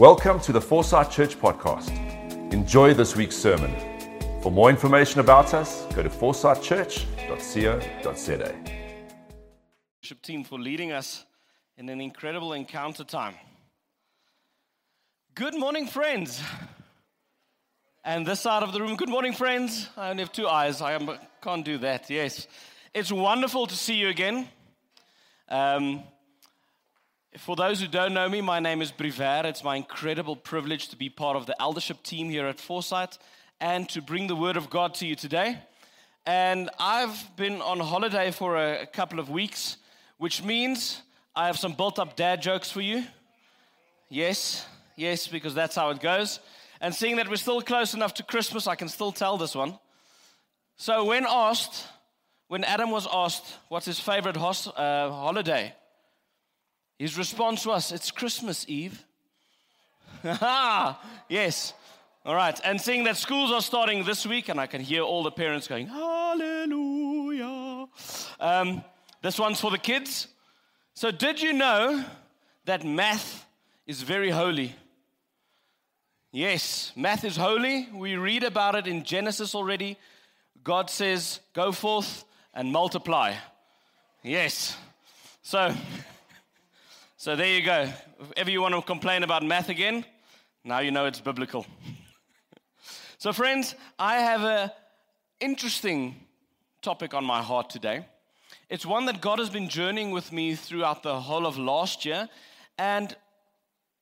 Welcome 0.00 0.40
to 0.40 0.52
the 0.52 0.60
Foresight 0.62 1.10
Church 1.10 1.38
podcast. 1.38 1.90
Enjoy 2.54 2.94
this 2.94 3.14
week's 3.14 3.36
sermon. 3.36 3.70
For 4.40 4.50
more 4.50 4.70
information 4.70 5.20
about 5.20 5.52
us, 5.52 5.84
go 5.94 6.02
to 6.02 6.08
foresightchurch.co.za. 6.08 8.54
worship 10.02 10.22
team 10.22 10.42
for 10.42 10.58
leading 10.58 10.90
us 10.90 11.26
in 11.76 11.90
an 11.90 12.00
incredible 12.00 12.54
encounter 12.54 13.04
time. 13.04 13.34
Good 15.34 15.54
morning, 15.54 15.86
friends. 15.86 16.40
And 18.02 18.26
this 18.26 18.40
side 18.40 18.62
of 18.62 18.72
the 18.72 18.80
room, 18.80 18.96
good 18.96 19.10
morning, 19.10 19.34
friends. 19.34 19.90
I 19.98 20.08
only 20.08 20.22
have 20.22 20.32
two 20.32 20.48
eyes. 20.48 20.80
I 20.80 20.98
can't 21.42 21.62
do 21.62 21.76
that. 21.76 22.08
Yes. 22.08 22.48
It's 22.94 23.12
wonderful 23.12 23.66
to 23.66 23.76
see 23.76 23.96
you 23.96 24.08
again. 24.08 24.48
Um, 25.50 26.04
for 27.38 27.54
those 27.54 27.80
who 27.80 27.86
don't 27.86 28.12
know 28.12 28.28
me, 28.28 28.40
my 28.40 28.58
name 28.58 28.82
is 28.82 28.90
Briver. 28.90 29.42
It's 29.44 29.62
my 29.62 29.76
incredible 29.76 30.34
privilege 30.34 30.88
to 30.88 30.96
be 30.96 31.08
part 31.08 31.36
of 31.36 31.46
the 31.46 31.60
eldership 31.62 32.02
team 32.02 32.28
here 32.28 32.46
at 32.46 32.58
Foresight 32.58 33.18
and 33.60 33.88
to 33.90 34.02
bring 34.02 34.26
the 34.26 34.34
word 34.34 34.56
of 34.56 34.68
God 34.68 34.94
to 34.94 35.06
you 35.06 35.14
today. 35.14 35.58
And 36.26 36.70
I've 36.80 37.36
been 37.36 37.62
on 37.62 37.78
holiday 37.78 38.32
for 38.32 38.56
a, 38.56 38.84
couple 38.84 39.20
of 39.20 39.30
weeks, 39.30 39.76
which 40.18 40.42
means 40.42 41.02
I 41.36 41.46
have 41.46 41.56
some 41.56 41.74
built 41.74 42.00
up 42.00 42.16
dad 42.16 42.42
jokes 42.42 42.68
for 42.68 42.80
you. 42.80 43.04
Yes, 44.08 44.66
yes, 44.96 45.28
because 45.28 45.54
that's 45.54 45.76
how 45.76 45.90
it 45.90 46.00
goes. 46.00 46.40
And 46.80 46.92
seeing 46.92 47.16
that 47.16 47.28
we're 47.28 47.36
still 47.36 47.62
close 47.62 47.94
enough 47.94 48.14
to 48.14 48.24
Christmas, 48.24 48.66
I 48.66 48.74
can 48.74 48.88
still 48.88 49.12
tell 49.12 49.36
this 49.36 49.54
one. 49.54 49.78
So, 50.76 51.04
when 51.04 51.26
asked, 51.28 51.86
when 52.48 52.64
Adam 52.64 52.90
was 52.90 53.06
asked 53.12 53.56
what's 53.68 53.86
his 53.86 54.00
favorite 54.00 54.36
uh, 54.36 55.10
holiday, 55.10 55.74
his 57.00 57.16
response 57.16 57.64
was, 57.64 57.92
It's 57.92 58.10
Christmas 58.10 58.66
Eve. 58.68 59.02
yes. 60.22 61.72
All 62.26 62.34
right. 62.34 62.60
And 62.62 62.78
seeing 62.78 63.04
that 63.04 63.16
schools 63.16 63.50
are 63.52 63.62
starting 63.62 64.04
this 64.04 64.26
week, 64.26 64.50
and 64.50 64.60
I 64.60 64.66
can 64.66 64.82
hear 64.82 65.00
all 65.00 65.22
the 65.22 65.30
parents 65.30 65.66
going, 65.66 65.86
Hallelujah. 65.86 67.86
Um, 68.38 68.84
this 69.22 69.38
one's 69.38 69.58
for 69.58 69.70
the 69.70 69.78
kids. 69.78 70.28
So, 70.92 71.10
did 71.10 71.40
you 71.40 71.54
know 71.54 72.04
that 72.66 72.84
math 72.84 73.46
is 73.86 74.02
very 74.02 74.28
holy? 74.28 74.74
Yes, 76.32 76.92
math 76.94 77.24
is 77.24 77.38
holy. 77.38 77.88
We 77.94 78.16
read 78.16 78.44
about 78.44 78.74
it 78.74 78.86
in 78.86 79.04
Genesis 79.04 79.54
already. 79.54 79.96
God 80.62 80.90
says, 80.90 81.40
Go 81.54 81.72
forth 81.72 82.26
and 82.52 82.70
multiply. 82.70 83.36
Yes. 84.22 84.76
So, 85.42 85.74
so 87.20 87.36
there 87.36 87.54
you 87.54 87.62
go. 87.62 87.82
If 87.82 88.32
ever 88.38 88.50
you 88.50 88.62
want 88.62 88.74
to 88.74 88.80
complain 88.80 89.24
about 89.24 89.42
math 89.42 89.68
again, 89.68 90.06
now 90.64 90.78
you 90.78 90.90
know 90.90 91.04
it's 91.04 91.20
biblical. 91.20 91.66
so, 93.18 93.34
friends, 93.34 93.74
I 93.98 94.20
have 94.20 94.42
an 94.42 94.70
interesting 95.38 96.14
topic 96.80 97.12
on 97.12 97.26
my 97.26 97.42
heart 97.42 97.68
today. 97.68 98.06
It's 98.70 98.86
one 98.86 99.04
that 99.04 99.20
God 99.20 99.38
has 99.38 99.50
been 99.50 99.68
journeying 99.68 100.12
with 100.12 100.32
me 100.32 100.54
throughout 100.54 101.02
the 101.02 101.20
whole 101.20 101.44
of 101.44 101.58
last 101.58 102.06
year, 102.06 102.26
and 102.78 103.14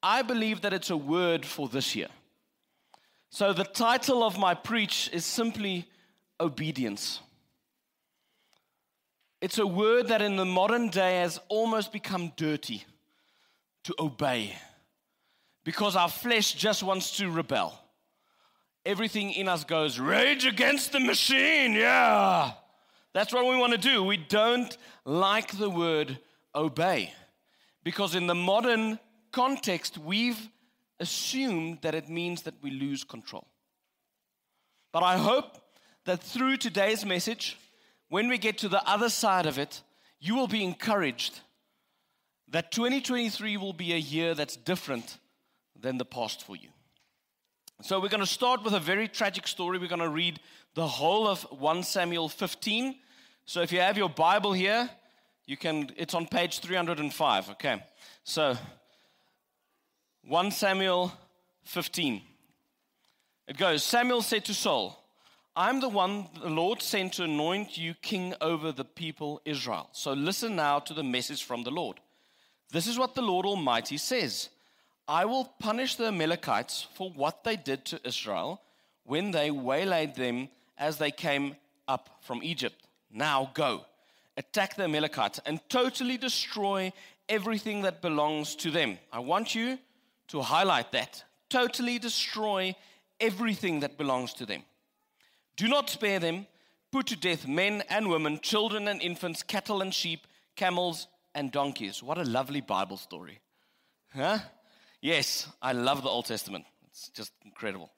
I 0.00 0.22
believe 0.22 0.60
that 0.60 0.72
it's 0.72 0.90
a 0.90 0.96
word 0.96 1.44
for 1.44 1.68
this 1.68 1.96
year. 1.96 2.10
So, 3.30 3.52
the 3.52 3.64
title 3.64 4.22
of 4.22 4.38
my 4.38 4.54
preach 4.54 5.10
is 5.12 5.24
simply 5.26 5.88
obedience. 6.38 7.18
It's 9.40 9.58
a 9.58 9.66
word 9.66 10.06
that 10.06 10.22
in 10.22 10.36
the 10.36 10.44
modern 10.44 10.88
day 10.88 11.18
has 11.18 11.40
almost 11.48 11.90
become 11.90 12.32
dirty 12.36 12.84
to 13.88 13.94
obey 13.98 14.54
because 15.64 15.96
our 15.96 16.10
flesh 16.10 16.52
just 16.52 16.82
wants 16.82 17.16
to 17.16 17.30
rebel. 17.30 17.80
Everything 18.84 19.32
in 19.32 19.48
us 19.48 19.64
goes, 19.64 19.98
rage 19.98 20.44
against 20.44 20.92
the 20.92 21.00
machine, 21.00 21.72
yeah. 21.72 22.52
That's 23.14 23.32
what 23.32 23.46
we 23.46 23.56
want 23.56 23.72
to 23.72 23.78
do. 23.78 24.04
We 24.04 24.18
don't 24.18 24.76
like 25.06 25.56
the 25.56 25.70
word 25.70 26.18
obey 26.54 27.14
because 27.82 28.14
in 28.14 28.26
the 28.26 28.34
modern 28.34 28.98
context, 29.32 29.96
we've 29.96 30.50
assumed 31.00 31.78
that 31.80 31.94
it 31.94 32.10
means 32.10 32.42
that 32.42 32.62
we 32.62 32.70
lose 32.70 33.04
control. 33.04 33.48
But 34.92 35.02
I 35.02 35.16
hope 35.16 35.62
that 36.04 36.22
through 36.22 36.58
today's 36.58 37.06
message, 37.06 37.56
when 38.10 38.28
we 38.28 38.36
get 38.36 38.58
to 38.58 38.68
the 38.68 38.86
other 38.86 39.08
side 39.08 39.46
of 39.46 39.58
it, 39.58 39.82
you 40.20 40.34
will 40.34 40.48
be 40.48 40.62
encouraged 40.62 41.40
that 42.50 42.72
2023 42.72 43.56
will 43.56 43.72
be 43.72 43.92
a 43.92 43.98
year 43.98 44.34
that's 44.34 44.56
different 44.56 45.18
than 45.78 45.98
the 45.98 46.04
past 46.04 46.44
for 46.44 46.56
you. 46.56 46.68
So, 47.82 48.00
we're 48.00 48.08
going 48.08 48.20
to 48.20 48.26
start 48.26 48.64
with 48.64 48.74
a 48.74 48.80
very 48.80 49.06
tragic 49.06 49.46
story. 49.46 49.78
We're 49.78 49.88
going 49.88 50.00
to 50.00 50.08
read 50.08 50.40
the 50.74 50.86
whole 50.86 51.28
of 51.28 51.42
1 51.42 51.84
Samuel 51.84 52.28
15. 52.28 52.96
So, 53.46 53.60
if 53.60 53.70
you 53.70 53.80
have 53.80 53.96
your 53.96 54.08
Bible 54.08 54.52
here, 54.52 54.90
you 55.46 55.56
can, 55.56 55.90
it's 55.96 56.14
on 56.14 56.26
page 56.26 56.58
305. 56.58 57.50
Okay. 57.50 57.82
So, 58.24 58.56
1 60.24 60.50
Samuel 60.50 61.12
15. 61.64 62.22
It 63.46 63.56
goes 63.56 63.82
Samuel 63.82 64.20
said 64.20 64.44
to 64.46 64.54
Saul, 64.54 65.02
I'm 65.56 65.80
the 65.80 65.88
one 65.88 66.28
the 66.40 66.50
Lord 66.50 66.82
sent 66.82 67.14
to 67.14 67.24
anoint 67.24 67.78
you 67.78 67.94
king 67.94 68.34
over 68.40 68.72
the 68.72 68.84
people 68.84 69.40
Israel. 69.44 69.88
So 69.92 70.12
listen 70.12 70.54
now 70.54 70.78
to 70.80 70.94
the 70.94 71.02
message 71.02 71.44
from 71.44 71.64
the 71.64 71.70
Lord. 71.70 71.98
This 72.70 72.86
is 72.86 72.98
what 72.98 73.14
the 73.14 73.22
Lord 73.22 73.46
Almighty 73.46 73.96
says 73.96 74.50
I 75.06 75.24
will 75.24 75.46
punish 75.58 75.94
the 75.94 76.08
Amalekites 76.08 76.86
for 76.94 77.10
what 77.10 77.44
they 77.44 77.56
did 77.56 77.84
to 77.86 78.00
Israel 78.04 78.60
when 79.04 79.30
they 79.30 79.50
waylaid 79.50 80.14
them 80.14 80.48
as 80.76 80.98
they 80.98 81.10
came 81.10 81.56
up 81.86 82.10
from 82.20 82.42
Egypt. 82.42 82.76
Now 83.10 83.50
go, 83.54 83.86
attack 84.36 84.76
the 84.76 84.84
Amalekites 84.84 85.40
and 85.46 85.60
totally 85.70 86.18
destroy 86.18 86.92
everything 87.28 87.82
that 87.82 88.02
belongs 88.02 88.54
to 88.56 88.70
them. 88.70 88.98
I 89.10 89.20
want 89.20 89.54
you 89.54 89.78
to 90.28 90.42
highlight 90.42 90.92
that. 90.92 91.24
Totally 91.48 91.98
destroy 91.98 92.74
everything 93.18 93.80
that 93.80 93.96
belongs 93.96 94.34
to 94.34 94.44
them. 94.44 94.62
Do 95.56 95.68
not 95.68 95.88
spare 95.88 96.18
them. 96.18 96.46
Put 96.92 97.06
to 97.08 97.16
death 97.16 97.46
men 97.48 97.82
and 97.88 98.08
women, 98.08 98.40
children 98.40 98.88
and 98.88 99.00
infants, 99.02 99.42
cattle 99.42 99.82
and 99.82 99.92
sheep, 99.92 100.26
camels 100.56 101.06
and 101.34 101.52
donkeys. 101.52 102.02
What 102.02 102.18
a 102.18 102.24
lovely 102.24 102.60
Bible 102.60 102.96
story. 102.96 103.40
Huh? 104.14 104.38
Yes, 105.00 105.48
I 105.62 105.72
love 105.72 106.02
the 106.02 106.08
Old 106.08 106.26
Testament. 106.26 106.64
It's 106.88 107.08
just 107.10 107.32
incredible. 107.44 107.90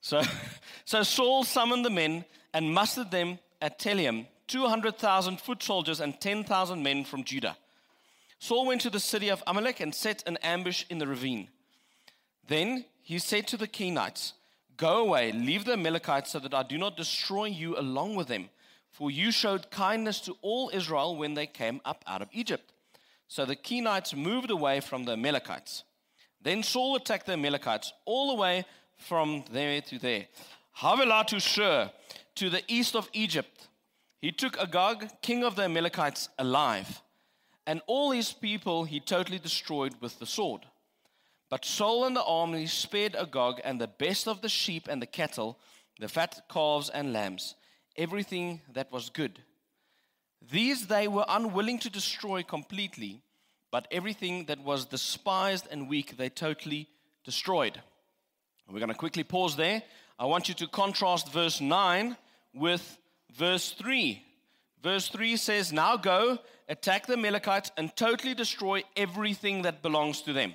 So, 0.00 0.22
so 0.84 1.02
Saul 1.02 1.44
summoned 1.44 1.84
the 1.84 1.90
men 1.90 2.24
and 2.54 2.72
mustered 2.72 3.10
them 3.10 3.38
at 3.60 3.78
Telaim, 3.78 4.26
200,000 4.46 5.40
foot 5.40 5.62
soldiers 5.62 6.00
and 6.00 6.18
10,000 6.20 6.82
men 6.82 7.04
from 7.04 7.24
Judah. 7.24 7.56
Saul 8.38 8.66
went 8.66 8.80
to 8.82 8.90
the 8.90 9.00
city 9.00 9.28
of 9.28 9.42
Amalek 9.46 9.80
and 9.80 9.94
set 9.94 10.22
an 10.26 10.38
ambush 10.38 10.84
in 10.88 10.98
the 10.98 11.06
ravine. 11.06 11.48
Then 12.46 12.84
he 13.02 13.18
said 13.18 13.46
to 13.48 13.56
the 13.56 13.68
Kenites, 13.68 14.32
Go 14.76 14.98
away, 14.98 15.32
leave 15.32 15.64
the 15.64 15.72
Amalekites 15.72 16.30
so 16.30 16.38
that 16.38 16.54
I 16.54 16.62
do 16.62 16.78
not 16.78 16.96
destroy 16.96 17.46
you 17.46 17.76
along 17.76 18.14
with 18.14 18.28
them. 18.28 18.48
For 18.98 19.12
you 19.12 19.30
showed 19.30 19.70
kindness 19.70 20.18
to 20.22 20.36
all 20.42 20.72
Israel 20.74 21.14
when 21.14 21.34
they 21.34 21.46
came 21.46 21.80
up 21.84 22.02
out 22.08 22.20
of 22.20 22.28
Egypt. 22.32 22.72
So 23.28 23.44
the 23.44 23.54
Kenites 23.54 24.12
moved 24.12 24.50
away 24.50 24.80
from 24.80 25.04
the 25.04 25.12
Amalekites. 25.12 25.84
Then 26.42 26.64
Saul 26.64 26.96
attacked 26.96 27.26
the 27.26 27.34
Amalekites 27.34 27.92
all 28.06 28.34
the 28.34 28.42
way 28.42 28.64
from 28.96 29.44
there 29.52 29.80
to 29.82 30.00
there. 30.00 30.26
Havilah 30.72 31.26
to 31.28 31.38
Shur, 31.38 31.92
to 32.34 32.50
the 32.50 32.64
east 32.66 32.96
of 32.96 33.08
Egypt. 33.12 33.68
He 34.20 34.32
took 34.32 34.58
Agag, 34.58 35.08
king 35.22 35.44
of 35.44 35.54
the 35.54 35.62
Amalekites, 35.62 36.28
alive. 36.36 37.00
And 37.68 37.80
all 37.86 38.10
his 38.10 38.32
people 38.32 38.82
he 38.82 38.98
totally 38.98 39.38
destroyed 39.38 39.94
with 40.00 40.18
the 40.18 40.26
sword. 40.26 40.62
But 41.48 41.64
Saul 41.64 42.04
and 42.04 42.16
the 42.16 42.24
army 42.24 42.66
spared 42.66 43.14
Agag 43.14 43.60
and 43.62 43.80
the 43.80 43.86
best 43.86 44.26
of 44.26 44.40
the 44.40 44.48
sheep 44.48 44.88
and 44.90 45.00
the 45.00 45.06
cattle, 45.06 45.56
the 46.00 46.08
fat 46.08 46.42
calves 46.48 46.88
and 46.88 47.12
lambs, 47.12 47.54
everything 47.98 48.62
that 48.72 48.90
was 48.90 49.10
good. 49.10 49.40
These 50.50 50.86
they 50.86 51.08
were 51.08 51.26
unwilling 51.28 51.78
to 51.80 51.90
destroy 51.90 52.42
completely, 52.42 53.20
but 53.70 53.88
everything 53.90 54.46
that 54.46 54.60
was 54.60 54.86
despised 54.86 55.66
and 55.70 55.88
weak 55.88 56.16
they 56.16 56.30
totally 56.30 56.88
destroyed. 57.24 57.80
We're 58.70 58.78
going 58.78 58.88
to 58.88 58.94
quickly 58.94 59.24
pause 59.24 59.56
there. 59.56 59.82
I 60.18 60.26
want 60.26 60.48
you 60.48 60.54
to 60.56 60.66
contrast 60.68 61.32
verse 61.32 61.60
9 61.60 62.16
with 62.54 62.98
verse 63.34 63.72
3. 63.72 64.22
Verse 64.82 65.08
3 65.08 65.36
says, 65.36 65.72
Now 65.72 65.96
go, 65.96 66.38
attack 66.68 67.06
the 67.06 67.14
Amalekites, 67.14 67.70
and 67.76 67.94
totally 67.96 68.34
destroy 68.34 68.82
everything 68.96 69.62
that 69.62 69.82
belongs 69.82 70.22
to 70.22 70.32
them. 70.32 70.54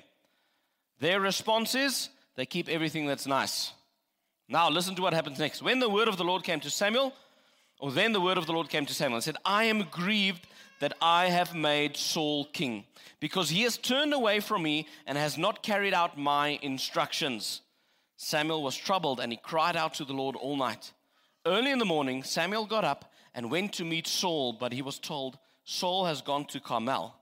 Their 1.00 1.20
response 1.20 1.74
is, 1.74 2.08
they 2.36 2.46
keep 2.46 2.68
everything 2.68 3.06
that's 3.06 3.26
nice. 3.26 3.72
Now, 4.48 4.68
listen 4.68 4.94
to 4.96 5.02
what 5.02 5.14
happens 5.14 5.38
next. 5.38 5.62
When 5.62 5.80
the 5.80 5.88
word 5.88 6.08
of 6.08 6.16
the 6.16 6.24
Lord 6.24 6.44
came 6.44 6.60
to 6.60 6.70
Samuel, 6.70 7.14
or 7.78 7.92
then 7.92 8.12
the 8.12 8.20
word 8.20 8.38
of 8.38 8.46
the 8.46 8.52
Lord 8.52 8.68
came 8.68 8.86
to 8.86 8.94
Samuel 8.94 9.16
and 9.16 9.24
said, 9.24 9.36
I 9.44 9.64
am 9.64 9.86
grieved 9.90 10.46
that 10.80 10.94
I 11.00 11.26
have 11.26 11.54
made 11.54 11.96
Saul 11.96 12.46
king, 12.46 12.84
because 13.20 13.50
he 13.50 13.62
has 13.62 13.76
turned 13.76 14.12
away 14.12 14.40
from 14.40 14.62
me 14.62 14.86
and 15.06 15.16
has 15.16 15.38
not 15.38 15.62
carried 15.62 15.94
out 15.94 16.18
my 16.18 16.58
instructions. 16.62 17.62
Samuel 18.16 18.62
was 18.62 18.76
troubled 18.76 19.20
and 19.20 19.32
he 19.32 19.38
cried 19.42 19.76
out 19.76 19.94
to 19.94 20.04
the 20.04 20.12
Lord 20.12 20.36
all 20.36 20.56
night. 20.56 20.92
Early 21.46 21.70
in 21.70 21.78
the 21.78 21.84
morning, 21.84 22.22
Samuel 22.22 22.66
got 22.66 22.84
up 22.84 23.12
and 23.34 23.50
went 23.50 23.72
to 23.74 23.84
meet 23.84 24.06
Saul, 24.06 24.52
but 24.52 24.72
he 24.72 24.82
was 24.82 24.98
told, 24.98 25.38
Saul 25.64 26.06
has 26.06 26.22
gone 26.22 26.44
to 26.46 26.60
Carmel. 26.60 27.14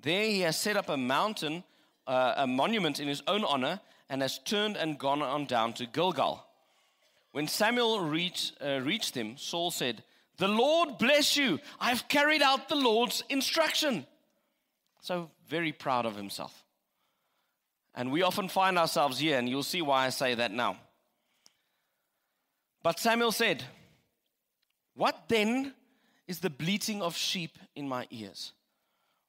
There 0.00 0.24
he 0.24 0.40
has 0.40 0.58
set 0.58 0.76
up 0.76 0.88
a 0.88 0.96
mountain, 0.96 1.64
uh, 2.06 2.34
a 2.36 2.46
monument 2.46 3.00
in 3.00 3.08
his 3.08 3.22
own 3.26 3.44
honor, 3.44 3.80
and 4.08 4.22
has 4.22 4.38
turned 4.38 4.76
and 4.76 4.98
gone 4.98 5.22
on 5.22 5.46
down 5.46 5.72
to 5.74 5.86
Gilgal. 5.86 6.44
When 7.32 7.46
Samuel 7.46 8.00
reached, 8.00 8.54
uh, 8.60 8.80
reached 8.80 9.14
him, 9.14 9.36
Saul 9.36 9.70
said, 9.70 10.02
The 10.38 10.48
Lord 10.48 10.98
bless 10.98 11.36
you. 11.36 11.60
I've 11.80 12.08
carried 12.08 12.42
out 12.42 12.68
the 12.68 12.74
Lord's 12.74 13.22
instruction. 13.28 14.06
So, 15.00 15.30
very 15.48 15.72
proud 15.72 16.06
of 16.06 16.16
himself. 16.16 16.64
And 17.94 18.12
we 18.12 18.22
often 18.22 18.48
find 18.48 18.78
ourselves 18.78 19.18
here, 19.18 19.38
and 19.38 19.48
you'll 19.48 19.62
see 19.62 19.82
why 19.82 20.06
I 20.06 20.10
say 20.10 20.34
that 20.34 20.52
now. 20.52 20.76
But 22.82 22.98
Samuel 22.98 23.32
said, 23.32 23.62
What 24.94 25.24
then 25.28 25.74
is 26.26 26.40
the 26.40 26.50
bleating 26.50 27.02
of 27.02 27.16
sheep 27.16 27.58
in 27.74 27.88
my 27.88 28.06
ears? 28.10 28.52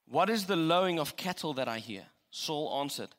What 0.08 0.28
is 0.28 0.46
the 0.46 0.56
lowing 0.56 0.98
of 0.98 1.16
cattle 1.16 1.54
that 1.54 1.68
I 1.68 1.78
hear? 1.78 2.04
Saul 2.30 2.80
answered, 2.80 3.10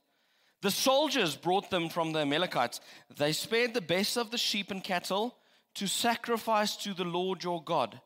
The 0.63 0.71
soldiers 0.71 1.35
brought 1.35 1.69
them 1.69 1.89
from 1.89 2.13
the 2.13 2.19
Amalekites. 2.19 2.79
They 3.17 3.33
spared 3.33 3.73
the 3.73 3.81
best 3.81 4.17
of 4.17 4.31
the 4.31 4.37
sheep 4.37 4.71
and 4.71 4.81
cattle 4.81 5.35
to 5.75 5.87
sacrifice 5.87 6.77
to 6.77 6.93
the 6.93 7.03
Lord 7.03 7.43
your 7.43 7.61
God, 7.61 7.99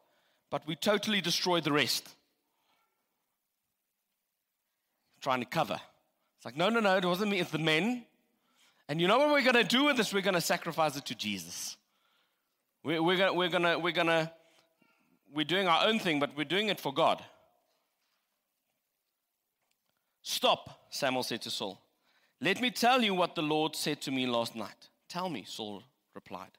but 0.49 0.65
we 0.65 0.75
totally 0.75 1.21
destroyed 1.21 1.63
the 1.63 1.71
rest. 1.71 2.09
Trying 5.21 5.41
to 5.41 5.45
cover. 5.45 5.79
It's 6.37 6.45
like, 6.45 6.57
no, 6.57 6.69
no, 6.69 6.79
no, 6.79 6.97
it 6.97 7.05
wasn't 7.05 7.29
me, 7.29 7.39
it's 7.39 7.51
the 7.51 7.59
men. 7.59 8.03
And 8.89 8.99
you 8.99 9.07
know 9.07 9.19
what 9.19 9.29
we're 9.29 9.43
going 9.43 9.63
to 9.63 9.63
do 9.63 9.85
with 9.85 9.97
this? 9.97 10.11
We're 10.11 10.23
going 10.23 10.33
to 10.33 10.41
sacrifice 10.41 10.95
it 10.95 11.05
to 11.05 11.15
Jesus. 11.15 11.77
We're, 12.83 13.03
we're 13.03 13.17
going 13.17 13.37
we're 13.37 13.49
gonna, 13.49 13.77
we're 13.77 13.91
gonna, 13.91 14.31
we're 15.31 15.45
doing 15.45 15.67
our 15.67 15.85
own 15.85 15.99
thing, 15.99 16.19
but 16.19 16.35
we're 16.35 16.43
doing 16.43 16.69
it 16.69 16.79
for 16.79 16.91
God. 16.91 17.23
Stop, 20.23 20.87
Samuel 20.89 21.21
said 21.21 21.43
to 21.43 21.51
Saul. 21.51 21.79
Let 22.39 22.61
me 22.61 22.69
tell 22.69 23.01
you 23.01 23.13
what 23.15 23.35
the 23.35 23.41
Lord 23.41 23.75
said 23.75 24.01
to 24.01 24.11
me 24.11 24.27
last 24.27 24.55
night. 24.55 24.89
Tell 25.09 25.29
me, 25.29 25.43
Saul 25.47 25.83
replied. 26.13 26.51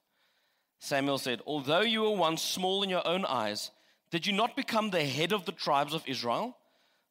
Samuel 0.81 1.19
said, 1.19 1.41
Although 1.47 1.83
you 1.83 2.03
were 2.03 2.17
once 2.17 2.43
small 2.43 2.83
in 2.83 2.91
your 2.91 3.07
own 3.07 3.25
eyes, 3.25 3.71
did 4.11 4.27
you 4.27 4.33
not 4.33 4.57
become 4.57 4.91
the 4.91 5.05
head 5.05 5.33
of 5.33 5.45
the 5.45 5.53
tribes 5.53 5.95
of 5.95 6.03
Israel? 6.07 6.57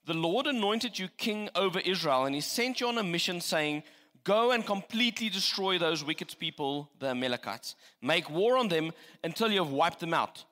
The 0.05 0.13
Lord 0.13 0.47
anointed 0.47 0.97
you 0.97 1.09
king 1.17 1.49
over 1.55 1.79
Israel, 1.79 2.25
and 2.25 2.35
he 2.35 2.41
sent 2.41 2.79
you 2.79 2.87
on 2.87 2.97
a 2.97 3.03
mission 3.03 3.41
saying, 3.41 3.83
Go 4.23 4.51
and 4.51 4.65
completely 4.65 5.29
destroy 5.29 5.77
those 5.77 6.03
wicked 6.03 6.35
people, 6.37 6.89
the 6.99 7.07
Amalekites. 7.07 7.75
Make 8.01 8.29
war 8.29 8.57
on 8.57 8.67
them 8.67 8.91
until 9.23 9.49
you 9.49 9.63
have 9.63 9.71
wiped 9.71 9.99
them 10.01 10.13
out. 10.13 10.43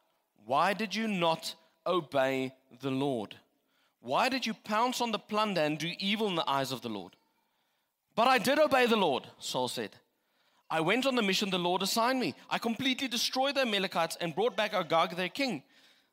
Why 0.45 0.73
did 0.73 0.95
you 0.95 1.07
not 1.07 1.55
obey 1.85 2.53
the 2.81 2.91
Lord? 2.91 3.35
Why 3.99 4.29
did 4.29 4.45
you 4.45 4.53
pounce 4.53 5.01
on 5.01 5.11
the 5.11 5.19
plunder 5.19 5.61
and 5.61 5.77
do 5.77 5.91
evil 5.99 6.27
in 6.27 6.35
the 6.35 6.49
eyes 6.49 6.71
of 6.71 6.81
the 6.81 6.89
Lord? 6.89 7.15
But 8.15 8.27
I 8.27 8.37
did 8.37 8.59
obey 8.59 8.85
the 8.85 8.95
Lord, 8.95 9.27
Saul 9.39 9.67
said. 9.67 9.91
I 10.69 10.81
went 10.81 11.05
on 11.05 11.15
the 11.15 11.21
mission 11.21 11.49
the 11.49 11.59
Lord 11.59 11.81
assigned 11.81 12.19
me. 12.19 12.33
I 12.49 12.57
completely 12.57 13.07
destroyed 13.07 13.55
the 13.55 13.61
Amalekites 13.61 14.17
and 14.19 14.33
brought 14.33 14.55
back 14.55 14.73
Agag, 14.73 15.15
their 15.15 15.29
king. 15.29 15.63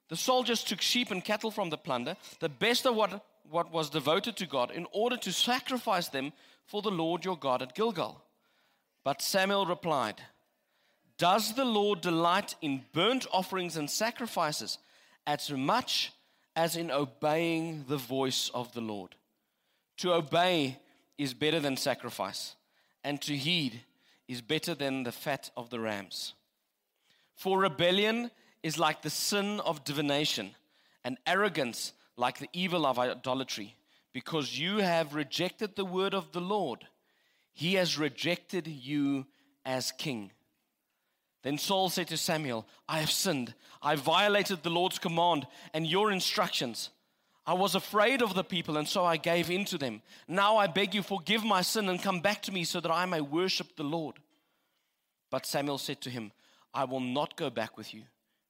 The 0.08 0.16
soldiers 0.16 0.62
took 0.62 0.80
sheep 0.80 1.10
and 1.10 1.24
cattle 1.24 1.50
from 1.50 1.70
the 1.70 1.78
plunder, 1.78 2.16
the 2.40 2.48
best 2.48 2.86
of 2.86 2.94
what, 2.94 3.24
what 3.48 3.72
was 3.72 3.88
devoted 3.88 4.36
to 4.36 4.46
God, 4.46 4.70
in 4.70 4.86
order 4.92 5.16
to 5.16 5.32
sacrifice 5.32 6.08
them 6.08 6.32
for 6.66 6.82
the 6.82 6.90
Lord 6.90 7.24
your 7.24 7.38
God 7.38 7.62
at 7.62 7.74
Gilgal. 7.74 8.22
But 9.04 9.22
Samuel 9.22 9.64
replied, 9.64 10.20
Does 11.16 11.54
the 11.54 11.64
Lord 11.64 12.02
delight 12.02 12.56
in 12.60 12.82
burnt 12.92 13.26
offerings 13.32 13.76
and 13.76 13.88
sacrifices 13.88 14.78
as 15.26 15.50
much 15.50 16.12
as 16.54 16.76
in 16.76 16.90
obeying 16.90 17.84
the 17.88 17.96
voice 17.96 18.50
of 18.52 18.72
the 18.72 18.80
Lord. 18.80 19.14
To 19.98 20.12
obey 20.12 20.78
is 21.22 21.34
better 21.34 21.60
than 21.60 21.76
sacrifice, 21.76 22.56
and 23.04 23.20
to 23.22 23.36
heed 23.36 23.80
is 24.26 24.40
better 24.40 24.74
than 24.74 25.04
the 25.04 25.12
fat 25.12 25.50
of 25.56 25.70
the 25.70 25.78
rams. 25.78 26.34
For 27.34 27.60
rebellion 27.60 28.30
is 28.62 28.78
like 28.78 29.02
the 29.02 29.10
sin 29.10 29.60
of 29.60 29.84
divination, 29.84 30.54
and 31.04 31.18
arrogance 31.26 31.92
like 32.16 32.38
the 32.38 32.48
evil 32.52 32.86
of 32.86 32.98
idolatry, 32.98 33.76
because 34.12 34.58
you 34.58 34.78
have 34.78 35.14
rejected 35.14 35.76
the 35.76 35.84
word 35.84 36.14
of 36.14 36.32
the 36.32 36.40
Lord. 36.40 36.86
He 37.52 37.74
has 37.74 37.98
rejected 37.98 38.66
you 38.66 39.26
as 39.64 39.92
king. 39.92 40.32
Then 41.42 41.58
Saul 41.58 41.88
said 41.88 42.08
to 42.08 42.16
Samuel, 42.16 42.66
I 42.88 42.98
have 43.00 43.10
sinned. 43.10 43.54
I 43.82 43.96
violated 43.96 44.62
the 44.62 44.70
Lord's 44.70 44.98
command 44.98 45.46
and 45.74 45.86
your 45.86 46.12
instructions. 46.12 46.90
I 47.44 47.54
was 47.54 47.74
afraid 47.74 48.22
of 48.22 48.34
the 48.34 48.44
people, 48.44 48.76
and 48.76 48.86
so 48.86 49.04
I 49.04 49.16
gave 49.16 49.50
in 49.50 49.64
to 49.66 49.78
them. 49.78 50.02
Now 50.28 50.56
I 50.56 50.68
beg 50.68 50.94
you, 50.94 51.02
forgive 51.02 51.44
my 51.44 51.62
sin 51.62 51.88
and 51.88 52.00
come 52.00 52.20
back 52.20 52.42
to 52.42 52.52
me 52.52 52.64
so 52.64 52.80
that 52.80 52.92
I 52.92 53.04
may 53.04 53.20
worship 53.20 53.76
the 53.76 53.82
Lord. 53.82 54.16
But 55.30 55.46
Samuel 55.46 55.78
said 55.78 56.00
to 56.02 56.10
him, 56.10 56.30
I 56.72 56.84
will 56.84 57.00
not 57.00 57.36
go 57.36 57.50
back 57.50 57.76
with 57.76 57.92
you. 57.92 58.02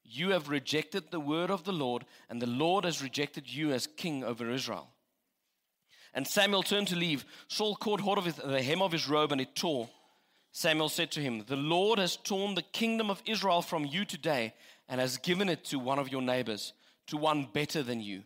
You 0.05 0.31
have 0.31 0.51
rejected 0.51 1.11
the 1.11 1.21
word 1.21 1.51
of 1.51 1.65
the 1.65 1.73
Lord, 1.73 2.05
and 2.29 2.43
the 2.43 2.47
Lord 2.47 2.85
has 2.85 3.03
rejected 3.03 3.49
you 3.49 3.73
as 3.73 3.87
king 3.87 4.23
over 4.25 4.51
Israel. 4.51 4.91
And 6.13 6.27
Samuel 6.27 6.63
turned 6.63 6.89
to 6.89 6.97
leave. 6.97 7.25
Saul 7.49 7.77
caught 7.77 8.01
hold 8.01 8.19
of 8.19 8.37
the 8.37 8.63
hem 8.63 8.83
of 8.83 8.93
his 8.93 9.09
robe, 9.09 9.33
and 9.33 9.41
it 9.41 9.57
tore. 9.57 9.89
Samuel 10.53 10.91
said 10.91 11.11
to 11.13 11.21
him, 11.21 11.45
The 11.47 11.57
Lord 11.57 11.99
has 11.99 12.17
torn 12.17 12.55
the 12.55 12.63
kingdom 12.63 13.11
of 13.11 13.23
Israel 13.25 13.63
from 13.63 13.87
you 13.87 14.05
today 14.05 14.53
and 14.87 15.01
has 15.01 15.17
given 15.17 15.49
it 15.49 15.65
to 15.67 15.79
one 15.79 15.99
of 15.99 16.13
your 16.13 16.21
neighbors, 16.21 16.75
to 17.07 17.17
one 17.17 17.49
better 17.51 17.83
than 17.83 18.03
you. 18.03 18.25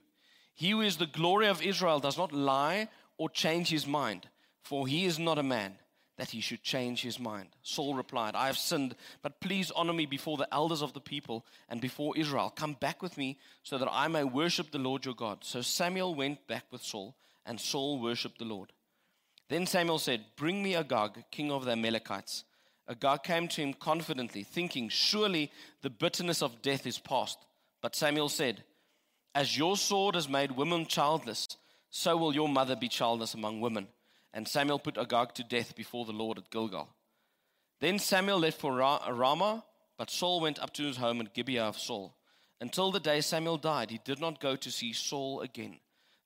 He 0.56 0.70
who 0.70 0.80
is 0.80 0.96
the 0.96 1.06
glory 1.06 1.48
of 1.48 1.62
Israel 1.62 2.00
does 2.00 2.16
not 2.16 2.32
lie 2.32 2.88
or 3.18 3.28
change 3.28 3.68
his 3.68 3.86
mind, 3.86 4.26
for 4.62 4.88
he 4.88 5.04
is 5.04 5.18
not 5.18 5.38
a 5.38 5.42
man 5.42 5.76
that 6.16 6.30
he 6.30 6.40
should 6.40 6.62
change 6.62 7.02
his 7.02 7.20
mind. 7.20 7.48
Saul 7.62 7.94
replied, 7.94 8.34
I 8.34 8.46
have 8.46 8.56
sinned, 8.56 8.96
but 9.20 9.38
please 9.40 9.70
honor 9.76 9.92
me 9.92 10.06
before 10.06 10.38
the 10.38 10.52
elders 10.52 10.80
of 10.80 10.94
the 10.94 11.00
people 11.00 11.44
and 11.68 11.78
before 11.78 12.16
Israel. 12.16 12.50
Come 12.56 12.72
back 12.72 13.02
with 13.02 13.18
me 13.18 13.38
so 13.62 13.76
that 13.76 13.92
I 13.92 14.08
may 14.08 14.24
worship 14.24 14.70
the 14.70 14.78
Lord 14.78 15.04
your 15.04 15.14
God. 15.14 15.44
So 15.44 15.60
Samuel 15.60 16.14
went 16.14 16.46
back 16.46 16.64
with 16.70 16.82
Saul, 16.82 17.14
and 17.44 17.60
Saul 17.60 18.00
worshiped 18.00 18.38
the 18.38 18.46
Lord. 18.46 18.72
Then 19.50 19.66
Samuel 19.66 19.98
said, 19.98 20.24
Bring 20.36 20.62
me 20.62 20.74
Agag, 20.74 21.24
king 21.30 21.52
of 21.52 21.66
the 21.66 21.72
Amalekites. 21.72 22.44
Agag 22.88 23.24
came 23.24 23.46
to 23.48 23.60
him 23.60 23.74
confidently, 23.74 24.42
thinking, 24.42 24.88
Surely 24.88 25.52
the 25.82 25.90
bitterness 25.90 26.40
of 26.40 26.62
death 26.62 26.86
is 26.86 26.98
past. 26.98 27.38
But 27.82 27.94
Samuel 27.94 28.30
said, 28.30 28.64
As 29.36 29.58
your 29.58 29.76
sword 29.76 30.14
has 30.14 30.30
made 30.30 30.52
women 30.52 30.86
childless, 30.86 31.58
so 31.90 32.16
will 32.16 32.34
your 32.34 32.48
mother 32.48 32.74
be 32.74 32.88
childless 32.88 33.34
among 33.34 33.60
women. 33.60 33.86
And 34.32 34.48
Samuel 34.48 34.78
put 34.78 34.96
Agag 34.96 35.34
to 35.34 35.44
death 35.44 35.76
before 35.76 36.06
the 36.06 36.12
Lord 36.12 36.38
at 36.38 36.50
Gilgal. 36.50 36.88
Then 37.78 37.98
Samuel 37.98 38.38
left 38.38 38.58
for 38.58 38.72
Ramah, 38.74 39.62
but 39.98 40.08
Saul 40.08 40.40
went 40.40 40.58
up 40.58 40.72
to 40.72 40.84
his 40.84 40.96
home 40.96 41.20
at 41.20 41.34
Gibeah 41.34 41.64
of 41.64 41.78
Saul. 41.78 42.16
Until 42.62 42.90
the 42.90 42.98
day 42.98 43.20
Samuel 43.20 43.58
died, 43.58 43.90
he 43.90 44.00
did 44.02 44.20
not 44.20 44.40
go 44.40 44.56
to 44.56 44.70
see 44.70 44.94
Saul 44.94 45.42
again, 45.42 45.80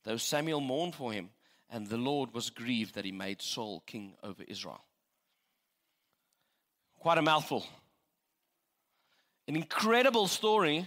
though 0.04 0.16
Samuel 0.16 0.60
mourned 0.60 0.94
for 0.94 1.12
him 1.12 1.30
and 1.68 1.88
the 1.88 1.96
Lord 1.96 2.32
was 2.32 2.50
grieved 2.50 2.94
that 2.94 3.04
he 3.04 3.10
made 3.10 3.42
Saul 3.42 3.82
king 3.88 4.14
over 4.22 4.44
Israel. 4.44 4.84
Quite 7.00 7.18
a 7.18 7.22
mouthful. 7.22 7.66
An 9.48 9.56
incredible 9.56 10.28
story, 10.28 10.86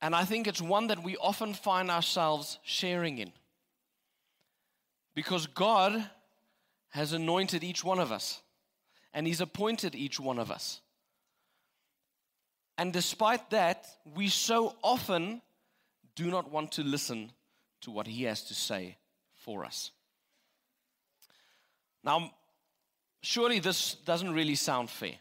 and 0.00 0.14
I 0.14 0.24
think 0.24 0.46
it's 0.46 0.62
one 0.62 0.88
that 0.88 1.02
we 1.02 1.16
often 1.16 1.54
find 1.54 1.90
ourselves 1.90 2.58
sharing 2.62 3.18
in. 3.18 3.32
Because 5.14 5.46
God 5.46 6.10
has 6.90 7.12
anointed 7.12 7.64
each 7.64 7.82
one 7.82 7.98
of 7.98 8.12
us, 8.12 8.42
and 9.14 9.26
He's 9.26 9.40
appointed 9.40 9.94
each 9.94 10.20
one 10.20 10.38
of 10.38 10.50
us. 10.50 10.80
And 12.78 12.92
despite 12.92 13.50
that, 13.50 13.86
we 14.14 14.28
so 14.28 14.76
often 14.82 15.40
do 16.14 16.30
not 16.30 16.50
want 16.50 16.72
to 16.72 16.82
listen 16.82 17.30
to 17.82 17.90
what 17.90 18.06
he 18.06 18.24
has 18.24 18.42
to 18.44 18.54
say 18.54 18.96
for 19.34 19.64
us. 19.64 19.92
Now, 22.02 22.32
surely 23.22 23.58
this 23.58 23.94
doesn't 23.94 24.32
really 24.32 24.54
sound 24.54 24.90
fair. 24.90 25.14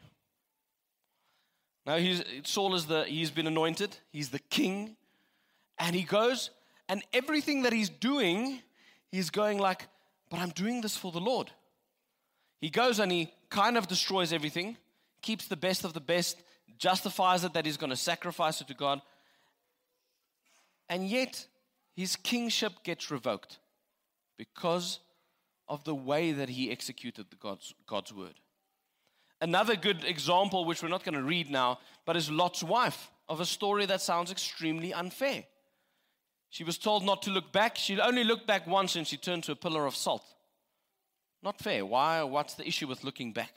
Now, 1.86 1.98
he's, 1.98 2.24
Saul 2.44 2.74
is 2.76 2.86
the, 2.86 3.04
he's 3.04 3.32
been 3.32 3.48
anointed, 3.48 3.96
he's 4.12 4.30
the 4.30 4.40
king, 4.40 4.96
and 5.78 5.96
he 5.96 6.04
goes, 6.04 6.50
and 6.90 7.04
everything 7.14 7.64
that 7.64 7.74
he's 7.74 7.90
doing, 7.90 8.62
he's 9.12 9.30
going 9.30 9.60
like, 9.60 9.88
but 10.30 10.40
I'm 10.40 10.50
doing 10.50 10.82
this 10.82 10.98
for 10.98 11.12
the 11.12 11.20
Lord. 11.20 11.52
He 12.60 12.70
goes 12.70 13.00
and 13.00 13.12
he 13.12 13.32
kind 13.50 13.78
of 13.78 13.88
destroys 13.88 14.34
everything, 14.34 14.78
keeps 15.22 15.48
the 15.48 15.56
best 15.56 15.84
of 15.84 15.94
the 15.94 16.00
best, 16.00 16.42
justifies 16.78 17.44
it 17.44 17.54
that 17.54 17.66
he's 17.66 17.78
going 17.78 17.92
to 17.92 17.96
sacrifice 17.96 18.62
it 18.62 18.68
to 18.68 18.74
God. 18.74 19.02
And 20.90 21.08
yet, 21.08 21.46
his 21.96 22.16
kingship 22.16 22.84
gets 22.84 23.10
revoked 23.12 23.60
because 24.38 25.00
of 25.68 25.84
the 25.84 25.96
way 25.96 26.32
that 26.32 26.50
he 26.50 26.72
executed 26.72 27.26
God's, 27.40 27.74
God's 27.88 28.14
word. 28.14 28.36
Another 29.42 29.76
good 29.76 30.04
example, 30.04 30.66
which 30.66 30.82
we're 30.82 30.90
not 30.90 31.04
going 31.04 31.16
to 31.16 31.24
read 31.24 31.50
now, 31.50 31.80
but 32.06 32.16
is 32.16 32.32
Lot's 32.32 32.64
wife 32.64 33.12
of 33.28 33.40
a 33.40 33.46
story 33.46 33.86
that 33.86 34.02
sounds 34.02 34.32
extremely 34.32 34.94
unfair. 34.94 35.44
She 36.50 36.64
was 36.64 36.78
told 36.78 37.04
not 37.04 37.22
to 37.24 37.32
look 37.32 37.52
back. 37.52 37.76
She 37.76 38.00
only 38.00 38.24
looked 38.24 38.48
back 38.48 38.66
once 38.66 38.96
and 38.96 39.06
she 39.06 39.18
turned 39.18 39.44
to 39.46 39.52
a 39.52 39.56
pillar 39.56 39.86
of 39.86 39.96
salt. 39.96 40.24
Not 41.44 41.60
fair. 41.60 41.86
Why? 41.86 42.24
What's 42.24 42.54
the 42.54 42.68
issue 42.68 42.88
with 42.88 43.04
looking 43.04 43.34
back? 43.34 43.54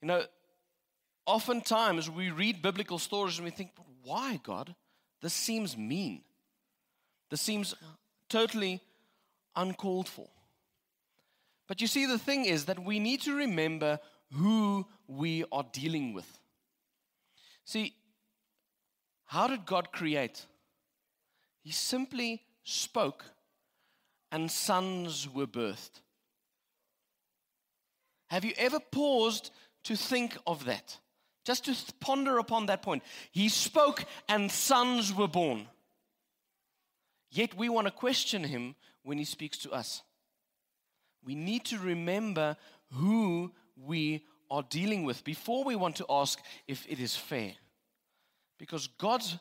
You 0.00 0.08
know, 0.08 0.22
oftentimes 1.26 2.08
we 2.10 2.30
read 2.30 2.62
biblical 2.62 2.98
stories 2.98 3.38
and 3.38 3.44
we 3.44 3.50
think, 3.50 3.70
why, 4.02 4.40
God? 4.42 4.74
This 5.20 5.34
seems 5.34 5.76
mean. 5.76 6.22
This 7.30 7.40
seems 7.40 7.74
totally 8.28 8.80
uncalled 9.54 10.08
for. 10.08 10.28
But 11.68 11.80
you 11.80 11.86
see, 11.86 12.06
the 12.06 12.18
thing 12.18 12.44
is 12.44 12.64
that 12.64 12.84
we 12.84 12.98
need 12.98 13.20
to 13.22 13.34
remember 13.34 14.00
who 14.32 14.86
we 15.06 15.44
are 15.52 15.64
dealing 15.72 16.12
with. 16.14 16.38
See, 17.64 17.94
how 19.26 19.46
did 19.46 19.66
God 19.66 19.92
create? 19.92 20.46
He 21.62 21.70
simply 21.70 22.42
spoke 22.64 23.24
and 24.30 24.50
sons 24.50 25.28
were 25.28 25.46
birthed. 25.46 26.00
Have 28.28 28.44
you 28.44 28.52
ever 28.56 28.80
paused 28.80 29.50
to 29.84 29.96
think 29.96 30.36
of 30.46 30.64
that? 30.64 30.98
Just 31.44 31.64
to 31.64 31.94
ponder 32.00 32.38
upon 32.38 32.66
that 32.66 32.82
point. 32.82 33.02
He 33.30 33.48
spoke 33.48 34.04
and 34.28 34.50
sons 34.50 35.12
were 35.12 35.28
born. 35.28 35.66
Yet 37.30 37.56
we 37.56 37.68
want 37.68 37.86
to 37.86 37.92
question 37.92 38.44
him 38.44 38.74
when 39.02 39.18
he 39.18 39.24
speaks 39.24 39.58
to 39.58 39.72
us. 39.72 40.02
We 41.24 41.34
need 41.34 41.64
to 41.66 41.78
remember 41.78 42.56
who 42.92 43.52
we 43.86 44.24
are 44.50 44.62
dealing 44.68 45.04
with 45.04 45.24
before 45.24 45.64
we 45.64 45.76
want 45.76 45.96
to 45.96 46.06
ask 46.10 46.38
if 46.68 46.86
it 46.88 47.00
is 47.00 47.16
fair. 47.16 47.52
Because 48.58 48.86
God's 48.98 49.38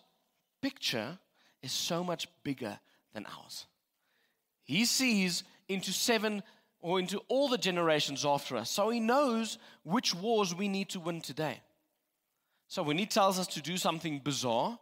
picture 0.62 1.20
is 1.62 1.72
so 1.72 2.04
much 2.04 2.28
bigger 2.44 2.80
than 3.14 3.26
ours. 3.26 3.66
He 4.64 4.86
sees 4.86 5.44
into 5.68 5.92
seven 5.92 6.44
or 6.80 7.00
into 7.00 7.20
all 7.28 7.48
the 7.48 7.58
generations 7.58 8.26
after 8.26 8.56
us. 8.56 8.70
So 8.70 8.90
he 8.90 9.00
knows 9.00 9.58
which 9.84 10.16
wars 10.16 10.56
we 10.56 10.68
need 10.68 10.90
to 10.90 11.00
win 11.00 11.22
today. 11.22 11.62
So 12.68 12.82
when 12.84 12.98
he 12.98 13.06
tells 13.06 13.38
us 13.38 13.48
to 13.48 13.62
do 13.62 13.78
something 13.78 14.20
bizarre, 14.20 14.80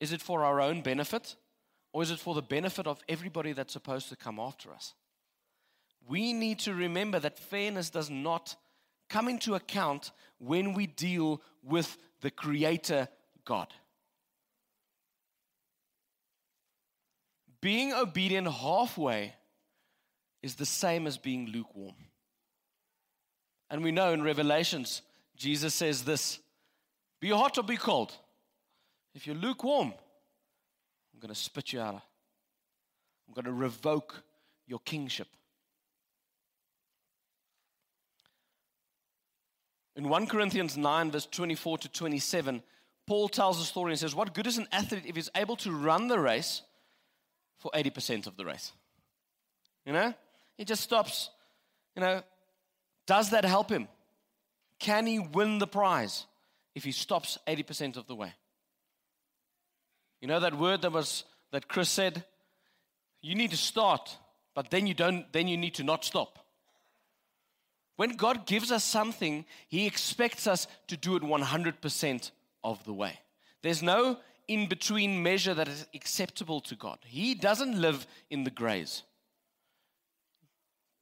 is 0.00 0.12
it 0.12 0.22
for 0.22 0.44
our 0.44 0.60
own 0.60 0.80
benefit 0.80 1.36
or 1.92 2.02
is 2.02 2.10
it 2.10 2.18
for 2.18 2.34
the 2.34 2.42
benefit 2.42 2.86
of 2.86 3.00
everybody 3.08 3.52
that's 3.52 3.72
supposed 3.72 4.08
to 4.08 4.16
come 4.16 4.40
after 4.40 4.72
us? 4.72 4.94
We 6.08 6.32
need 6.32 6.58
to 6.60 6.74
remember 6.74 7.18
that 7.20 7.38
fairness 7.38 7.90
does 7.90 8.10
not 8.10 8.56
come 9.08 9.28
into 9.28 9.54
account 9.54 10.10
when 10.38 10.72
we 10.72 10.86
deal 10.86 11.42
with 11.62 11.96
the 12.20 12.30
Creator 12.30 13.08
God. 13.44 13.68
Being 17.60 17.92
obedient 17.92 18.48
halfway 18.48 19.34
is 20.42 20.56
the 20.56 20.66
same 20.66 21.06
as 21.06 21.16
being 21.16 21.46
lukewarm. 21.46 21.94
And 23.70 23.82
we 23.82 23.92
know 23.92 24.12
in 24.12 24.22
Revelations, 24.22 25.02
Jesus 25.36 25.74
says 25.74 26.04
this 26.04 26.40
be 27.20 27.30
hot 27.30 27.56
or 27.56 27.62
be 27.62 27.76
cold. 27.76 28.12
If 29.14 29.26
you're 29.26 29.36
lukewarm, 29.36 29.94
I'm 31.14 31.20
going 31.20 31.32
to 31.32 31.38
spit 31.38 31.72
you 31.72 31.80
out. 31.80 31.94
I'm 31.94 33.34
going 33.34 33.44
to 33.44 33.52
revoke 33.52 34.22
your 34.66 34.80
kingship. 34.80 35.28
In 39.94 40.08
1 40.08 40.26
Corinthians 40.26 40.76
9, 40.76 41.10
verse 41.10 41.26
24 41.26 41.78
to 41.78 41.88
27, 41.88 42.62
Paul 43.06 43.28
tells 43.28 43.60
a 43.60 43.64
story 43.64 43.92
and 43.92 43.98
says, 43.98 44.14
What 44.14 44.34
good 44.34 44.46
is 44.46 44.58
an 44.58 44.68
athlete 44.72 45.04
if 45.06 45.16
he's 45.16 45.30
able 45.34 45.56
to 45.56 45.72
run 45.72 46.08
the 46.08 46.18
race 46.18 46.62
for 47.58 47.70
80% 47.74 48.26
of 48.26 48.36
the 48.36 48.44
race? 48.44 48.72
You 49.84 49.92
know? 49.92 50.14
He 50.56 50.64
just 50.64 50.82
stops. 50.82 51.30
You 51.94 52.00
know, 52.00 52.22
does 53.06 53.30
that 53.30 53.44
help 53.44 53.70
him? 53.70 53.88
Can 54.78 55.06
he 55.06 55.18
win 55.18 55.58
the 55.58 55.66
prize 55.66 56.26
if 56.74 56.84
he 56.84 56.92
stops 56.92 57.38
80% 57.46 57.96
of 57.96 58.06
the 58.06 58.14
way? 58.14 58.32
You 60.20 60.28
know 60.28 60.40
that 60.40 60.56
word 60.56 60.82
that 60.82 60.92
was 60.92 61.24
that 61.50 61.68
Chris 61.68 61.88
said? 61.88 62.24
You 63.20 63.34
need 63.34 63.50
to 63.50 63.56
start, 63.56 64.16
but 64.54 64.70
then 64.70 64.86
you 64.86 64.94
don't 64.94 65.30
then 65.32 65.48
you 65.48 65.56
need 65.56 65.74
to 65.74 65.84
not 65.84 66.04
stop. 66.04 66.41
When 67.96 68.16
God 68.16 68.46
gives 68.46 68.72
us 68.72 68.84
something, 68.84 69.44
He 69.68 69.86
expects 69.86 70.46
us 70.46 70.66
to 70.88 70.96
do 70.96 71.16
it 71.16 71.22
100% 71.22 72.30
of 72.64 72.84
the 72.84 72.92
way. 72.92 73.18
There's 73.62 73.82
no 73.82 74.18
in 74.48 74.68
between 74.68 75.22
measure 75.22 75.54
that 75.54 75.68
is 75.68 75.86
acceptable 75.94 76.60
to 76.60 76.74
God. 76.74 76.98
He 77.04 77.34
doesn't 77.34 77.80
live 77.80 78.06
in 78.30 78.44
the 78.44 78.50
grays. 78.50 79.02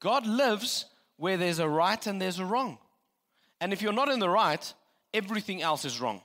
God 0.01 0.27
lives 0.27 0.87
where 1.17 1.37
there's 1.37 1.59
a 1.59 1.69
right 1.69 2.07
and 2.07 2.21
there's 2.21 2.39
a 2.39 2.45
wrong. 2.45 2.79
And 3.61 3.73
if 3.73 3.83
you're 3.83 3.93
not 3.93 4.09
in 4.09 4.19
the 4.19 4.29
right, 4.29 4.73
everything 5.13 5.63
else 5.63 5.85
is 5.85 6.01
wrong. 6.01 6.23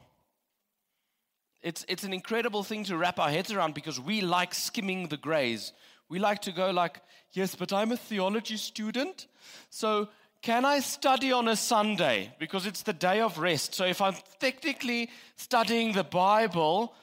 It's, 1.62 1.86
it's 1.90 2.04
an 2.04 2.14
incredible 2.14 2.64
thing 2.64 2.84
to 2.86 2.98
wrap 2.98 3.20
our 3.20 3.30
heads 3.30 3.52
around 3.52 3.74
because 3.74 4.00
we 4.00 4.22
like 4.22 4.54
skimming 4.54 5.08
the 5.08 5.18
grays. 5.18 5.74
We 6.08 6.20
like 6.20 6.42
to 6.44 6.52
go 6.52 6.70
like, 6.72 7.02
yes, 7.32 7.56
but 7.56 7.74
I'm 7.74 7.92
a 7.92 7.98
theology 7.98 8.58
student, 8.58 9.28
so 9.70 10.10
can 10.46 10.64
I 10.64 10.80
study 10.80 11.32
on 11.32 11.48
a 11.48 11.56
Sunday? 11.56 12.32
Because 12.38 12.68
it's 12.68 12.84
the 12.84 12.94
day 12.94 13.20
of 13.20 13.40
rest. 13.40 13.74
So 13.74 13.84
if 13.84 14.00
I'm 14.00 14.14
technically 14.40 15.10
studying 15.38 15.94
the 15.94 16.04
Bible, 16.04 16.94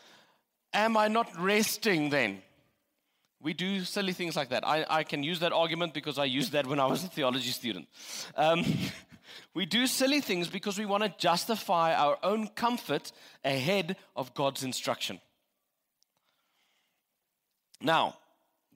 am 0.72 0.96
I 0.96 1.08
not 1.08 1.28
resting 1.36 2.10
then? 2.10 2.40
We 3.42 3.52
do 3.52 3.80
silly 3.82 4.12
things 4.12 4.36
like 4.36 4.50
that. 4.50 4.64
I, 4.64 4.86
I 4.88 5.02
can 5.02 5.24
use 5.24 5.40
that 5.40 5.52
argument 5.52 5.92
because 5.92 6.20
I 6.20 6.26
used 6.26 6.52
that 6.52 6.68
when 6.68 6.78
I 6.78 6.86
was 6.86 7.02
a 7.02 7.08
theology 7.08 7.50
student. 7.50 7.88
Um, 8.36 8.64
we 9.54 9.66
do 9.66 9.88
silly 9.88 10.20
things 10.20 10.46
because 10.46 10.78
we 10.78 10.86
want 10.86 11.02
to 11.02 11.12
justify 11.18 11.96
our 11.96 12.18
own 12.22 12.46
comfort 12.46 13.10
ahead 13.44 13.96
of 14.14 14.34
God's 14.34 14.62
instruction. 14.62 15.20
Now, 17.80 18.14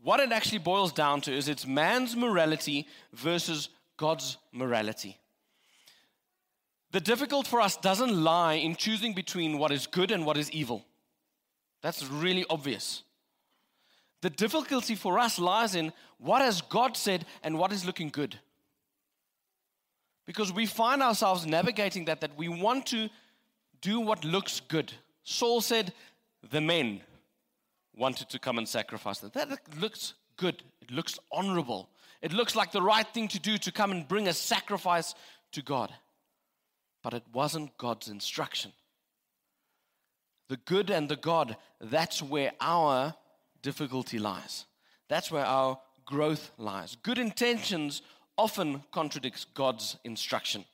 what 0.02 0.18
it 0.18 0.32
actually 0.32 0.58
boils 0.58 0.90
down 0.90 1.20
to 1.20 1.32
is 1.32 1.46
it's 1.46 1.68
man's 1.68 2.16
morality 2.16 2.88
versus 3.12 3.68
God's 3.96 4.38
morality. 4.52 5.18
The 6.92 7.00
difficult 7.00 7.46
for 7.46 7.60
us 7.60 7.76
doesn't 7.76 8.14
lie 8.24 8.54
in 8.54 8.76
choosing 8.76 9.12
between 9.12 9.58
what 9.58 9.72
is 9.72 9.86
good 9.86 10.10
and 10.10 10.24
what 10.24 10.36
is 10.36 10.50
evil. 10.50 10.84
That's 11.82 12.04
really 12.06 12.44
obvious. 12.48 13.02
The 14.22 14.30
difficulty 14.30 14.94
for 14.94 15.18
us 15.18 15.38
lies 15.38 15.74
in 15.74 15.92
what 16.18 16.42
has 16.42 16.62
God 16.62 16.96
said 16.96 17.26
and 17.42 17.58
what 17.58 17.72
is 17.72 17.84
looking 17.84 18.08
good. 18.08 18.38
Because 20.26 20.52
we 20.52 20.66
find 20.66 21.02
ourselves 21.02 21.46
navigating 21.46 22.06
that, 22.06 22.20
that 22.20 22.36
we 22.36 22.48
want 22.48 22.86
to 22.86 23.08
do 23.80 24.00
what 24.00 24.24
looks 24.24 24.60
good. 24.60 24.92
Saul 25.22 25.60
said, 25.60 25.92
The 26.50 26.60
men 26.60 27.02
wanted 27.94 28.28
to 28.30 28.38
come 28.38 28.58
and 28.58 28.68
sacrifice 28.68 29.18
them. 29.18 29.30
That 29.34 29.58
looks 29.78 30.14
good, 30.36 30.62
it 30.80 30.90
looks 30.90 31.18
honorable. 31.30 31.88
It 32.26 32.32
looks 32.32 32.56
like 32.56 32.72
the 32.72 32.82
right 32.82 33.06
thing 33.06 33.28
to 33.28 33.38
do 33.38 33.56
to 33.58 33.70
come 33.70 33.92
and 33.92 34.08
bring 34.08 34.26
a 34.26 34.32
sacrifice 34.32 35.14
to 35.52 35.62
God. 35.62 35.94
But 37.00 37.14
it 37.14 37.22
wasn't 37.32 37.78
God's 37.78 38.08
instruction. 38.08 38.72
The 40.48 40.56
good 40.56 40.90
and 40.90 41.08
the 41.08 41.14
God, 41.14 41.56
that's 41.80 42.20
where 42.20 42.50
our 42.60 43.14
difficulty 43.62 44.18
lies. 44.18 44.64
That's 45.08 45.30
where 45.30 45.44
our 45.44 45.78
growth 46.04 46.50
lies. 46.58 46.96
Good 47.04 47.18
intentions 47.18 48.02
often 48.36 48.82
contradicts 48.90 49.44
God's 49.44 49.96
instruction. 50.02 50.64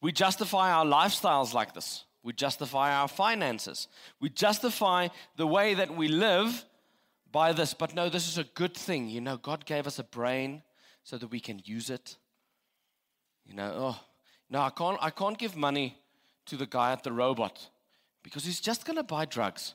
We 0.00 0.10
justify 0.10 0.72
our 0.72 0.86
lifestyles 0.86 1.52
like 1.52 1.74
this. 1.74 2.04
We 2.22 2.32
justify 2.32 2.94
our 2.94 3.08
finances. 3.08 3.88
We 4.22 4.30
justify 4.30 5.08
the 5.36 5.46
way 5.46 5.74
that 5.74 5.94
we 5.94 6.08
live 6.08 6.64
by 7.32 7.52
this, 7.52 7.74
but 7.74 7.94
no, 7.94 8.08
this 8.08 8.28
is 8.28 8.38
a 8.38 8.44
good 8.44 8.74
thing. 8.74 9.08
You 9.08 9.20
know, 9.20 9.36
God 9.36 9.64
gave 9.64 9.86
us 9.86 9.98
a 9.98 10.04
brain 10.04 10.62
so 11.02 11.18
that 11.18 11.30
we 11.30 11.40
can 11.40 11.60
use 11.64 11.90
it. 11.90 12.16
You 13.44 13.54
know, 13.54 13.72
oh, 13.74 14.00
no, 14.50 14.60
I 14.60 14.70
can't, 14.70 14.98
I 15.00 15.10
can't 15.10 15.38
give 15.38 15.56
money 15.56 15.98
to 16.46 16.56
the 16.56 16.66
guy 16.66 16.92
at 16.92 17.02
the 17.02 17.12
robot 17.12 17.68
because 18.22 18.44
he's 18.44 18.60
just 18.60 18.84
going 18.84 18.96
to 18.96 19.02
buy 19.02 19.24
drugs. 19.24 19.74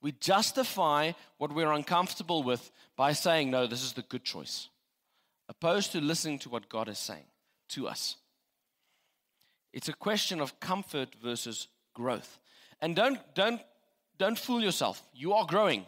We 0.00 0.12
justify 0.12 1.12
what 1.38 1.52
we're 1.52 1.72
uncomfortable 1.72 2.42
with 2.42 2.70
by 2.94 3.12
saying, 3.12 3.50
no, 3.50 3.66
this 3.66 3.82
is 3.82 3.94
the 3.94 4.02
good 4.02 4.24
choice, 4.24 4.68
opposed 5.48 5.92
to 5.92 6.00
listening 6.00 6.38
to 6.40 6.48
what 6.48 6.68
God 6.68 6.88
is 6.88 6.98
saying 6.98 7.24
to 7.70 7.88
us. 7.88 8.16
It's 9.72 9.88
a 9.88 9.92
question 9.94 10.40
of 10.40 10.60
comfort 10.60 11.16
versus 11.22 11.68
growth. 11.94 12.38
And 12.80 12.94
don't, 12.94 13.18
don't, 13.34 13.60
don't 14.18 14.38
fool 14.38 14.62
yourself. 14.62 15.02
You 15.14 15.34
are 15.34 15.46
growing. 15.46 15.86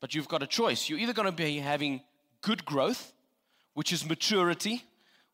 But 0.00 0.14
you've 0.14 0.28
got 0.28 0.42
a 0.42 0.46
choice. 0.46 0.88
You're 0.88 0.98
either 0.98 1.12
going 1.12 1.26
to 1.26 1.32
be 1.32 1.58
having 1.58 2.02
good 2.42 2.64
growth, 2.64 3.12
which 3.74 3.92
is 3.92 4.08
maturity, 4.08 4.84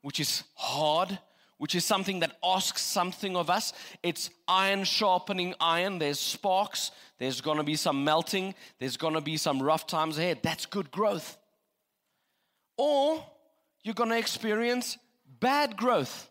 which 0.03 0.21
is 0.21 0.45
hard, 0.55 1.19
which 1.59 1.75
is 1.75 1.85
something 1.85 2.21
that 2.21 2.37
asks 2.43 2.81
something 2.83 3.37
of 3.37 3.51
us. 3.51 3.73
It's 4.03 4.31
iron 4.49 4.85
sharpening 4.85 5.55
iron. 5.61 5.99
There's 5.99 6.19
sparks. 6.19 6.91
There's 7.19 7.41
going 7.41 7.59
to 7.59 7.65
be 7.65 7.77
some 7.77 8.05
melting. 8.05 8.55
There's 8.79 8.97
going 8.97 9.15
to 9.15 9.21
be 9.21 9.37
some 9.37 9.63
rough 9.63 9.87
times 9.87 10.19
ahead. 10.19 10.41
That's 10.43 10.67
good 10.67 10.91
growth. 10.91 11.37
Or 12.77 13.25
you're 13.83 13.95
going 13.95 14.11
to 14.11 14.19
experience 14.19 14.97
bad 15.39 15.77
growth. 15.77 16.31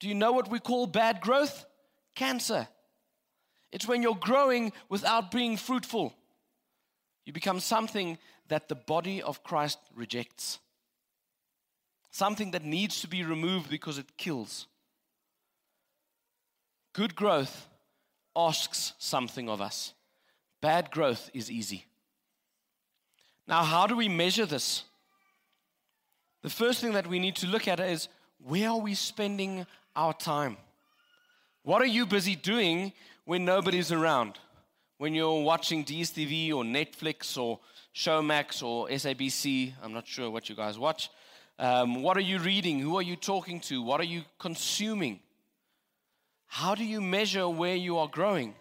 Do 0.00 0.08
you 0.08 0.14
know 0.14 0.32
what 0.32 0.50
we 0.50 0.58
call 0.58 0.86
bad 0.86 1.20
growth? 1.20 1.64
Cancer. 2.14 2.68
It's 3.72 3.86
when 3.86 4.02
you're 4.02 4.14
growing 4.14 4.72
without 4.88 5.30
being 5.30 5.56
fruitful. 5.56 6.14
You 7.24 7.32
become 7.32 7.60
something 7.60 8.18
that 8.48 8.68
the 8.68 8.74
body 8.74 9.20
of 9.22 9.42
Christ 9.42 9.78
rejects 9.94 10.58
something 12.10 12.50
that 12.50 12.64
needs 12.64 13.00
to 13.00 13.08
be 13.08 13.22
removed 13.22 13.70
because 13.70 13.98
it 13.98 14.16
kills. 14.16 14.66
Good 16.92 17.14
growth 17.14 17.68
asks 18.34 18.94
something 18.98 19.48
of 19.48 19.60
us, 19.60 19.94
bad 20.60 20.90
growth 20.90 21.30
is 21.32 21.50
easy. 21.50 21.84
Now, 23.46 23.62
how 23.62 23.86
do 23.86 23.96
we 23.96 24.08
measure 24.08 24.46
this? 24.46 24.82
The 26.42 26.50
first 26.50 26.80
thing 26.80 26.92
that 26.92 27.06
we 27.06 27.18
need 27.18 27.36
to 27.36 27.46
look 27.46 27.66
at 27.66 27.80
is 27.80 28.08
where 28.44 28.70
are 28.70 28.80
we 28.80 28.94
spending 28.94 29.66
our 29.96 30.12
time? 30.12 30.56
What 31.62 31.82
are 31.82 31.86
you 31.86 32.04
busy 32.04 32.36
doing 32.36 32.92
when 33.28 33.44
nobody's 33.44 33.92
around? 33.92 34.38
When 34.96 35.14
you're 35.14 35.42
watching 35.42 35.84
DSTV 35.84 36.48
or 36.48 36.64
Netflix 36.64 37.36
or 37.36 37.60
Showmax 37.94 38.62
or 38.62 38.88
SABC, 38.88 39.74
I'm 39.82 39.92
not 39.92 40.08
sure 40.08 40.30
what 40.30 40.48
you 40.48 40.54
guys 40.54 40.78
watch. 40.78 41.10
Um, 41.58 42.02
what 42.02 42.16
are 42.16 42.22
you 42.22 42.38
reading? 42.38 42.78
Who 42.78 42.96
are 42.96 43.02
you 43.02 43.16
talking 43.16 43.60
to? 43.68 43.82
What 43.82 44.00
are 44.00 44.04
you 44.04 44.22
consuming? 44.38 45.20
How 46.46 46.74
do 46.74 46.82
you 46.82 47.02
measure 47.02 47.46
where 47.46 47.76
you 47.76 47.98
are 47.98 48.08
growing? 48.08 48.54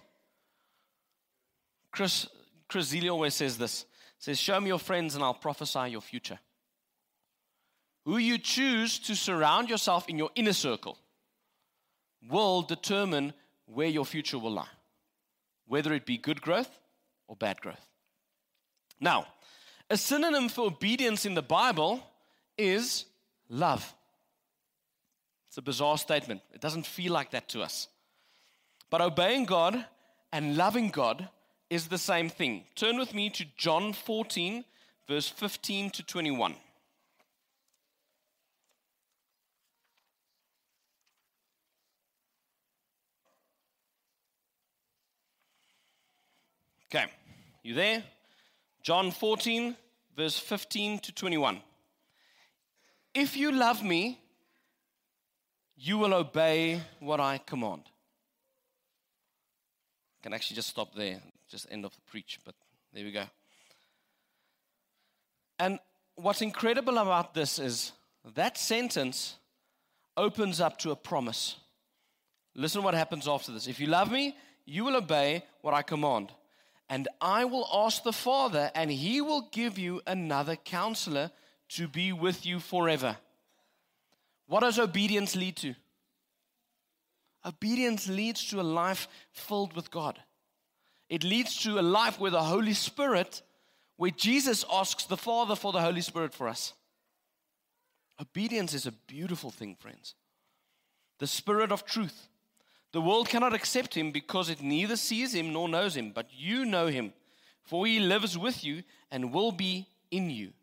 Chris, 1.94 2.28
Chris 2.68 2.94
always 3.10 3.36
says 3.36 3.58
this. 3.58 3.86
Says, 4.20 4.38
show 4.38 4.60
me 4.60 4.68
your 4.68 4.80
friends 4.80 5.16
and 5.16 5.24
I'll 5.24 5.34
prophesy 5.34 5.92
your 5.92 6.02
future. 6.02 6.40
Who 8.04 8.18
you 8.18 8.38
choose 8.38 9.00
to 9.00 9.16
surround 9.16 9.70
yourself 9.70 10.10
in 10.10 10.18
your 10.18 10.32
inner 10.36 10.52
circle 10.52 10.98
will 12.30 12.64
determine 12.64 13.34
where 13.68 13.88
your 13.88 14.06
future 14.06 14.40
will 14.40 14.52
lie, 14.52 14.68
whether 15.68 15.94
it 15.94 16.06
be 16.06 16.18
good 16.18 16.42
growth 16.42 16.80
or 17.28 17.36
bad 17.36 17.62
growth. 17.62 17.86
Now, 19.00 19.28
a 19.90 19.98
synonym 19.98 20.50
for 20.50 20.68
obedience 20.68 21.26
in 21.26 21.36
the 21.36 21.42
Bible 21.42 22.04
is 22.58 23.06
love. 23.50 23.94
It's 25.48 25.58
a 25.58 25.62
bizarre 25.62 25.98
statement. 25.98 26.42
It 26.54 26.62
doesn't 26.62 26.86
feel 26.86 27.14
like 27.14 27.32
that 27.32 27.50
to 27.50 27.62
us. 27.62 27.88
But 28.90 29.02
obeying 29.02 29.46
God 29.46 29.86
and 30.32 30.58
loving 30.58 30.90
God 30.90 31.30
is 31.70 31.88
the 31.88 31.98
same 31.98 32.30
thing. 32.30 32.64
Turn 32.76 32.98
with 32.98 33.14
me 33.14 33.30
to 33.32 33.46
John 33.58 33.94
14, 33.94 34.64
verse 35.08 35.28
15 35.28 35.92
to 35.92 36.04
21. 36.04 36.56
Okay, 46.90 47.06
you 47.68 47.74
there? 47.74 48.02
John 48.82 49.12
14, 49.12 49.76
verse 50.16 50.40
15 50.40 51.00
to 51.00 51.12
21. 51.12 51.60
If 53.14 53.36
you 53.36 53.52
love 53.52 53.84
me, 53.84 54.22
you 55.76 55.98
will 55.98 56.14
obey 56.14 56.80
what 57.02 57.20
I 57.20 57.40
command. 57.40 57.82
I 60.18 60.24
can 60.24 60.34
actually 60.34 60.56
just 60.56 60.70
stop 60.70 60.96
there, 60.96 61.20
just 61.50 61.68
end 61.70 61.84
of 61.84 61.94
the 61.94 62.02
preach, 62.10 62.40
but 62.46 62.56
there 62.94 63.04
we 63.04 63.12
go. 63.12 63.26
And 65.60 65.80
what's 66.16 66.42
incredible 66.42 66.98
about 66.98 67.34
this 67.34 67.60
is 67.60 67.92
that 68.34 68.58
sentence 68.58 69.36
opens 70.16 70.62
up 70.62 70.78
to 70.80 70.92
a 70.92 70.96
promise. 70.96 71.58
Listen 72.56 72.82
what 72.82 72.94
happens 72.94 73.28
after 73.28 73.52
this. 73.52 73.68
If 73.68 73.82
you 73.82 73.88
love 73.88 74.10
me, 74.10 74.38
you 74.66 74.86
will 74.86 74.96
obey 74.96 75.44
what 75.62 75.74
I 75.74 75.82
command. 75.82 76.32
And 76.90 77.08
I 77.20 77.46
will 77.46 77.68
ask 77.74 78.04
the 78.04 78.14
Father, 78.14 78.72
and 78.74 78.90
he 78.90 79.20
will 79.20 79.50
give 79.52 79.78
you 79.78 80.02
another 80.08 80.56
counselor 80.56 81.32
to 81.70 81.88
be 81.88 82.14
with 82.14 82.46
you 82.46 82.60
forever. 82.60 83.18
What 84.48 84.62
does 84.62 84.80
obedience 84.80 85.36
lead 85.36 85.58
to? 85.58 85.76
Obedience 87.46 88.08
leads 88.08 88.46
to 88.50 88.62
a 88.62 88.64
life 88.64 89.08
filled 89.32 89.76
with 89.76 89.92
God. 89.92 90.20
It 91.10 91.24
leads 91.24 91.58
to 91.64 91.80
a 91.80 91.82
life 91.82 92.20
where 92.20 92.32
the 92.32 92.44
Holy 92.44 92.74
Spirit, 92.74 93.42
where 93.98 94.12
Jesus 94.12 94.66
asks 94.72 95.06
the 95.06 95.18
Father 95.18 95.56
for 95.56 95.72
the 95.72 95.82
Holy 95.82 96.02
Spirit 96.02 96.34
for 96.34 96.48
us. 96.48 96.74
Obedience 98.20 98.74
is 98.74 98.86
a 98.86 98.92
beautiful 98.92 99.52
thing, 99.52 99.76
friends. 99.80 100.16
The 101.20 101.28
Spirit 101.28 101.72
of 101.72 101.86
truth. 101.86 102.30
The 102.94 103.02
world 103.02 103.28
cannot 103.30 103.54
accept 103.54 103.96
him 103.96 104.12
because 104.12 104.50
it 104.50 104.62
neither 104.62 104.96
sees 104.96 105.34
him 105.34 105.52
nor 105.52 105.68
knows 105.68 105.96
him, 105.96 106.12
but 106.14 106.28
you 106.32 106.66
know 106.66 106.88
him, 106.88 107.14
for 107.64 107.86
he 107.86 108.00
lives 108.00 108.38
with 108.38 108.64
you 108.64 108.84
and 109.12 109.34
will 109.34 109.52
be 109.52 109.88
in 110.10 110.30
you. 110.30 110.54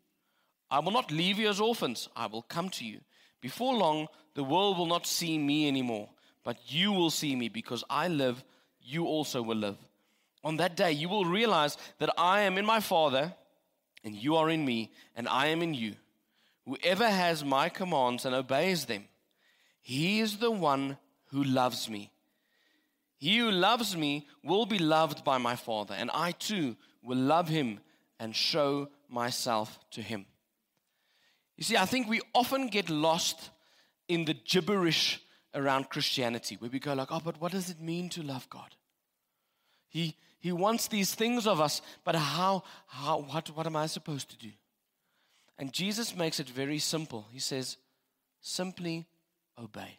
I 0.69 0.79
will 0.79 0.91
not 0.91 1.11
leave 1.11 1.37
you 1.37 1.47
as 1.47 1.59
orphans, 1.59 2.09
I 2.15 2.25
will 2.25 2.41
come 2.41 2.69
to 2.69 2.85
you. 2.85 3.01
Before 3.41 3.75
long, 3.75 4.07
the 4.33 4.43
world 4.43 4.77
will 4.77 4.87
not 4.87 5.05
see 5.05 5.37
me 5.37 5.67
anymore, 5.67 6.09
but 6.43 6.57
you 6.67 6.91
will 6.91 7.11
see 7.11 7.35
me 7.35 7.47
because 7.47 7.83
I 7.89 8.07
live, 8.07 8.43
you 8.81 9.05
also 9.05 9.41
will 9.41 9.57
live. 9.57 9.77
On 10.43 10.57
that 10.57 10.75
day, 10.75 10.91
you 10.91 11.09
will 11.09 11.25
realize 11.25 11.77
that 11.99 12.13
I 12.17 12.41
am 12.41 12.57
in 12.57 12.65
my 12.65 12.79
Father, 12.79 13.33
and 14.03 14.15
you 14.15 14.35
are 14.35 14.49
in 14.49 14.65
me, 14.65 14.91
and 15.15 15.27
I 15.27 15.47
am 15.47 15.61
in 15.61 15.73
you. 15.73 15.95
Whoever 16.65 17.07
has 17.07 17.45
my 17.45 17.69
commands 17.69 18.25
and 18.25 18.33
obeys 18.33 18.85
them, 18.85 19.05
he 19.81 20.19
is 20.19 20.37
the 20.37 20.51
one 20.51 20.97
who 21.27 21.43
loves 21.43 21.87
me. 21.89 22.11
He 23.25 23.39
who 23.39 23.49
loves 23.49 23.97
me 23.97 24.27
will 24.43 24.67
be 24.67 24.77
loved 24.77 25.23
by 25.23 25.39
my 25.39 25.55
Father, 25.55 25.95
and 25.95 26.11
I 26.13 26.33
too 26.33 26.75
will 27.01 27.17
love 27.17 27.47
him 27.47 27.79
and 28.19 28.35
show 28.35 28.87
myself 29.09 29.79
to 29.93 30.03
him. 30.03 30.27
You 31.57 31.63
see, 31.63 31.75
I 31.75 31.87
think 31.87 32.07
we 32.07 32.21
often 32.35 32.67
get 32.67 32.87
lost 32.87 33.49
in 34.07 34.25
the 34.25 34.35
gibberish 34.35 35.23
around 35.55 35.89
Christianity, 35.89 36.57
where 36.59 36.69
we 36.69 36.77
go 36.77 36.93
like, 36.93 37.07
oh, 37.11 37.19
but 37.19 37.41
what 37.41 37.51
does 37.51 37.71
it 37.71 37.81
mean 37.81 38.09
to 38.09 38.21
love 38.21 38.47
God? 38.51 38.75
He, 39.89 40.15
he 40.37 40.51
wants 40.51 40.87
these 40.87 41.15
things 41.15 41.47
of 41.47 41.59
us, 41.59 41.81
but 42.03 42.13
how, 42.13 42.61
how, 42.85 43.21
what, 43.21 43.49
what 43.55 43.65
am 43.65 43.75
I 43.75 43.87
supposed 43.87 44.29
to 44.29 44.37
do? 44.37 44.51
And 45.57 45.73
Jesus 45.73 46.15
makes 46.15 46.39
it 46.39 46.47
very 46.47 46.77
simple. 46.77 47.25
He 47.31 47.39
says, 47.39 47.77
simply 48.39 49.07
obey. 49.57 49.97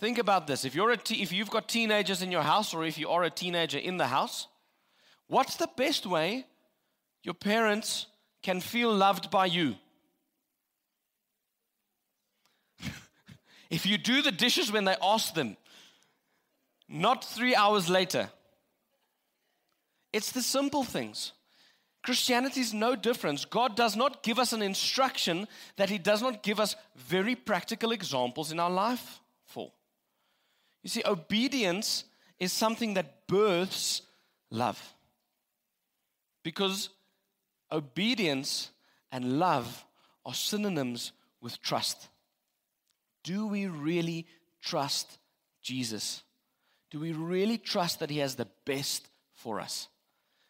Think 0.00 0.16
about 0.16 0.46
this. 0.46 0.64
If, 0.64 0.74
you're 0.74 0.90
a 0.90 0.96
te- 0.96 1.22
if 1.22 1.30
you've 1.30 1.50
got 1.50 1.68
teenagers 1.68 2.22
in 2.22 2.32
your 2.32 2.42
house, 2.42 2.72
or 2.72 2.86
if 2.86 2.96
you 2.96 3.10
are 3.10 3.22
a 3.22 3.30
teenager 3.30 3.78
in 3.78 3.98
the 3.98 4.06
house, 4.06 4.48
what's 5.28 5.56
the 5.56 5.68
best 5.76 6.06
way 6.06 6.46
your 7.22 7.34
parents 7.34 8.06
can 8.42 8.62
feel 8.62 8.92
loved 8.94 9.30
by 9.30 9.44
you. 9.44 9.76
if 13.70 13.84
you 13.84 13.98
do 13.98 14.22
the 14.22 14.32
dishes 14.32 14.72
when 14.72 14.86
they 14.86 14.96
ask 15.02 15.34
them, 15.34 15.58
not 16.88 17.22
three 17.22 17.54
hours 17.54 17.90
later. 17.90 18.30
It's 20.14 20.32
the 20.32 20.40
simple 20.40 20.82
things. 20.82 21.32
Christianity 22.02 22.62
is 22.62 22.72
no 22.72 22.96
difference. 22.96 23.44
God 23.44 23.76
does 23.76 23.94
not 23.94 24.22
give 24.22 24.38
us 24.38 24.54
an 24.54 24.62
instruction 24.62 25.46
that 25.76 25.90
He 25.90 25.98
does 25.98 26.22
not 26.22 26.42
give 26.42 26.58
us 26.58 26.74
very 26.96 27.34
practical 27.34 27.92
examples 27.92 28.50
in 28.50 28.58
our 28.58 28.70
life 28.70 29.20
for. 29.44 29.70
You 30.82 30.90
see, 30.90 31.02
obedience 31.04 32.04
is 32.38 32.52
something 32.52 32.94
that 32.94 33.26
births 33.26 34.02
love. 34.50 34.80
Because 36.42 36.88
obedience 37.70 38.70
and 39.12 39.38
love 39.38 39.84
are 40.24 40.34
synonyms 40.34 41.12
with 41.40 41.60
trust. 41.60 42.08
Do 43.22 43.46
we 43.46 43.66
really 43.66 44.26
trust 44.62 45.18
Jesus? 45.62 46.22
Do 46.90 46.98
we 46.98 47.12
really 47.12 47.58
trust 47.58 48.00
that 48.00 48.10
He 48.10 48.18
has 48.18 48.34
the 48.34 48.48
best 48.64 49.08
for 49.32 49.60
us? 49.60 49.88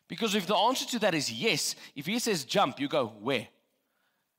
Because 0.08 0.34
if 0.34 0.46
the 0.46 0.56
answer 0.56 0.86
to 0.86 0.98
that 1.00 1.14
is 1.14 1.30
yes, 1.32 1.74
if 1.94 2.06
He 2.06 2.18
says 2.18 2.44
jump, 2.44 2.80
you 2.80 2.88
go, 2.88 3.12
where? 3.20 3.48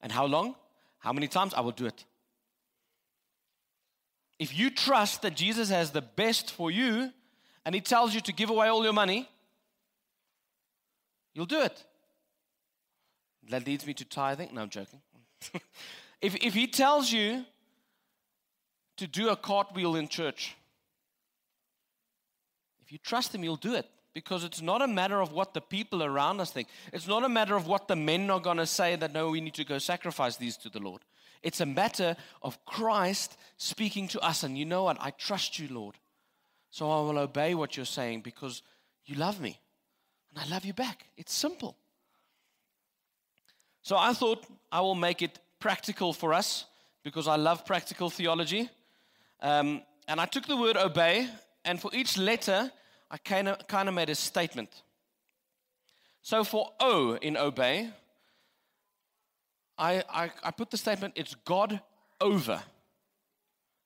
And 0.02 0.12
how 0.12 0.26
long? 0.26 0.56
How 1.00 1.14
many 1.14 1.28
times? 1.28 1.54
I 1.54 1.62
will 1.62 1.72
do 1.72 1.86
it. 1.86 2.06
If 4.42 4.58
you 4.58 4.72
trust 4.72 5.22
that 5.22 5.36
Jesus 5.36 5.70
has 5.70 5.92
the 5.92 6.02
best 6.02 6.50
for 6.50 6.72
you 6.72 7.12
and 7.64 7.76
he 7.76 7.80
tells 7.80 8.16
you 8.16 8.22
to 8.22 8.34
give 8.34 8.50
away 8.50 8.70
all 8.70 8.84
your 8.84 8.92
money, 8.92 9.30
you'll 11.36 11.46
do 11.46 11.62
it. 11.62 11.86
That 13.52 13.68
leads 13.68 13.86
me 13.86 13.94
to 13.94 14.04
tithing. 14.04 14.50
No, 14.52 14.64
I'm 14.64 14.70
joking. 14.70 15.00
if, 16.24 16.36
if 16.38 16.56
he 16.56 16.66
tells 16.66 17.12
you 17.12 17.46
to 18.98 19.06
do 19.06 19.30
a 19.30 19.36
cartwheel 19.36 19.96
in 19.96 20.08
church, 20.08 20.56
if 22.82 22.92
you 22.92 22.98
trust 22.98 23.36
him, 23.36 23.44
you'll 23.44 23.58
do 23.58 23.76
it. 23.76 23.86
Because 24.16 24.44
it's 24.44 24.60
not 24.60 24.82
a 24.82 24.88
matter 24.88 25.22
of 25.22 25.34
what 25.34 25.54
the 25.54 25.62
people 25.62 26.04
around 26.04 26.40
us 26.40 26.50
think. 26.50 26.68
It's 26.92 27.08
not 27.08 27.24
a 27.24 27.30
matter 27.30 27.56
of 27.56 27.68
what 27.68 27.88
the 27.88 27.96
men 27.96 28.32
are 28.32 28.40
going 28.40 28.58
to 28.58 28.66
say 28.66 28.96
that, 28.96 29.14
no, 29.14 29.30
we 29.30 29.40
need 29.40 29.54
to 29.54 29.64
go 29.64 29.78
sacrifice 29.78 30.36
these 30.38 30.58
to 30.58 30.70
the 30.70 30.80
Lord. 30.80 31.04
It's 31.44 31.62
a 31.62 31.66
matter 31.66 32.16
of 32.42 32.64
Christ 32.66 33.38
speaking 33.58 34.08
to 34.10 34.20
us. 34.22 34.44
And 34.44 34.58
you 34.58 34.66
know 34.66 34.84
what? 34.84 34.98
I 35.00 35.12
trust 35.12 35.60
you, 35.60 35.68
Lord. 35.70 35.96
So 36.70 36.90
I 36.90 37.02
will 37.02 37.18
obey 37.18 37.56
what 37.56 37.76
you're 37.76 37.86
saying 37.86 38.22
because 38.22 38.62
you 39.06 39.16
love 39.16 39.42
me. 39.42 39.60
And 40.30 40.44
I 40.44 40.54
love 40.54 40.66
you 40.66 40.74
back. 40.74 41.08
It's 41.18 41.34
simple. 41.34 41.76
So 43.82 43.98
I 43.98 44.14
thought 44.14 44.46
I 44.72 44.82
will 44.82 44.96
make 44.96 45.22
it 45.22 45.40
practical 45.60 46.14
for 46.14 46.34
us 46.34 46.66
because 47.04 47.28
I 47.28 47.36
love 47.36 47.66
practical 47.66 48.10
theology. 48.10 48.70
Um, 49.42 49.82
and 50.08 50.20
I 50.20 50.26
took 50.26 50.46
the 50.46 50.58
word 50.58 50.78
obey, 50.78 51.28
and 51.66 51.82
for 51.82 51.90
each 51.94 52.18
letter, 52.18 52.72
I 53.10 53.18
kind 53.18 53.48
of, 53.48 53.68
kind 53.68 53.90
of 53.90 53.96
made 53.96 54.10
a 54.10 54.16
statement. 54.16 54.84
So 56.22 56.44
for 56.44 56.72
O 56.80 57.16
in 57.16 57.38
obey, 57.38 57.90
I, 59.82 60.04
I, 60.10 60.32
I 60.44 60.52
put 60.52 60.70
the 60.70 60.78
statement, 60.78 61.16
it's 61.18 61.34
God 61.44 61.82
over. 62.22 62.62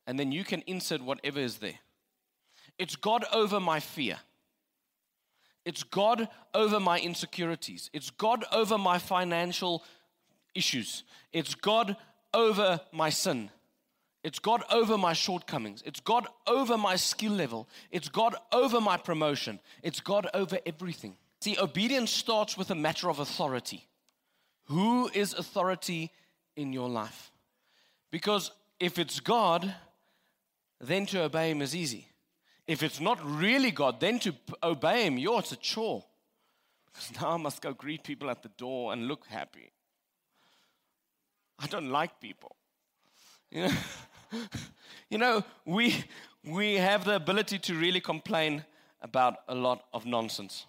And 0.06 0.20
then 0.20 0.34
you 0.34 0.44
can 0.44 0.62
insert 0.68 1.02
whatever 1.02 1.40
is 1.40 1.58
there. 1.58 1.80
It's 2.78 2.98
God 2.98 3.24
over 3.32 3.62
my 3.62 3.80
fear. 3.80 4.18
It's 5.64 5.84
God 5.84 6.28
over 6.54 6.82
my 6.82 7.00
insecurities. 7.00 7.90
It's 7.94 8.10
God 8.10 8.44
over 8.52 8.78
my 8.78 9.00
financial 9.00 9.86
issues. 10.54 11.04
It's 11.32 11.56
God 11.56 11.96
over 12.34 12.82
my 12.92 13.10
sin. 13.10 13.50
It's 14.22 14.40
God 14.40 14.64
over 14.70 14.98
my 14.98 15.14
shortcomings. 15.14 15.82
It's 15.86 16.02
God 16.02 16.28
over 16.46 16.78
my 16.78 16.98
skill 16.98 17.32
level. 17.32 17.70
It's 17.90 18.10
God 18.10 18.36
over 18.52 18.82
my 18.82 18.98
promotion. 18.98 19.62
It's 19.82 20.02
God 20.02 20.28
over 20.34 20.60
everything. 20.66 21.16
See, 21.40 21.58
obedience 21.58 22.12
starts 22.12 22.58
with 22.58 22.70
a 22.70 22.76
matter 22.76 23.10
of 23.10 23.20
authority. 23.20 23.88
Who 24.66 25.10
is 25.14 25.34
authority 25.34 26.12
in 26.56 26.74
your 26.74 26.90
life? 26.90 27.32
Because 28.12 28.52
if 28.80 28.98
it's 28.98 29.20
God, 29.20 29.74
then 30.80 31.06
to 31.08 31.24
obey 31.24 31.52
Him 31.52 31.62
is 31.62 31.76
easy. 31.76 32.08
If 32.68 32.82
it's 32.82 33.00
not 33.00 33.20
really 33.24 33.72
God, 33.72 34.00
then 34.00 34.20
to 34.20 34.34
obey 34.64 35.06
Him, 35.06 35.18
yo, 35.18 35.38
it's 35.38 35.52
a 35.52 35.58
chore. 35.58 36.04
Because 36.88 37.22
now 37.22 37.32
I 37.32 37.38
must 37.38 37.62
go 37.62 37.74
greet 37.74 38.04
people 38.04 38.30
at 38.30 38.42
the 38.42 38.50
door 38.50 38.94
and 38.94 39.08
look 39.08 39.26
happy. 39.28 39.72
I 41.60 41.68
don't 41.68 41.90
like 41.90 42.20
people. 42.20 42.56
You 43.52 43.68
know? 43.68 43.74
you 45.10 45.18
know, 45.18 45.44
we, 45.66 46.04
we 46.44 46.76
have 46.76 47.06
the 47.06 47.16
ability 47.16 47.60
to 47.60 47.76
really 47.76 48.02
complain 48.02 48.66
about 49.02 49.38
a 49.48 49.56
lot 49.56 49.86
of 49.94 50.06
nonsense. 50.06 50.66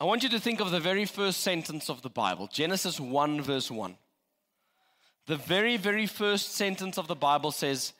I 0.00 0.04
want 0.04 0.22
you 0.22 0.28
to 0.30 0.40
think 0.40 0.60
of 0.60 0.70
the 0.70 0.80
very 0.80 1.04
first 1.04 1.40
sentence 1.40 1.88
of 1.88 2.02
the 2.02 2.10
Bible 2.10 2.48
Genesis 2.52 2.98
1, 2.98 3.40
verse 3.40 3.70
1. 3.70 3.96
The 5.26 5.36
very, 5.36 5.76
very 5.76 6.06
first 6.06 6.54
sentence 6.54 6.98
of 6.98 7.06
the 7.06 7.14
Bible 7.14 7.50
says, 7.50 7.92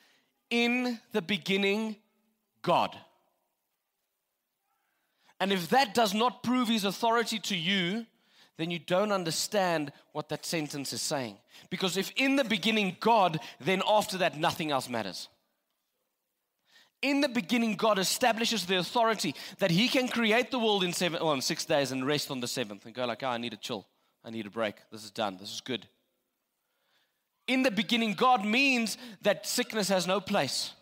In 0.50 1.00
the 1.12 1.22
beginning, 1.22 1.96
God. 2.62 2.96
And 5.40 5.52
if 5.52 5.68
that 5.70 5.94
does 5.94 6.14
not 6.14 6.42
prove 6.42 6.68
his 6.68 6.84
authority 6.84 7.38
to 7.40 7.56
you, 7.56 8.06
then 8.56 8.70
you 8.70 8.78
don't 8.78 9.12
understand 9.12 9.92
what 10.12 10.28
that 10.28 10.46
sentence 10.46 10.92
is 10.92 11.02
saying. 11.02 11.36
Because 11.70 11.96
if 11.96 12.12
in 12.16 12.36
the 12.36 12.44
beginning 12.44 12.96
God, 13.00 13.40
then 13.60 13.82
after 13.86 14.18
that 14.18 14.38
nothing 14.38 14.70
else 14.70 14.88
matters. 14.88 15.28
In 17.04 17.20
the 17.20 17.28
beginning, 17.28 17.74
God 17.74 17.98
establishes 17.98 18.64
the 18.64 18.78
authority 18.78 19.34
that 19.58 19.70
He 19.70 19.88
can 19.88 20.08
create 20.08 20.50
the 20.50 20.58
world 20.58 20.82
in 20.82 20.94
seven, 20.94 21.22
well, 21.22 21.34
in 21.34 21.42
six 21.42 21.66
days 21.66 21.92
and 21.92 22.06
rest 22.06 22.30
on 22.30 22.40
the 22.40 22.48
seventh 22.48 22.86
and 22.86 22.94
go 22.94 23.04
like, 23.04 23.22
oh, 23.22 23.28
I 23.28 23.36
need 23.36 23.52
a 23.52 23.58
chill. 23.58 23.86
I 24.24 24.30
need 24.30 24.46
a 24.46 24.50
break. 24.50 24.76
This 24.90 25.04
is 25.04 25.10
done. 25.10 25.36
This 25.38 25.52
is 25.52 25.60
good. 25.60 25.86
In 27.46 27.62
the 27.62 27.70
beginning, 27.70 28.14
God 28.14 28.42
means 28.42 28.96
that 29.20 29.46
sickness 29.46 29.90
has 29.90 30.06
no 30.06 30.18
place, 30.18 30.72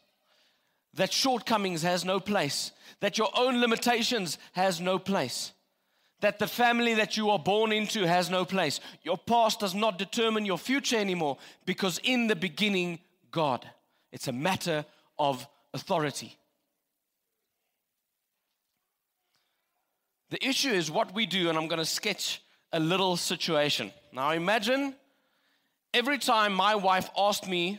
that 0.94 1.12
shortcomings 1.12 1.82
has 1.82 2.04
no 2.04 2.20
place, 2.20 2.70
that 3.00 3.18
your 3.18 3.30
own 3.36 3.60
limitations 3.60 4.38
has 4.52 4.80
no 4.80 5.00
place 5.00 5.50
that 6.20 6.38
the 6.38 6.46
family 6.46 6.94
that 6.94 7.16
you 7.16 7.30
are 7.30 7.38
born 7.40 7.72
into 7.72 8.06
has 8.06 8.30
no 8.30 8.44
place. 8.44 8.78
Your 9.02 9.18
past 9.18 9.58
does 9.58 9.74
not 9.74 9.98
determine 9.98 10.46
your 10.46 10.56
future 10.56 10.96
anymore 10.96 11.36
because 11.66 11.98
in 12.04 12.28
the 12.28 12.36
beginning, 12.36 13.00
God. 13.32 13.68
It's 14.12 14.28
a 14.28 14.32
matter 14.32 14.84
of 15.18 15.48
authority. 15.74 16.36
The 20.30 20.46
issue 20.46 20.70
is 20.70 20.90
what 20.90 21.14
we 21.14 21.26
do, 21.26 21.48
and 21.48 21.58
I'm 21.58 21.68
going 21.68 21.78
to 21.78 21.84
sketch 21.84 22.42
a 22.72 22.80
little 22.80 23.16
situation. 23.16 23.92
Now 24.12 24.30
imagine 24.30 24.94
every 25.92 26.18
time 26.18 26.54
my 26.54 26.74
wife 26.74 27.10
asked 27.16 27.46
me 27.46 27.78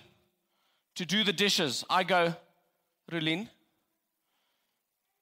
to 0.96 1.06
do 1.06 1.24
the 1.24 1.34
dishes, 1.34 1.84
I 1.90 2.04
go, 2.04 2.36
Rulin, 3.12 3.50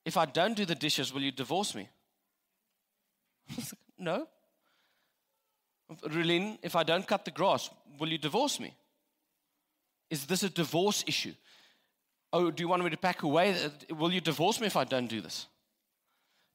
if 0.06 0.18
I 0.18 0.26
don't 0.26 0.56
do 0.58 0.66
the 0.66 0.76
dishes, 0.76 1.14
will 1.14 1.22
you 1.22 1.32
divorce 1.32 1.74
me? 1.74 1.88
no. 3.98 4.28
Rulin, 6.10 6.58
if 6.62 6.76
I 6.76 6.84
don't 6.84 7.08
cut 7.08 7.26
the 7.26 7.32
grass, 7.32 7.70
will 8.00 8.10
you 8.10 8.18
divorce 8.18 8.60
me? 8.60 8.74
Is 10.10 10.26
this 10.26 10.44
a 10.44 10.50
divorce 10.50 11.04
issue? 11.08 11.34
Oh, 12.34 12.50
do 12.50 12.64
you 12.64 12.68
want 12.68 12.84
me 12.84 12.90
to 12.90 12.98
pack 12.98 13.24
away? 13.24 13.54
Uh, 13.54 13.96
will 13.96 14.12
you 14.12 14.22
divorce 14.22 14.60
me 14.62 14.68
if 14.68 14.78
I 14.78 14.84
don't 14.84 15.08
do 15.08 15.22
this? 15.22 15.48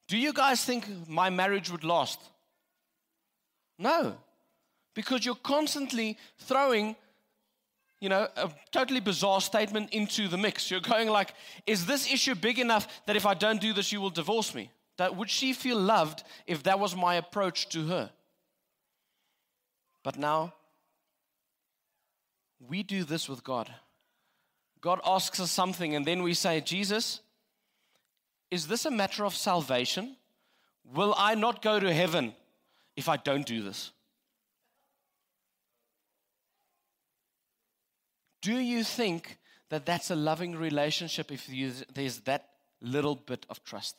Do 0.08 0.16
you 0.16 0.32
guys 0.32 0.64
think 0.64 0.86
my 1.08 1.30
marriage 1.30 1.70
would 1.70 1.84
last? 1.84 2.20
No. 3.78 4.16
Because 4.94 5.24
you're 5.24 5.34
constantly 5.34 6.16
throwing, 6.38 6.96
you 8.00 8.08
know, 8.08 8.28
a 8.36 8.50
totally 8.70 9.00
bizarre 9.00 9.40
statement 9.40 9.90
into 9.90 10.28
the 10.28 10.38
mix. 10.38 10.70
You're 10.70 10.80
going 10.80 11.08
like, 11.08 11.34
is 11.66 11.84
this 11.84 12.10
issue 12.10 12.34
big 12.34 12.58
enough 12.58 12.88
that 13.06 13.16
if 13.16 13.26
I 13.26 13.34
don't 13.34 13.60
do 13.60 13.72
this, 13.72 13.92
you 13.92 14.00
will 14.00 14.10
divorce 14.10 14.54
me? 14.54 14.70
That 14.96 15.16
would 15.16 15.28
she 15.28 15.52
feel 15.52 15.78
loved 15.78 16.22
if 16.46 16.62
that 16.62 16.78
was 16.78 16.96
my 16.96 17.16
approach 17.16 17.68
to 17.70 17.86
her? 17.88 18.10
But 20.02 20.16
now 20.16 20.54
we 22.60 22.82
do 22.82 23.04
this 23.04 23.28
with 23.28 23.44
God. 23.44 23.70
God 24.80 25.00
asks 25.04 25.40
us 25.40 25.50
something, 25.50 25.94
and 25.94 26.06
then 26.06 26.22
we 26.22 26.34
say, 26.34 26.60
Jesus, 26.60 27.20
is 28.50 28.66
this 28.66 28.84
a 28.84 28.90
matter 28.90 29.24
of 29.24 29.34
salvation? 29.34 30.16
Will 30.94 31.14
I 31.16 31.34
not 31.34 31.62
go 31.62 31.80
to 31.80 31.92
heaven 31.92 32.34
if 32.96 33.08
I 33.08 33.16
don't 33.16 33.46
do 33.46 33.62
this? 33.62 33.92
Do 38.42 38.58
you 38.58 38.84
think 38.84 39.38
that 39.70 39.84
that's 39.84 40.10
a 40.10 40.14
loving 40.14 40.54
relationship 40.54 41.32
if 41.32 41.48
there's 41.92 42.20
that 42.20 42.48
little 42.80 43.16
bit 43.16 43.44
of 43.50 43.64
trust? 43.64 43.96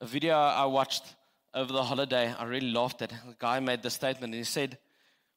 a 0.00 0.06
video 0.06 0.34
I 0.34 0.64
watched 0.64 1.04
over 1.52 1.72
the 1.72 1.82
holiday, 1.82 2.32
I 2.38 2.44
really 2.44 2.70
laughed 2.70 3.02
at. 3.02 3.10
The 3.10 3.36
guy 3.38 3.60
made 3.60 3.82
the 3.82 3.90
statement, 3.90 4.32
and 4.32 4.40
he 4.40 4.44
said, 4.44 4.78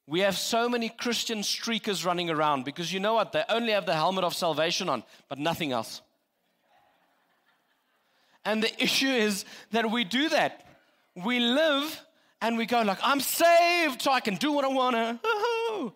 We 0.06 0.20
have 0.20 0.36
so 0.36 0.68
many 0.68 0.90
Christian 0.90 1.38
streakers 1.38 2.04
running 2.04 2.28
around 2.28 2.64
because 2.64 2.92
you 2.92 3.00
know 3.00 3.14
what? 3.14 3.32
They 3.32 3.42
only 3.48 3.72
have 3.72 3.86
the 3.86 3.94
helmet 3.94 4.24
of 4.24 4.34
salvation 4.34 4.88
on, 4.88 5.02
but 5.28 5.38
nothing 5.38 5.72
else. 5.72 6.02
And 8.44 8.62
the 8.62 8.82
issue 8.82 9.08
is 9.08 9.46
that 9.72 9.90
we 9.90 10.04
do 10.04 10.28
that. 10.28 10.66
We 11.24 11.40
live 11.40 12.02
and 12.42 12.58
we 12.58 12.66
go 12.66 12.82
like, 12.82 12.98
I'm 13.02 13.20
saved, 13.20 14.02
so 14.02 14.12
I 14.12 14.20
can 14.20 14.36
do 14.36 14.52
what 14.52 14.64
I 14.64 14.68
want 14.68 14.96
to. 14.96 15.92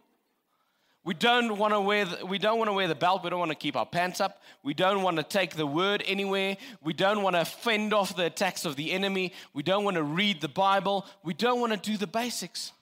We 1.05 1.14
don't 1.14 1.57
want 1.57 1.73
to 1.75 1.81
wear 1.81 2.05
the, 2.05 2.27
we 2.27 2.38
don't 2.38 2.59
want 2.59 2.68
to 2.68 2.73
wear 2.73 2.88
the 2.88 2.94
belt. 2.94 3.25
We 3.25 3.31
don't 3.31 3.38
want 3.38 3.51
to 3.51 3.57
keep 3.57 3.77
our 3.77 3.87
pants 3.87 4.21
up. 4.21 4.42
We 4.62 4.75
don't 4.75 5.03
want 5.03 5.16
to 5.16 5.23
take 5.23 5.55
the 5.55 5.66
word 5.66 6.03
anywhere. 6.07 6.57
We 6.83 6.92
don't 6.92 7.23
want 7.23 7.37
to 7.37 7.44
fend 7.44 7.94
off 7.94 8.16
the 8.16 8.27
attacks 8.27 8.64
of 8.64 8.77
the 8.77 8.92
enemy. 8.92 9.33
We 9.55 9.62
don't 9.62 9.85
want 9.85 9.97
to 9.97 10.03
read 10.03 10.40
the 10.40 10.49
Bible. 10.49 11.07
We 11.25 11.35
don't 11.35 11.61
want 11.61 11.73
to 11.73 11.79
do 11.79 11.97
the 11.97 12.07
basics. 12.07 12.73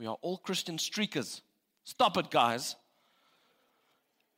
We 0.00 0.06
are 0.06 0.16
all 0.22 0.38
Christian 0.38 0.78
streakers. 0.78 1.42
Stop 1.84 2.16
it, 2.16 2.30
guys. 2.30 2.74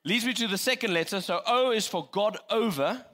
Leads 0.04 0.26
me 0.26 0.34
to 0.34 0.48
the 0.48 0.58
second 0.58 0.92
letter. 0.92 1.20
So 1.20 1.40
O 1.46 1.70
is 1.70 1.86
for 1.86 2.08
God 2.10 2.36
over. 2.50 3.04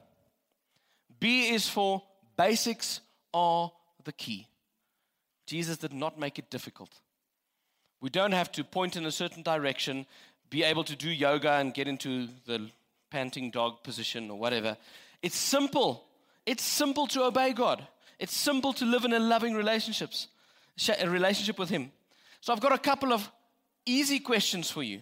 B 1.19 1.49
is 1.49 1.69
for 1.69 2.01
basics 2.35 3.01
are 3.35 3.71
the 4.03 4.11
key. 4.11 4.47
Jesus 5.45 5.77
did 5.77 5.93
not 5.93 6.19
make 6.19 6.39
it 6.39 6.49
difficult. 6.49 6.89
We 8.01 8.09
don't 8.09 8.31
have 8.31 8.51
to 8.53 8.63
point 8.63 8.95
in 8.95 9.05
a 9.05 9.11
certain 9.11 9.43
direction, 9.43 10.07
be 10.49 10.63
able 10.63 10.85
to 10.85 10.95
do 10.95 11.09
yoga 11.11 11.51
and 11.51 11.71
get 11.71 11.87
into 11.87 12.29
the 12.47 12.71
panting 13.11 13.51
dog 13.51 13.83
position 13.83 14.31
or 14.31 14.39
whatever. 14.39 14.75
It's 15.21 15.37
simple. 15.37 16.03
It's 16.47 16.63
simple 16.63 17.05
to 17.07 17.25
obey 17.25 17.53
God. 17.53 17.85
It's 18.17 18.35
simple 18.35 18.73
to 18.73 18.85
live 18.85 19.05
in 19.05 19.13
a 19.13 19.19
loving 19.19 19.53
relationships, 19.53 20.29
a 20.99 21.07
relationship 21.07 21.59
with 21.59 21.69
Him. 21.69 21.91
So 22.41 22.53
I've 22.53 22.61
got 22.61 22.71
a 22.71 22.77
couple 22.77 23.13
of 23.13 23.29
easy 23.85 24.19
questions 24.19 24.69
for 24.69 24.83
you. 24.83 25.01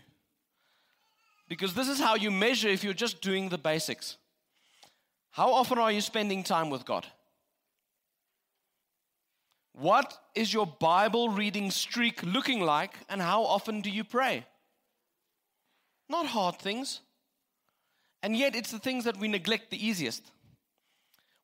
Because 1.48 1.74
this 1.74 1.88
is 1.88 2.00
how 2.00 2.16
you 2.16 2.32
measure 2.32 2.68
if 2.68 2.84
you're 2.84 2.94
just 2.94 3.22
doing 3.22 3.50
the 3.50 3.58
basics. 3.58 4.18
How 5.32 5.54
often 5.54 5.78
are 5.78 5.92
you 5.92 6.02
spending 6.02 6.44
time 6.44 6.70
with 6.70 6.84
God? 6.86 7.06
What 9.74 10.18
is 10.34 10.52
your 10.52 10.66
Bible 10.66 11.30
reading 11.30 11.70
streak 11.70 12.24
looking 12.24 12.62
like, 12.62 12.96
and 13.10 13.22
how 13.22 13.44
often 13.44 13.82
do 13.82 13.92
you 13.92 14.04
pray? 14.04 14.44
Not 16.10 16.26
hard 16.26 16.58
things. 16.58 17.02
And 18.24 18.36
yet, 18.36 18.56
it's 18.56 18.72
the 18.72 18.80
things 18.80 19.04
that 19.04 19.18
we 19.18 19.28
neglect 19.28 19.70
the 19.70 19.86
easiest. 19.86 20.24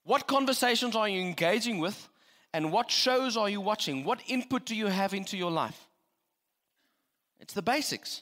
What 0.03 0.27
conversations 0.27 0.95
are 0.95 1.07
you 1.07 1.21
engaging 1.21 1.77
with, 1.77 2.09
and 2.53 2.71
what 2.71 2.91
shows 2.91 3.35
are 3.35 3.49
you 3.49 3.59
watching? 3.59 4.03
What 4.03 4.21
input 4.27 4.65
do 4.65 4.75
you 4.75 4.87
have 4.87 5.13
into 5.13 5.35
your 5.35 5.51
life? 5.51 5.87
It's 7.39 7.53
the 7.53 7.63
basics. 7.63 8.21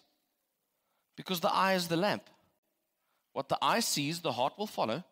Because 1.18 1.42
the 1.42 1.54
eye 1.54 1.74
is 1.74 1.90
the 1.90 1.98
lamp. 1.98 2.24
What 3.34 3.50
the 3.50 3.58
eye 3.62 3.82
sees, 3.82 4.22
the 4.22 4.32
heart 4.32 4.54
will 4.58 4.68
follow. 4.68 5.04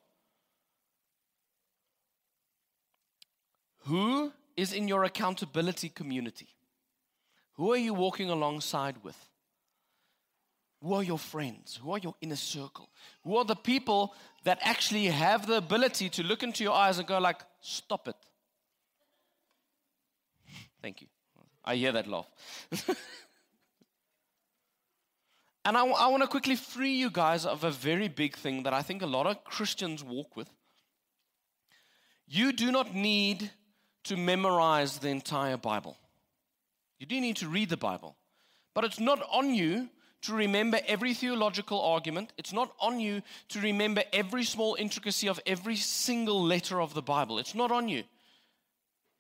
Who 3.86 4.32
is 4.56 4.72
in 4.72 4.88
your 4.88 5.04
accountability 5.04 5.90
community? 5.90 6.48
Who 7.54 7.74
are 7.74 7.78
you 7.78 7.94
walking 7.94 8.30
alongside 8.30 9.04
with? 9.04 9.18
Who 10.82 10.94
are 10.94 11.04
your 11.04 11.20
friends? 11.20 11.80
Who 11.82 11.92
are 11.92 11.98
your 11.98 12.16
inner 12.22 12.38
circle? 12.38 12.90
Who 13.26 13.36
are 13.36 13.44
the 13.44 13.56
people 13.56 14.16
that 14.46 14.60
actually 14.62 15.08
have 15.08 15.46
the 15.46 15.58
ability 15.58 16.10
to 16.12 16.24
look 16.24 16.42
into 16.42 16.64
your 16.64 16.74
eyes 16.74 17.00
and 17.00 17.08
go 17.08 17.20
like, 17.20 17.42
stop 17.60 18.08
it? 18.08 18.16
Thank 20.82 21.02
you. 21.02 21.08
I 21.64 21.76
hear 21.76 21.92
that 21.92 22.08
laugh. 22.08 22.28
and 25.66 25.78
I, 25.78 25.86
I 25.86 26.08
want 26.08 26.24
to 26.24 26.28
quickly 26.28 26.56
free 26.56 26.94
you 26.94 27.10
guys 27.10 27.46
of 27.46 27.64
a 27.64 27.72
very 27.72 28.08
big 28.08 28.36
thing 28.36 28.64
that 28.64 28.74
I 28.74 28.82
think 28.82 29.02
a 29.02 29.08
lot 29.08 29.28
of 29.28 29.44
Christians 29.44 30.04
walk 30.04 30.36
with. 30.36 30.50
You 32.28 32.54
do 32.54 32.72
not 32.72 32.96
need 32.96 33.52
to 34.06 34.16
memorize 34.16 35.00
the 35.00 35.10
entire 35.10 35.58
Bible. 35.58 35.98
You 37.00 37.06
do 37.06 37.20
need 37.20 37.38
to 37.38 37.48
read 37.48 37.70
the 37.70 37.78
Bible. 37.78 38.16
But 38.74 38.86
it's 38.86 39.00
not 39.00 39.22
on 39.32 39.54
you 39.54 39.90
to 40.22 40.34
remember 40.34 40.80
every 40.88 41.14
theological 41.14 41.82
argument. 41.82 42.34
It's 42.38 42.54
not 42.54 42.74
on 42.80 43.00
you 43.00 43.22
to 43.50 43.60
remember 43.60 44.04
every 44.14 44.44
small 44.44 44.76
intricacy 44.76 45.28
of 45.28 45.40
every 45.46 45.76
single 45.76 46.44
letter 46.44 46.82
of 46.82 46.94
the 46.94 47.02
Bible. 47.02 47.40
It's 47.40 47.56
not 47.56 47.72
on 47.72 47.88
you. 47.88 48.04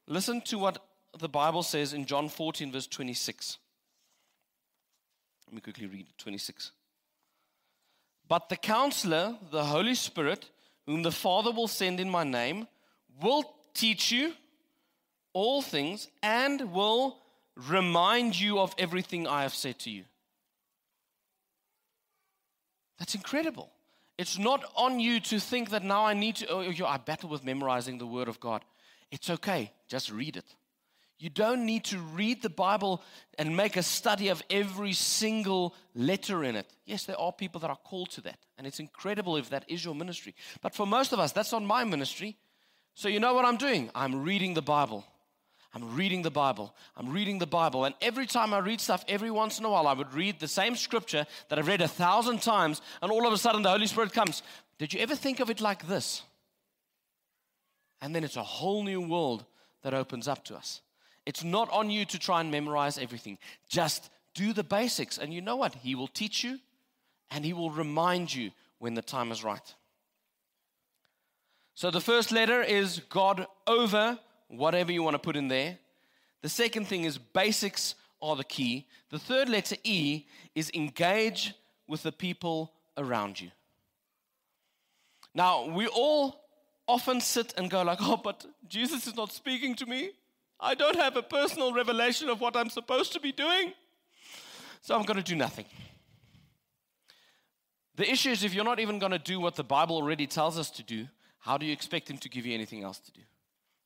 Listen 0.07 0.41
to 0.41 0.57
what 0.57 0.83
the 1.17 1.29
Bible 1.29 1.63
says 1.63 1.93
in 1.93 2.05
John 2.05 2.29
14, 2.29 2.71
verse 2.71 2.87
26. 2.87 3.57
Let 5.47 5.55
me 5.55 5.61
quickly 5.61 5.87
read 5.87 6.07
26. 6.17 6.71
But 8.27 8.49
the 8.49 8.55
counselor, 8.55 9.35
the 9.51 9.65
Holy 9.65 9.95
Spirit, 9.95 10.49
whom 10.85 11.01
the 11.01 11.11
Father 11.11 11.51
will 11.51 11.67
send 11.67 11.99
in 11.99 12.09
my 12.09 12.23
name, 12.23 12.67
will 13.21 13.43
teach 13.73 14.11
you 14.11 14.33
all 15.33 15.61
things 15.61 16.07
and 16.21 16.71
will 16.71 17.17
remind 17.67 18.39
you 18.39 18.59
of 18.59 18.75
everything 18.77 19.27
I 19.27 19.41
have 19.41 19.53
said 19.53 19.79
to 19.79 19.89
you. 19.89 20.03
That's 22.99 23.15
incredible. 23.15 23.71
It's 24.17 24.37
not 24.37 24.63
on 24.75 24.99
you 24.99 25.19
to 25.21 25.39
think 25.39 25.69
that 25.69 25.83
now 25.83 26.05
I 26.05 26.13
need 26.13 26.37
to, 26.37 26.49
oh, 26.49 26.61
oh 26.61 26.85
I 26.85 26.97
battle 26.97 27.29
with 27.29 27.43
memorizing 27.43 27.97
the 27.97 28.05
Word 28.05 28.27
of 28.27 28.39
God. 28.39 28.63
It's 29.11 29.29
okay, 29.29 29.71
just 29.87 30.11
read 30.11 30.37
it. 30.37 30.55
You 31.19 31.29
don't 31.29 31.65
need 31.65 31.83
to 31.85 31.97
read 31.97 32.41
the 32.41 32.49
Bible 32.49 33.03
and 33.37 33.55
make 33.55 33.75
a 33.75 33.83
study 33.83 34.29
of 34.29 34.41
every 34.49 34.93
single 34.93 35.75
letter 35.93 36.45
in 36.45 36.55
it. 36.55 36.71
Yes, 36.85 37.03
there 37.03 37.19
are 37.19 37.33
people 37.33 37.59
that 37.59 37.69
are 37.69 37.75
called 37.75 38.09
to 38.11 38.21
that, 38.21 38.39
and 38.57 38.65
it's 38.65 38.79
incredible 38.79 39.35
if 39.35 39.49
that 39.49 39.65
is 39.67 39.83
your 39.83 39.93
ministry. 39.93 40.33
But 40.61 40.73
for 40.73 40.87
most 40.87 41.11
of 41.11 41.19
us, 41.19 41.33
that's 41.33 41.51
not 41.51 41.63
my 41.63 41.83
ministry. 41.83 42.37
So, 42.93 43.09
you 43.09 43.19
know 43.19 43.33
what 43.33 43.43
I'm 43.43 43.57
doing? 43.57 43.89
I'm 43.93 44.23
reading 44.23 44.53
the 44.53 44.61
Bible. 44.61 45.05
I'm 45.73 45.93
reading 45.93 46.21
the 46.21 46.31
Bible. 46.31 46.73
I'm 46.95 47.11
reading 47.11 47.37
the 47.37 47.45
Bible. 47.45 47.83
And 47.83 47.93
every 48.01 48.25
time 48.25 48.53
I 48.53 48.59
read 48.59 48.79
stuff, 48.79 49.03
every 49.09 49.29
once 49.29 49.59
in 49.59 49.65
a 49.65 49.69
while, 49.69 49.87
I 49.87 49.93
would 49.93 50.13
read 50.13 50.39
the 50.39 50.47
same 50.47 50.77
scripture 50.77 51.27
that 51.49 51.59
I've 51.59 51.67
read 51.67 51.81
a 51.81 51.87
thousand 51.87 52.41
times, 52.41 52.81
and 53.01 53.11
all 53.11 53.27
of 53.27 53.33
a 53.33 53.37
sudden 53.37 53.61
the 53.61 53.69
Holy 53.69 53.87
Spirit 53.87 54.13
comes. 54.13 54.41
Did 54.77 54.93
you 54.93 55.01
ever 55.01 55.15
think 55.15 55.41
of 55.41 55.49
it 55.49 55.59
like 55.59 55.85
this? 55.85 56.23
And 58.01 58.15
then 58.15 58.23
it's 58.23 58.37
a 58.37 58.43
whole 58.43 58.83
new 58.83 59.01
world 59.01 59.43
that 59.83 59.93
opens 59.93 60.29
up 60.29 60.45
to 60.45 60.55
us. 60.55 60.79
It's 61.29 61.43
not 61.43 61.69
on 61.69 61.91
you 61.91 62.05
to 62.05 62.17
try 62.17 62.41
and 62.41 62.49
memorize 62.49 62.97
everything. 62.97 63.37
Just 63.69 64.09
do 64.33 64.51
the 64.51 64.63
basics. 64.63 65.19
And 65.19 65.31
you 65.31 65.41
know 65.41 65.57
what? 65.57 65.75
He 65.75 65.93
will 65.93 66.07
teach 66.07 66.43
you 66.43 66.57
and 67.29 67.45
He 67.45 67.53
will 67.53 67.69
remind 67.69 68.33
you 68.33 68.49
when 68.79 68.95
the 68.95 69.03
time 69.03 69.31
is 69.31 69.43
right. 69.43 69.75
So 71.75 71.91
the 71.91 72.01
first 72.01 72.31
letter 72.31 72.63
is 72.63 73.01
God 73.09 73.45
over 73.67 74.17
whatever 74.47 74.91
you 74.91 75.03
want 75.03 75.13
to 75.13 75.19
put 75.19 75.35
in 75.35 75.49
there. 75.49 75.77
The 76.41 76.49
second 76.49 76.87
thing 76.87 77.03
is 77.03 77.19
basics 77.19 77.93
are 78.23 78.35
the 78.35 78.43
key. 78.43 78.87
The 79.11 79.19
third 79.19 79.49
letter 79.49 79.75
E 79.83 80.25
is 80.55 80.71
engage 80.73 81.53
with 81.87 82.01
the 82.01 82.11
people 82.11 82.73
around 82.97 83.39
you. 83.39 83.51
Now, 85.35 85.67
we 85.67 85.85
all 85.85 86.41
often 86.87 87.21
sit 87.21 87.53
and 87.55 87.69
go 87.69 87.83
like, 87.83 87.99
"Oh, 88.01 88.17
but 88.17 88.47
Jesus 88.67 89.05
is 89.05 89.15
not 89.15 89.31
speaking 89.31 89.75
to 89.75 89.85
me. 89.85 90.13
I 90.59 90.75
don't 90.75 90.97
have 90.97 91.15
a 91.15 91.21
personal 91.21 91.73
revelation 91.73 92.29
of 92.29 92.41
what 92.41 92.55
I'm 92.55 92.69
supposed 92.69 93.13
to 93.13 93.19
be 93.19 93.31
doing. 93.31 93.73
So 94.81 94.95
I'm 94.95 95.03
going 95.03 95.17
to 95.17 95.23
do 95.23 95.35
nothing." 95.35 95.65
The 97.95 98.09
issue 98.09 98.29
is 98.29 98.43
if 98.43 98.53
you're 98.53 98.63
not 98.63 98.79
even 98.79 98.97
going 98.97 99.11
to 99.11 99.19
do 99.19 99.39
what 99.39 99.55
the 99.55 99.63
Bible 99.63 99.97
already 99.97 100.25
tells 100.25 100.57
us 100.57 100.69
to 100.71 100.83
do, 100.83 101.07
how 101.39 101.57
do 101.57 101.65
you 101.65 101.73
expect 101.73 102.09
him 102.09 102.17
to 102.19 102.29
give 102.29 102.45
you 102.45 102.53
anything 102.53 102.83
else 102.83 102.99
to 102.99 103.11
do? 103.11 103.21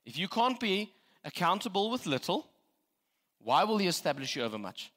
If 0.06 0.18
you 0.18 0.28
can't 0.28 0.60
be 0.60 0.94
accountable 1.24 1.90
with 1.90 2.06
little, 2.06 2.48
why 3.40 3.64
will 3.64 3.78
He 3.78 3.88
establish 3.88 4.36
you 4.36 4.44
over 4.44 4.58
much? 4.58 4.92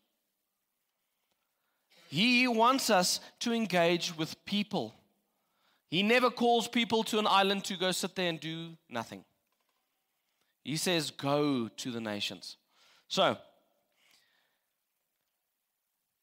He 2.08 2.46
wants 2.46 2.90
us 2.90 3.20
to 3.40 3.52
engage 3.52 4.16
with 4.16 4.44
people. 4.44 4.94
He 5.88 6.02
never 6.02 6.30
calls 6.30 6.68
people 6.68 7.02
to 7.04 7.18
an 7.18 7.26
island 7.26 7.64
to 7.64 7.76
go 7.76 7.92
sit 7.92 8.14
there 8.14 8.28
and 8.28 8.40
do 8.40 8.76
nothing. 8.88 9.24
He 10.66 10.76
says, 10.76 11.12
Go 11.12 11.68
to 11.68 11.90
the 11.92 12.00
nations. 12.00 12.57
So, 13.07 13.38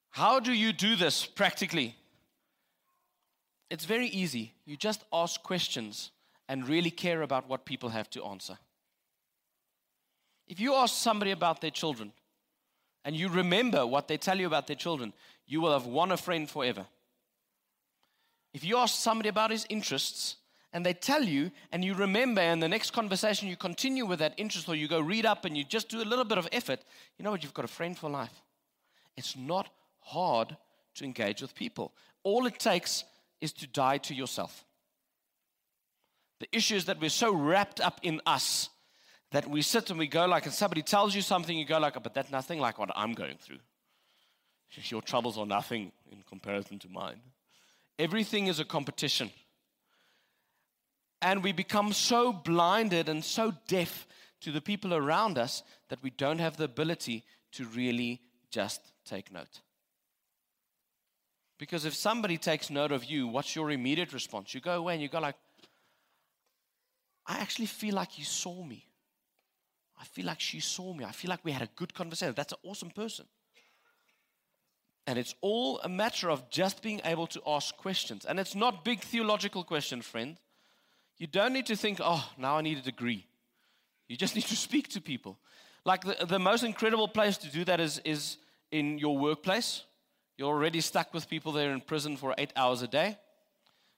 how 0.09 0.41
do 0.41 0.51
you 0.51 0.73
do 0.73 0.97
this 0.97 1.25
practically? 1.25 1.95
It's 3.69 3.85
very 3.85 4.07
easy. 4.07 4.53
You 4.65 4.75
just 4.75 5.05
ask 5.13 5.41
questions 5.41 6.11
and 6.49 6.67
really 6.67 6.91
care 6.91 7.21
about 7.21 7.47
what 7.47 7.63
people 7.63 7.87
have 7.89 8.09
to 8.09 8.25
answer. 8.25 8.57
If 10.45 10.59
you 10.59 10.73
ask 10.73 10.93
somebody 10.93 11.31
about 11.31 11.61
their 11.61 11.71
children 11.71 12.11
and 13.05 13.15
you 13.15 13.29
remember 13.29 13.87
what 13.87 14.09
they 14.09 14.17
tell 14.17 14.37
you 14.37 14.45
about 14.45 14.67
their 14.67 14.75
children, 14.75 15.13
you 15.47 15.61
will 15.61 15.71
have 15.71 15.85
won 15.85 16.11
a 16.11 16.17
friend 16.17 16.49
forever. 16.49 16.85
If 18.53 18.65
you 18.65 18.75
ask 18.75 18.95
somebody 18.95 19.29
about 19.29 19.51
his 19.51 19.65
interests 19.69 20.35
and 20.73 20.85
they 20.85 20.93
tell 20.93 21.23
you 21.23 21.51
and 21.71 21.85
you 21.85 21.93
remember, 21.93 22.41
and 22.41 22.61
the 22.61 22.67
next 22.67 22.91
conversation 22.91 23.47
you 23.47 23.55
continue 23.55 24.05
with 24.05 24.19
that 24.19 24.33
interest 24.37 24.67
or 24.67 24.75
you 24.75 24.87
go 24.87 24.99
read 24.99 25.25
up 25.25 25.45
and 25.45 25.55
you 25.55 25.63
just 25.63 25.87
do 25.87 26.01
a 26.01 26.03
little 26.03 26.25
bit 26.25 26.39
of 26.39 26.47
effort, 26.51 26.81
you 27.17 27.23
know 27.23 27.31
what? 27.31 27.43
You've 27.43 27.53
got 27.53 27.65
a 27.65 27.69
friend 27.69 27.97
for 27.97 28.09
life. 28.09 28.41
It's 29.15 29.37
not 29.37 29.69
hard 29.99 30.57
to 30.95 31.05
engage 31.05 31.41
with 31.41 31.55
people. 31.55 31.93
All 32.23 32.47
it 32.47 32.59
takes 32.59 33.03
is 33.39 33.53
to 33.53 33.67
die 33.67 33.99
to 33.99 34.15
yourself. 34.15 34.65
The 36.39 36.47
issue 36.51 36.75
is 36.75 36.85
that 36.85 36.99
we're 36.99 37.09
so 37.09 37.33
wrapped 37.33 37.79
up 37.79 37.99
in 38.03 38.19
us 38.25 38.69
that 39.31 39.47
we 39.47 39.61
sit 39.61 39.89
and 39.89 39.99
we 39.99 40.07
go 40.07 40.25
like, 40.25 40.45
and 40.45 40.53
somebody 40.53 40.81
tells 40.81 41.15
you 41.15 41.21
something, 41.21 41.57
you 41.57 41.65
go 41.65 41.79
like, 41.79 41.97
oh, 41.97 41.99
but 41.99 42.13
that's 42.13 42.31
nothing 42.31 42.59
like 42.59 42.77
what 42.77 42.89
I'm 42.95 43.13
going 43.13 43.37
through. 43.37 43.59
Your 44.83 45.01
troubles 45.01 45.37
are 45.37 45.45
nothing 45.45 45.91
in 46.11 46.23
comparison 46.27 46.79
to 46.79 46.89
mine. 46.89 47.19
Everything 47.99 48.47
is 48.47 48.59
a 48.59 48.65
competition. 48.65 49.31
And 51.23 51.41
we 51.41 51.53
become 51.53 51.93
so 51.93 52.33
blinded 52.33 53.07
and 53.07 53.23
so 53.23 53.53
deaf 53.69 54.05
to 54.41 54.51
the 54.51 54.59
people 54.59 54.93
around 54.93 55.37
us 55.37 55.63
that 55.87 56.03
we 56.03 56.09
don't 56.09 56.39
have 56.39 56.57
the 56.57 56.65
ability 56.65 57.23
to 57.53 57.65
really 57.65 58.19
just 58.51 58.81
take 59.05 59.31
note. 59.31 59.61
Because 61.57 61.85
if 61.85 61.95
somebody 61.95 62.37
takes 62.37 62.69
note 62.69 62.91
of 62.91 63.05
you, 63.05 63.27
what's 63.27 63.55
your 63.55 63.71
immediate 63.71 64.11
response? 64.11 64.53
You 64.53 64.59
go 64.59 64.75
away 64.77 64.93
and 64.93 65.01
you 65.01 65.07
go 65.07 65.19
like, 65.19 65.35
I 67.25 67.39
actually 67.39 67.67
feel 67.67 67.95
like 67.95 68.19
you 68.19 68.25
saw 68.25 68.61
me. 68.65 68.85
I 69.97 70.03
feel 70.03 70.25
like 70.25 70.41
she 70.41 70.59
saw 70.59 70.93
me. 70.93 71.05
I 71.05 71.13
feel 71.13 71.29
like 71.29 71.45
we 71.45 71.53
had 71.53 71.61
a 71.61 71.69
good 71.77 71.93
conversation. 71.93 72.33
That's 72.35 72.51
an 72.51 72.59
awesome 72.65 72.89
person. 72.89 73.25
And 75.07 75.17
it's 75.17 75.35
all 75.39 75.79
a 75.79 75.89
matter 75.89 76.29
of 76.29 76.49
just 76.49 76.81
being 76.81 76.99
able 77.05 77.27
to 77.27 77.41
ask 77.47 77.77
questions. 77.77 78.25
And 78.25 78.41
it's 78.41 78.55
not 78.55 78.83
big 78.83 78.99
theological 78.99 79.63
questions, 79.63 80.05
friend. 80.05 80.37
You 81.17 81.27
don't 81.27 81.53
need 81.53 81.67
to 81.67 81.75
think, 81.75 81.99
oh, 82.01 82.27
now 82.37 82.57
I 82.57 82.61
need 82.61 82.77
a 82.77 82.81
degree. 82.81 83.25
You 84.07 84.17
just 84.17 84.35
need 84.35 84.45
to 84.45 84.55
speak 84.55 84.89
to 84.89 85.01
people. 85.01 85.37
Like 85.85 86.03
the, 86.03 86.25
the 86.25 86.39
most 86.39 86.63
incredible 86.63 87.07
place 87.07 87.37
to 87.37 87.49
do 87.49 87.65
that 87.65 87.79
is, 87.79 87.99
is 88.05 88.37
in 88.71 88.97
your 88.97 89.17
workplace. 89.17 89.83
You're 90.37 90.49
already 90.49 90.81
stuck 90.81 91.13
with 91.13 91.29
people 91.29 91.51
there 91.51 91.71
in 91.71 91.81
prison 91.81 92.17
for 92.17 92.33
eight 92.37 92.51
hours 92.55 92.81
a 92.81 92.87
day. 92.87 93.17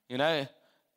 You 0.09 0.17
know, 0.17 0.47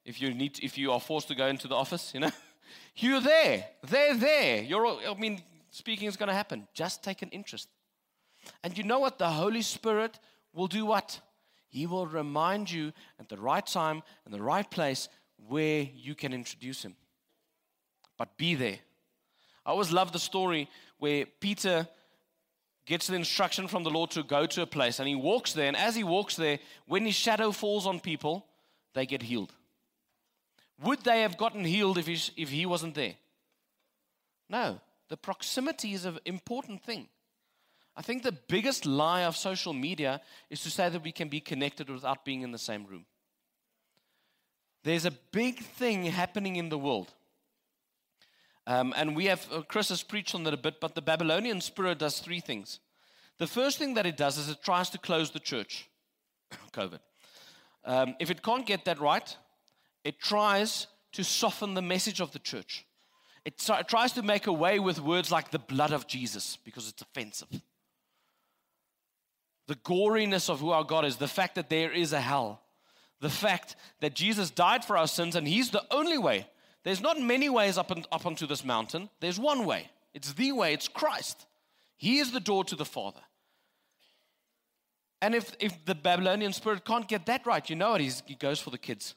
if 0.05 0.21
you 0.21 0.35
need, 0.35 0.59
if 0.63 0.77
you 0.77 0.93
are 0.93 1.01
forced 1.01 1.29
to 1.29 1.35
go 1.35 1.47
into 1.47 1.69
the 1.69 1.75
office, 1.75 2.13
you 2.15 2.21
know, 2.21 2.31
you're 2.97 3.21
there. 3.21 3.67
They're 3.89 4.17
there. 4.17 4.63
You're, 4.63 4.87
I 4.87 5.15
mean, 5.19 5.43
speaking 5.71 6.09
is 6.09 6.17
going 6.17 6.29
to 6.29 6.35
happen. 6.35 6.67
Just 6.75 7.05
take 7.05 7.23
an 7.23 7.29
interest. 7.31 7.69
And 8.65 8.77
you 8.77 8.85
know 8.85 8.99
what? 8.99 9.19
The 9.19 9.29
Holy 9.29 9.63
Spirit 9.63 10.19
will 10.53 10.67
do 10.67 10.85
what? 10.87 11.21
He 11.69 11.87
will 11.87 12.07
remind 12.07 12.71
you 12.71 12.93
at 13.21 13.29
the 13.29 13.37
right 13.37 13.67
time 13.67 14.03
and 14.25 14.33
the 14.33 14.43
right 14.43 14.69
place 14.69 15.09
where 15.47 15.87
you 15.95 16.15
can 16.15 16.33
introduce 16.33 16.83
him. 16.83 16.97
But 18.17 18.37
be 18.37 18.55
there. 18.55 18.79
I 19.65 19.71
always 19.71 19.93
love 19.93 20.13
the 20.13 20.19
story 20.19 20.69
where 20.99 21.27
Peter 21.41 21.87
gets 22.87 23.07
the 23.07 23.15
instruction 23.15 23.69
from 23.69 23.85
the 23.85 23.91
Lord 23.91 24.11
to 24.13 24.23
go 24.23 24.47
to 24.47 24.63
a 24.63 24.67
place 24.67 24.99
and 24.99 25.07
he 25.07 25.15
walks 25.15 25.53
there. 25.53 25.69
And 25.69 25.77
as 25.77 25.95
he 25.95 26.05
walks 26.05 26.37
there, 26.37 26.59
when 26.87 27.05
his 27.05 27.15
shadow 27.15 27.53
falls 27.53 27.87
on 27.87 28.01
people, 28.01 28.47
they 28.95 29.07
get 29.07 29.23
healed. 29.23 29.53
Would 30.83 31.05
they 31.05 31.23
have 31.23 31.37
gotten 31.37 31.65
healed 31.65 31.99
if 31.99 32.07
he, 32.07 32.19
if 32.37 32.49
he 32.49 32.65
wasn't 32.67 32.95
there? 32.95 33.15
No. 34.49 34.81
The 35.09 35.17
proximity 35.17 35.95
is 35.95 36.05
an 36.05 36.19
important 36.25 36.83
thing. 36.83 37.09
I 37.97 38.03
think 38.03 38.23
the 38.23 38.33
biggest 38.33 38.87
lie 38.87 39.23
of 39.23 39.37
social 39.37 39.73
media 39.73 40.21
is 40.51 40.63
to 40.63 40.71
say 40.71 40.89
that 40.89 41.03
we 41.03 41.13
can 41.13 41.29
be 41.29 41.41
connected 41.41 41.91
without 41.91 42.25
being 42.25 42.43
in 42.43 42.53
the 42.53 42.59
same 42.59 42.87
room. 42.87 43.07
There's 44.85 45.05
a 45.05 45.11
big 45.11 45.59
thing 45.59 46.05
happening 46.05 46.57
in 46.57 46.69
the 46.69 46.79
world. 46.79 47.13
Um, 48.67 48.93
and 48.97 49.17
we 49.17 49.27
have, 49.27 49.47
uh, 49.51 49.63
Chris 49.63 49.89
has 49.89 50.03
preached 50.03 50.35
on 50.35 50.45
that 50.45 50.53
a 50.53 50.59
bit, 50.59 50.81
but 50.81 50.95
the 50.95 51.03
Babylonian 51.03 51.61
spirit 51.61 51.99
does 51.99 52.19
three 52.19 52.41
things. 52.41 52.81
The 53.39 53.47
first 53.47 53.79
thing 53.79 53.95
that 53.95 54.05
it 54.05 54.17
does 54.17 54.37
is 54.37 54.49
it 54.49 54.63
tries 54.63 54.91
to 54.91 54.99
close 54.99 55.31
the 55.31 55.41
church, 55.41 55.89
COVID. 56.73 56.99
Um, 57.85 58.15
if 58.21 58.31
it 58.31 58.43
can't 58.43 58.67
get 58.67 58.85
that 58.85 59.01
right, 59.01 59.37
it 60.05 60.21
tries 60.21 60.87
to 61.13 61.25
soften 61.25 61.75
the 61.75 61.83
message 61.83 62.21
of 62.21 62.33
the 62.33 62.39
church. 62.39 62.85
It, 63.45 63.55
it 63.67 63.89
tries 63.89 64.13
to 64.13 64.23
make 64.23 64.47
away 64.47 64.79
with 64.79 65.01
words 65.01 65.31
like 65.31 65.51
the 65.51 65.59
blood 65.59 65.93
of 65.93 66.07
Jesus 66.07 66.59
because 66.63 66.89
it's 66.89 67.01
offensive. 67.01 67.49
The 69.67 69.77
goriness 69.77 70.51
of 70.51 70.61
who 70.61 70.71
our 70.71 70.85
God 70.85 71.07
is, 71.07 71.17
the 71.17 71.29
fact 71.29 71.55
that 71.55 71.71
there 71.71 71.91
is 71.91 72.13
a 72.13 72.21
hell, 72.21 72.61
the 73.21 73.31
fact 73.31 73.77
that 74.01 74.15
Jesus 74.15 74.51
died 74.51 74.85
for 74.85 74.97
our 74.97 75.09
sins 75.09 75.37
and 75.37 75.47
He's 75.47 75.71
the 75.71 75.85
only 75.91 76.19
way 76.19 76.47
there's 76.85 77.01
not 77.03 77.21
many 77.21 77.49
ways 77.49 77.77
up, 77.77 77.91
and, 77.91 78.07
up 78.11 78.25
onto 78.25 78.47
this 78.47 78.65
mountain. 78.65 79.11
There's 79.21 79.39
one 79.39 79.67
way. 79.67 79.91
It's 80.15 80.33
the 80.33 80.53
way. 80.53 80.73
It's 80.73 80.89
Christ. 80.89 81.47
He 81.97 82.19
is 82.19 82.33
the 82.33 82.41
door 82.41 82.65
to 82.65 82.77
the 82.77 82.85
Father. 82.85 83.21
And 85.21 85.35
if, 85.35 85.55
if 85.59 85.85
the 85.85 85.95
Babylonian 85.95 86.53
spirit 86.53 86.85
can't 86.85 87.09
get 87.09 87.27
that 87.27 87.45
right, 87.47 87.69
you 87.69 87.77
know 87.77 87.91
what? 87.91 88.01
He's, 88.01 88.23
he 88.25 88.37
goes 88.37 88.61
for 88.61 88.71
the 88.71 88.79
kids. 88.79 89.15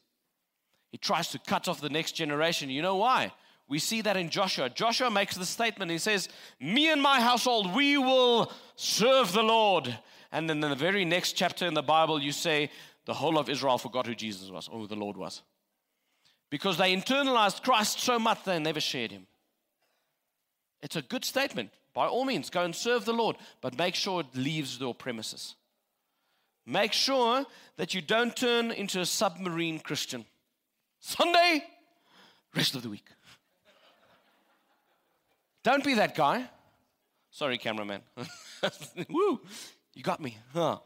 He 0.92 0.98
tries 0.98 1.30
to 1.30 1.40
cut 1.40 1.68
off 1.68 1.80
the 1.80 1.90
next 1.90 2.14
generation. 2.14 2.70
You 2.70 2.82
know 2.82 2.98
why? 2.98 3.32
We 3.70 3.80
see 3.80 4.02
that 4.02 4.18
in 4.18 4.30
Joshua. 4.30 4.70
Joshua 4.70 5.10
makes 5.10 5.38
the 5.38 5.46
statement. 5.46 5.92
He 5.92 5.98
says, 5.98 6.28
Me 6.60 6.92
and 6.92 7.02
my 7.02 7.22
household, 7.22 7.74
we 7.74 7.98
will 7.98 8.52
serve 8.76 9.32
the 9.32 9.44
Lord. 9.44 9.98
And 10.34 10.50
then 10.50 10.62
in 10.62 10.70
the 10.70 10.76
very 10.76 11.06
next 11.06 11.34
chapter 11.34 11.66
in 11.68 11.74
the 11.74 11.82
Bible, 11.82 12.22
you 12.22 12.32
say, 12.34 12.70
The 13.06 13.14
whole 13.14 13.38
of 13.38 13.50
Israel 13.50 13.78
forgot 13.78 14.08
who 14.08 14.16
Jesus 14.16 14.50
was 14.50 14.68
or 14.68 14.80
who 14.80 14.88
the 14.88 14.96
Lord 14.96 15.18
was 15.18 15.42
because 16.52 16.78
they 16.78 16.96
internalized 16.96 17.64
Christ 17.64 18.00
so 18.00 18.20
much 18.20 18.44
they 18.44 18.60
never 18.60 18.82
shared 18.82 19.12
him. 19.12 19.26
It's 20.84 20.98
a 20.98 21.02
good 21.02 21.26
statement. 21.26 21.72
By 21.94 22.06
all 22.06 22.26
means, 22.26 22.50
go 22.50 22.64
and 22.64 22.76
serve 22.76 23.06
the 23.06 23.14
Lord, 23.14 23.38
but 23.62 23.78
make 23.78 23.96
sure 23.96 24.22
it 24.22 24.36
leaves 24.36 24.80
your 24.80 24.94
premises. 24.94 25.56
Make 26.66 26.94
sure 26.94 27.46
that 27.78 27.94
you 27.94 28.02
don't 28.02 28.36
turn 28.36 28.72
into 28.72 29.00
a 29.00 29.06
submarine 29.06 29.80
Christian. 29.80 30.26
Sunday, 31.00 31.64
rest 32.56 32.76
of 32.76 32.84
the 32.84 32.90
week. 32.90 33.08
Don't 35.64 35.84
be 35.84 35.96
that 35.96 36.16
guy. 36.16 36.50
Sorry, 37.32 37.58
cameraman. 37.58 38.02
Woo, 39.10 39.42
you 39.94 40.04
got 40.04 40.20
me. 40.20 40.38
Huh. 40.54 40.78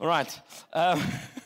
All 0.00 0.06
right. 0.06 0.40
Um, 0.72 1.02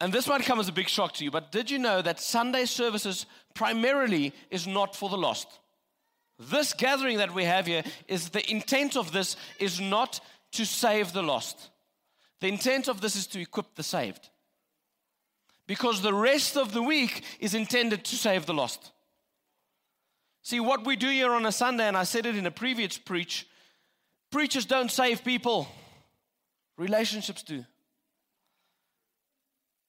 And 0.00 0.12
this 0.12 0.26
might 0.26 0.42
come 0.42 0.60
as 0.60 0.68
a 0.68 0.72
big 0.72 0.88
shock 0.88 1.14
to 1.14 1.24
you, 1.24 1.30
but 1.30 1.52
did 1.52 1.70
you 1.70 1.78
know 1.78 2.02
that 2.02 2.20
Sunday 2.20 2.66
services 2.66 3.24
primarily 3.54 4.34
is 4.50 4.66
not 4.66 4.94
for 4.94 5.08
the 5.08 5.16
lost? 5.16 5.48
This 6.38 6.74
gathering 6.74 7.18
that 7.18 7.34
we 7.34 7.44
have 7.44 7.66
here 7.66 7.82
is 8.08 8.28
the 8.28 8.48
intent 8.50 8.96
of 8.96 9.12
this 9.12 9.36
is 9.58 9.80
not 9.80 10.20
to 10.52 10.66
save 10.66 11.12
the 11.12 11.22
lost. 11.22 11.70
The 12.40 12.48
intent 12.48 12.88
of 12.88 13.00
this 13.00 13.16
is 13.16 13.26
to 13.28 13.40
equip 13.40 13.74
the 13.74 13.82
saved. 13.82 14.28
Because 15.66 16.02
the 16.02 16.14
rest 16.14 16.56
of 16.56 16.72
the 16.72 16.82
week 16.82 17.24
is 17.40 17.54
intended 17.54 18.04
to 18.04 18.16
save 18.16 18.44
the 18.44 18.54
lost. 18.54 18.92
See, 20.42 20.60
what 20.60 20.86
we 20.86 20.94
do 20.94 21.08
here 21.08 21.32
on 21.32 21.46
a 21.46 21.50
Sunday, 21.50 21.88
and 21.88 21.96
I 21.96 22.04
said 22.04 22.26
it 22.26 22.36
in 22.36 22.46
a 22.46 22.50
previous 22.50 22.98
preach, 22.98 23.48
preachers 24.30 24.66
don't 24.66 24.90
save 24.90 25.24
people, 25.24 25.66
relationships 26.76 27.42
do. 27.42 27.64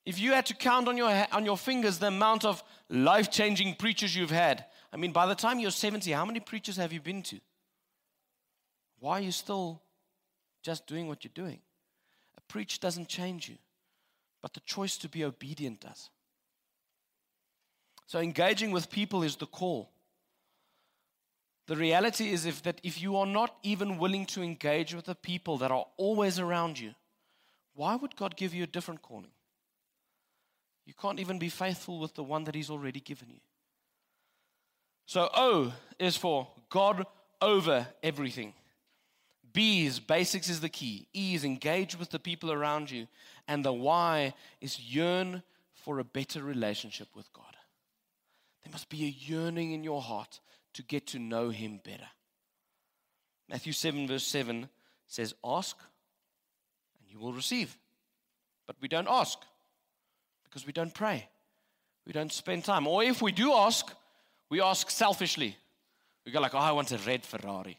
If 0.08 0.20
you 0.20 0.32
had 0.32 0.46
to 0.46 0.54
count 0.54 0.88
on 0.88 0.96
your, 0.96 1.28
on 1.34 1.43
your 1.43 1.58
fingers 1.58 2.00
the 2.00 2.08
amount 2.08 2.46
of 2.46 2.63
life 2.89 3.30
changing 3.30 3.76
preachers 3.76 4.15
you've 4.15 4.32
had, 4.32 4.63
I 4.93 4.96
mean, 4.96 5.12
by 5.12 5.26
the 5.26 5.36
time 5.36 5.60
you're 5.60 5.70
70, 5.70 6.10
how 6.13 6.24
many 6.24 6.39
preachers 6.39 6.78
have 6.78 6.93
you 6.93 7.02
been 7.02 7.22
to? 7.24 7.41
Why 9.00 9.20
are 9.20 9.22
you 9.22 9.34
still 9.34 9.82
just 10.63 10.88
doing 10.88 11.10
what 11.10 11.26
you're 11.26 11.32
doing? 11.36 11.60
A 12.38 12.41
preach 12.48 12.80
doesn't 12.80 13.10
change 13.10 13.50
you, 13.50 13.58
but 14.41 14.54
the 14.54 14.62
choice 14.62 14.98
to 15.00 15.10
be 15.10 15.26
obedient 15.26 15.82
does. 15.82 16.10
So 18.06 18.20
engaging 18.20 18.72
with 18.72 18.89
people 18.89 19.24
is 19.24 19.36
the 19.36 19.46
call. 19.46 19.89
The 21.65 21.76
reality 21.76 22.30
is 22.32 22.46
if 22.46 22.63
that 22.63 22.80
if 22.82 23.02
you 23.02 23.17
are 23.17 23.26
not 23.26 23.58
even 23.62 23.98
willing 23.98 24.26
to 24.28 24.41
engage 24.41 24.96
with 24.96 25.04
the 25.04 25.15
people 25.15 25.58
that 25.58 25.70
are 25.70 25.86
always 25.98 26.39
around 26.39 26.80
you, 26.80 26.96
why 27.74 27.98
would 27.98 28.15
God 28.15 28.38
give 28.38 28.54
you 28.54 28.63
a 28.63 28.67
different 28.67 29.02
calling? 29.02 29.32
You 30.88 30.93
can't 30.93 31.19
even 31.19 31.38
be 31.38 31.50
faithful 31.50 32.00
with 32.00 32.15
the 32.15 32.23
one 32.23 32.45
that 32.45 32.56
He's 32.56 32.69
already 32.69 33.02
given 33.02 33.30
you. 33.30 33.41
So, 35.06 35.30
O 35.34 35.73
is 36.00 36.15
for 36.15 36.47
God 36.69 37.06
over 37.41 37.86
everything. 38.02 38.54
B 39.52 39.86
is 39.86 40.00
basics 40.00 40.50
is 40.50 40.62
the 40.62 40.69
key. 40.69 41.08
E 41.13 41.36
is 41.36 41.43
engage 41.43 42.00
with 42.00 42.10
the 42.10 42.19
people 42.19 42.54
around 42.54 42.89
you. 42.89 43.08
And 43.50 43.65
the 43.65 43.73
Y 43.73 44.34
is 44.62 44.80
yearn 44.80 45.43
for 45.73 46.00
a 46.00 46.06
better 46.06 46.41
relationship 46.41 47.10
with 47.15 47.32
God. 47.34 47.43
There 48.63 48.71
must 48.71 48.89
be 48.89 49.04
a 49.04 49.32
yearning 49.32 49.71
in 49.71 49.84
your 49.84 50.02
heart 50.02 50.39
to 50.73 50.84
get 50.84 51.08
to 51.08 51.19
know 51.19 51.50
Him 51.50 51.82
better. 51.84 52.08
Matthew 53.50 53.73
7, 53.73 54.08
verse 54.08 54.26
7 54.26 54.69
says, 55.08 55.34
Ask 55.43 55.78
and 57.00 57.10
you 57.10 57.19
will 57.19 57.34
receive. 57.34 57.78
But 58.65 58.78
we 58.82 58.88
don't 58.88 59.08
ask 59.10 59.38
because 60.49 60.65
we 60.65 60.73
don't 60.73 60.93
pray. 60.93 61.27
We 62.05 62.13
don't 62.13 62.31
spend 62.31 62.63
time. 62.63 62.88
Or 62.88 63.03
if 63.03 63.21
we 63.21 63.31
do 63.31 63.53
ask, 63.53 63.93
we 64.49 64.62
ask 64.62 64.89
selfishly. 64.89 65.57
We 66.25 66.31
go 66.31 66.39
like, 66.39 66.55
oh, 66.55 66.60
I 66.60 66.71
want 66.71 66.91
a 66.91 66.97
red 66.97 67.25
Ferrari 67.25 67.77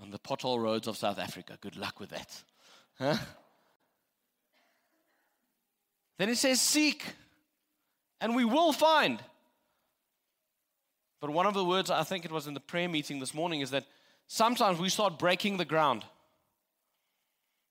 on 0.00 0.10
the 0.10 0.18
pothole 0.18 0.60
roads 0.60 0.88
of 0.88 0.96
South 0.96 1.18
Africa. 1.18 1.58
Good 1.60 1.76
luck 1.76 2.00
with 2.00 2.10
that. 2.10 2.42
Huh? 2.98 3.16
Then 6.18 6.28
it 6.28 6.36
says, 6.36 6.60
seek, 6.60 7.04
and 8.20 8.36
we 8.36 8.44
will 8.44 8.72
find. 8.72 9.18
But 11.20 11.30
one 11.30 11.46
of 11.46 11.54
the 11.54 11.64
words, 11.64 11.90
I 11.90 12.02
think 12.02 12.24
it 12.24 12.30
was 12.30 12.46
in 12.46 12.54
the 12.54 12.60
prayer 12.60 12.88
meeting 12.88 13.18
this 13.18 13.34
morning, 13.34 13.60
is 13.60 13.70
that 13.70 13.84
sometimes 14.26 14.78
we 14.78 14.88
start 14.88 15.18
breaking 15.18 15.56
the 15.56 15.64
ground. 15.64 16.04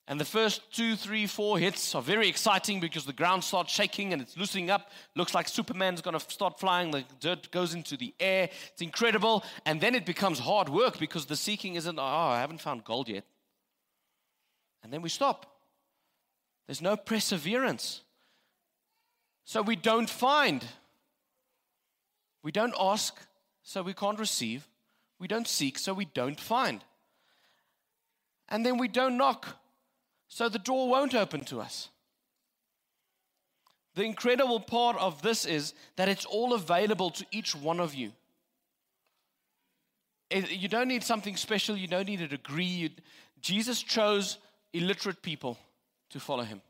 And 0.08 0.20
the 0.20 0.26
first 0.26 0.74
two, 0.74 0.98
three, 0.98 1.28
four 1.28 1.58
hits 1.58 1.96
are 1.96 2.02
very 2.02 2.28
exciting 2.28 2.82
because 2.82 3.06
the 3.06 3.14
ground 3.14 3.44
starts 3.44 3.72
shaking 3.72 4.12
and 4.12 4.22
it's 4.22 4.36
loosening 4.36 4.70
up. 4.70 4.92
Looks 5.16 5.34
like 5.34 5.48
Superman's 5.48 6.02
going 6.02 6.18
to 6.18 6.20
start 6.20 6.60
flying. 6.60 6.92
The 6.92 7.06
dirt 7.22 7.52
goes 7.52 7.74
into 7.74 7.96
the 7.96 8.14
air. 8.20 8.50
It's 8.74 8.82
incredible. 8.82 9.46
And 9.66 9.80
then 9.80 9.96
it 9.96 10.06
becomes 10.06 10.40
hard 10.40 10.68
work 10.68 11.00
because 11.00 11.26
the 11.26 11.38
seeking 11.38 11.76
isn't, 11.76 11.98
oh, 11.98 12.04
I 12.04 12.42
haven't 12.42 12.60
found 12.60 12.84
gold 12.84 13.08
yet. 13.08 13.24
And 14.84 14.92
then 14.92 15.02
we 15.02 15.08
stop. 15.08 15.56
There's 16.68 16.82
no 16.82 16.98
perseverance. 16.98 18.02
So 19.46 19.62
we 19.62 19.78
don't 19.78 20.10
find. 20.10 20.66
We 22.44 22.52
don't 22.52 22.76
ask, 22.78 23.16
so 23.64 23.82
we 23.84 23.94
can't 23.94 24.20
receive. 24.20 24.68
We 25.18 25.30
don't 25.30 25.48
seek, 25.48 25.80
so 25.80 25.94
we 25.94 26.06
don't 26.06 26.40
find. 26.40 26.84
and 28.50 28.66
then 28.66 28.78
we 28.78 28.90
don't 28.90 29.18
knock, 29.18 29.58
so 30.34 30.50
the 30.50 30.58
door 30.58 30.90
won't 30.90 31.14
open 31.14 31.42
to 31.46 31.62
us. 31.62 31.90
The 33.94 34.04
incredible 34.04 34.60
part 34.60 34.98
of 34.98 35.22
this 35.22 35.46
is 35.46 35.76
that 35.96 36.10
it's 36.10 36.26
all 36.26 36.54
available 36.54 37.12
to 37.12 37.26
each 37.32 37.56
one 37.56 37.80
of 37.80 37.94
you. 37.94 38.14
You 40.32 40.68
don't 40.68 40.88
need 40.88 41.04
something 41.04 41.36
special, 41.36 41.78
you 41.78 41.88
don't 41.88 42.08
need 42.08 42.22
a 42.22 42.28
degree. 42.28 42.96
Jesus 43.42 43.84
chose 43.84 44.40
illiterate 44.74 45.22
people 45.22 45.60
to 46.10 46.20
follow 46.20 46.44
him 46.44 46.64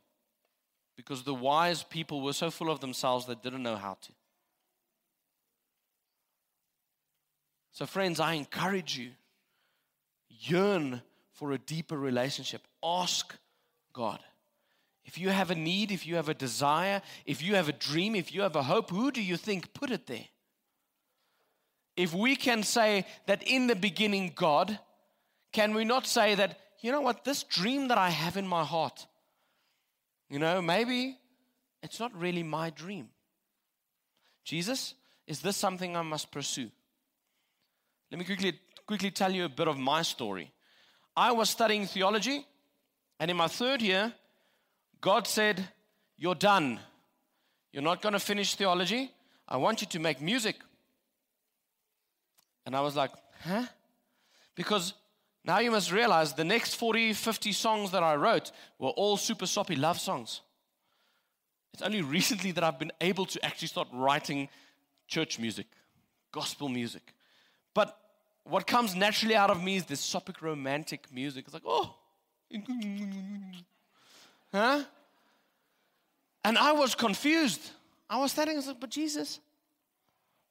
because 0.98 1.24
the 1.24 1.34
wise 1.34 1.84
people 1.84 2.20
were 2.20 2.34
so 2.34 2.52
full 2.52 2.70
of 2.70 2.82
themselves 2.82 3.28
they 3.28 3.36
didn't 3.36 3.64
know 3.64 3.78
how 3.78 3.94
to. 4.02 4.12
So, 7.72 7.86
friends, 7.86 8.20
I 8.20 8.34
encourage 8.34 8.98
you 8.98 9.12
yearn 10.28 11.02
for 11.32 11.54
a 11.54 11.58
deeper 11.58 11.98
relationship. 11.98 12.62
Ask 12.84 13.38
God. 13.94 14.20
If 15.06 15.18
you 15.18 15.30
have 15.30 15.52
a 15.52 15.56
need, 15.56 15.92
if 15.92 16.08
you 16.08 16.16
have 16.16 16.30
a 16.30 16.34
desire, 16.34 17.02
if 17.26 17.42
you 17.42 17.56
have 17.56 17.70
a 17.70 17.74
dream, 17.74 18.16
if 18.16 18.34
you 18.34 18.42
have 18.42 18.56
a 18.56 18.64
hope, 18.64 18.90
who 18.90 19.12
do 19.12 19.22
you 19.22 19.38
think 19.38 19.74
put 19.74 19.92
it 19.92 20.08
there? 20.08 20.26
If 21.96 22.14
we 22.14 22.36
can 22.36 22.64
say 22.64 23.06
that 23.28 23.44
in 23.44 23.68
the 23.68 23.76
beginning, 23.76 24.32
God, 24.36 24.80
can 25.52 25.76
we 25.76 25.86
not 25.86 26.08
say 26.08 26.36
that, 26.36 26.58
you 26.82 26.92
know 26.92 27.02
what, 27.02 27.24
this 27.24 27.44
dream 27.44 27.90
that 27.90 27.98
I 27.98 28.10
have 28.10 28.38
in 28.38 28.48
my 28.48 28.64
heart, 28.64 29.06
you 30.30 30.40
know, 30.40 30.62
maybe 30.62 31.18
it's 31.84 32.00
not 32.00 32.18
really 32.20 32.44
my 32.44 32.72
dream. 32.72 33.10
Jesus, 34.44 34.96
is 35.28 35.42
this 35.42 35.56
something 35.56 35.96
I 35.96 36.02
must 36.02 36.32
pursue? 36.32 36.72
Let 38.10 38.20
me 38.20 38.26
quickly, 38.26 38.60
quickly 38.88 39.12
tell 39.12 39.32
you 39.32 39.46
a 39.46 39.50
bit 39.50 39.68
of 39.68 39.78
my 39.78 40.02
story. 40.02 40.52
I 41.16 41.32
was 41.32 41.50
studying 41.50 41.86
theology, 41.86 42.46
and 43.24 43.32
in 43.32 43.38
my 43.38 43.48
third 43.48 43.82
year, 43.82 44.12
God 45.00 45.28
said, 45.28 45.66
You're 46.18 46.36
done. 46.36 46.82
You're 47.72 47.82
not 47.82 48.02
going 48.02 48.12
to 48.12 48.20
finish 48.20 48.56
theology. 48.56 49.12
I 49.48 49.56
want 49.56 49.80
you 49.80 49.88
to 49.88 50.00
make 50.00 50.20
music. 50.20 50.58
And 52.66 52.76
I 52.76 52.82
was 52.82 52.98
like, 52.98 53.12
Huh? 53.46 53.64
Because 54.56 54.94
now 55.46 55.60
you 55.60 55.72
must 55.72 55.90
realize 55.90 56.34
the 56.34 56.44
next 56.44 56.76
40, 56.76 57.14
50 57.14 57.54
songs 57.54 57.92
that 57.92 58.04
I 58.04 58.16
wrote 58.18 58.52
were 58.78 58.90
all 58.90 59.16
super 59.16 59.46
soppy 59.46 59.78
love 59.78 60.02
songs. 60.02 60.42
It's 61.74 61.82
only 61.82 62.02
recently 62.18 62.52
that 62.52 62.64
I've 62.66 62.78
been 62.78 62.92
able 63.00 63.26
to 63.28 63.46
actually 63.46 63.70
start 63.70 63.88
writing 63.94 64.50
church 65.08 65.40
music, 65.40 65.68
gospel 66.34 66.68
music. 66.68 67.14
But 67.74 67.98
what 68.44 68.68
comes 68.68 68.96
naturally 68.96 69.38
out 69.38 69.50
of 69.50 69.64
me 69.64 69.78
is 69.78 69.86
this 69.86 70.02
soppy 70.02 70.34
romantic 70.42 71.08
music. 71.10 71.46
It's 71.46 71.54
like, 71.54 71.64
oh, 71.66 71.96
huh? 74.52 74.84
And 76.44 76.58
I 76.58 76.74
was 76.74 76.96
confused. 76.96 77.62
I 78.10 78.20
was 78.20 78.32
standing, 78.32 78.56
was 78.56 78.68
like, 78.68 78.80
but 78.80 78.90
Jesus, 78.90 79.40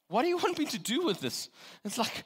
what 0.09 0.23
do 0.23 0.27
you 0.27 0.37
want 0.37 0.57
me 0.57 0.65
to 0.65 0.79
do 0.79 1.03
with 1.03 1.21
this? 1.21 1.49
It's 1.85 1.97
like, 1.97 2.23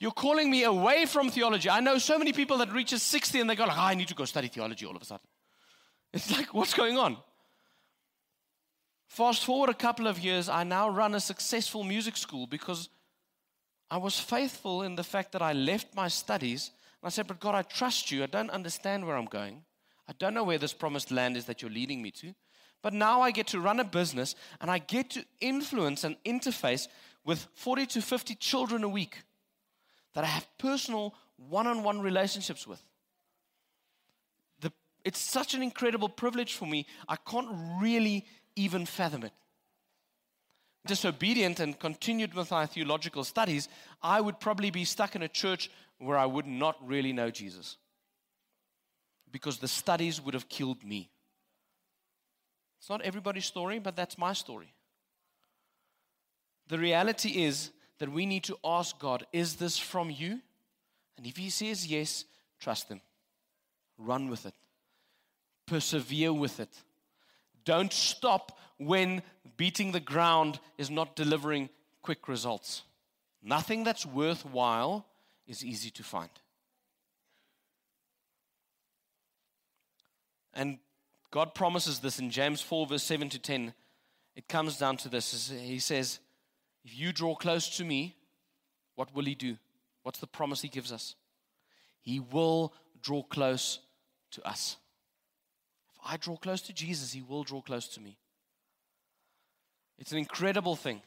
you're 0.00 0.12
calling 0.12 0.50
me 0.50 0.64
away 0.64 1.06
from 1.06 1.30
theology. 1.30 1.68
I 1.68 1.80
know 1.80 1.98
so 1.98 2.18
many 2.18 2.32
people 2.32 2.58
that 2.58 2.72
reaches 2.72 3.02
60 3.02 3.40
and 3.40 3.50
they 3.50 3.56
go 3.56 3.64
like, 3.64 3.76
oh, 3.76 3.82
I 3.82 3.94
need 3.94 4.08
to 4.08 4.14
go 4.14 4.24
study 4.24 4.48
theology 4.48 4.86
all 4.86 4.94
of 4.94 5.02
a 5.02 5.04
sudden. 5.04 5.26
It's 6.12 6.30
like, 6.30 6.54
what's 6.54 6.74
going 6.74 6.96
on? 6.96 7.16
Fast 9.08 9.44
forward 9.44 9.70
a 9.70 9.74
couple 9.74 10.06
of 10.06 10.18
years, 10.18 10.48
I 10.48 10.64
now 10.64 10.88
run 10.88 11.14
a 11.14 11.20
successful 11.20 11.82
music 11.82 12.16
school 12.16 12.46
because 12.46 12.88
I 13.90 13.96
was 13.96 14.20
faithful 14.20 14.82
in 14.82 14.96
the 14.96 15.02
fact 15.02 15.32
that 15.32 15.42
I 15.42 15.52
left 15.52 15.94
my 15.94 16.08
studies 16.08 16.70
and 16.70 16.77
I 17.02 17.10
said, 17.10 17.26
But 17.26 17.40
God, 17.40 17.54
I 17.54 17.62
trust 17.62 18.10
you. 18.10 18.22
I 18.22 18.26
don't 18.26 18.50
understand 18.50 19.06
where 19.06 19.16
I'm 19.16 19.26
going. 19.26 19.62
I 20.08 20.12
don't 20.18 20.34
know 20.34 20.44
where 20.44 20.58
this 20.58 20.72
promised 20.72 21.10
land 21.10 21.36
is 21.36 21.44
that 21.44 21.62
you're 21.62 21.70
leading 21.70 22.02
me 22.02 22.10
to. 22.12 22.34
But 22.82 22.92
now 22.92 23.20
I 23.20 23.30
get 23.30 23.48
to 23.48 23.60
run 23.60 23.80
a 23.80 23.84
business 23.84 24.34
and 24.60 24.70
I 24.70 24.78
get 24.78 25.10
to 25.10 25.24
influence 25.40 26.04
and 26.04 26.16
interface 26.24 26.88
with 27.24 27.46
40 27.54 27.86
to 27.86 28.02
50 28.02 28.34
children 28.36 28.84
a 28.84 28.88
week 28.88 29.22
that 30.14 30.24
I 30.24 30.28
have 30.28 30.46
personal 30.58 31.14
one 31.36 31.66
on 31.66 31.82
one 31.82 32.00
relationships 32.00 32.66
with. 32.66 32.82
The, 34.60 34.72
it's 35.04 35.18
such 35.18 35.54
an 35.54 35.62
incredible 35.62 36.08
privilege 36.08 36.54
for 36.54 36.66
me, 36.66 36.86
I 37.08 37.16
can't 37.16 37.48
really 37.80 38.24
even 38.56 38.86
fathom 38.86 39.24
it. 39.24 39.32
Disobedient 40.86 41.60
and 41.60 41.78
continued 41.78 42.34
with 42.34 42.50
my 42.50 42.64
theological 42.64 43.24
studies, 43.24 43.68
I 44.02 44.20
would 44.20 44.40
probably 44.40 44.70
be 44.70 44.84
stuck 44.84 45.14
in 45.14 45.22
a 45.22 45.28
church 45.28 45.70
where 45.98 46.16
I 46.16 46.26
would 46.26 46.46
not 46.46 46.76
really 46.86 47.12
know 47.12 47.30
Jesus 47.30 47.76
because 49.30 49.58
the 49.58 49.68
studies 49.68 50.20
would 50.20 50.34
have 50.34 50.48
killed 50.48 50.82
me. 50.84 51.10
It's 52.78 52.88
not 52.88 53.02
everybody's 53.02 53.46
story, 53.46 53.78
but 53.78 53.96
that's 53.96 54.16
my 54.16 54.32
story. 54.32 54.72
The 56.68 56.78
reality 56.78 57.44
is 57.44 57.70
that 57.98 58.12
we 58.12 58.26
need 58.26 58.44
to 58.44 58.56
ask 58.64 58.98
God, 58.98 59.26
is 59.32 59.56
this 59.56 59.78
from 59.78 60.10
you? 60.10 60.40
And 61.16 61.26
if 61.26 61.36
He 61.36 61.50
says 61.50 61.86
yes, 61.86 62.24
trust 62.60 62.88
Him. 62.88 63.00
Run 63.98 64.28
with 64.30 64.46
it, 64.46 64.54
persevere 65.66 66.32
with 66.32 66.60
it. 66.60 66.70
Don't 67.64 67.92
stop 67.92 68.56
when 68.76 69.22
beating 69.56 69.90
the 69.90 70.00
ground 70.00 70.60
is 70.78 70.88
not 70.88 71.16
delivering 71.16 71.68
quick 72.00 72.28
results. 72.28 72.82
Nothing 73.42 73.82
that's 73.82 74.06
worthwhile 74.06 75.07
is 75.48 75.64
easy 75.64 75.90
to 75.90 76.04
find. 76.04 76.30
And 80.54 80.78
God 81.30 81.54
promises 81.54 81.98
this 81.98 82.18
in 82.18 82.30
James 82.30 82.60
4, 82.60 82.86
verse 82.86 83.02
7 83.02 83.28
to 83.30 83.38
10. 83.38 83.74
It 84.36 84.48
comes 84.48 84.78
down 84.78 84.96
to 84.98 85.08
this. 85.08 85.50
He 85.50 85.78
says, 85.78 86.20
if 86.84 86.96
you 86.96 87.12
draw 87.12 87.34
close 87.34 87.76
to 87.78 87.84
me, 87.84 88.14
what 88.94 89.14
will 89.14 89.24
he 89.24 89.34
do? 89.34 89.56
What's 90.02 90.20
the 90.20 90.26
promise 90.26 90.62
he 90.62 90.68
gives 90.68 90.92
us? 90.92 91.16
He 92.00 92.20
will 92.20 92.72
draw 93.02 93.22
close 93.22 93.80
to 94.32 94.48
us. 94.48 94.76
If 95.92 96.00
I 96.04 96.16
draw 96.16 96.36
close 96.36 96.62
to 96.62 96.72
Jesus, 96.72 97.12
he 97.12 97.22
will 97.22 97.44
draw 97.44 97.60
close 97.60 97.88
to 97.88 98.00
me. 98.00 98.18
It's 99.98 100.12
an 100.12 100.18
incredible 100.18 100.76
thing. 100.76 101.02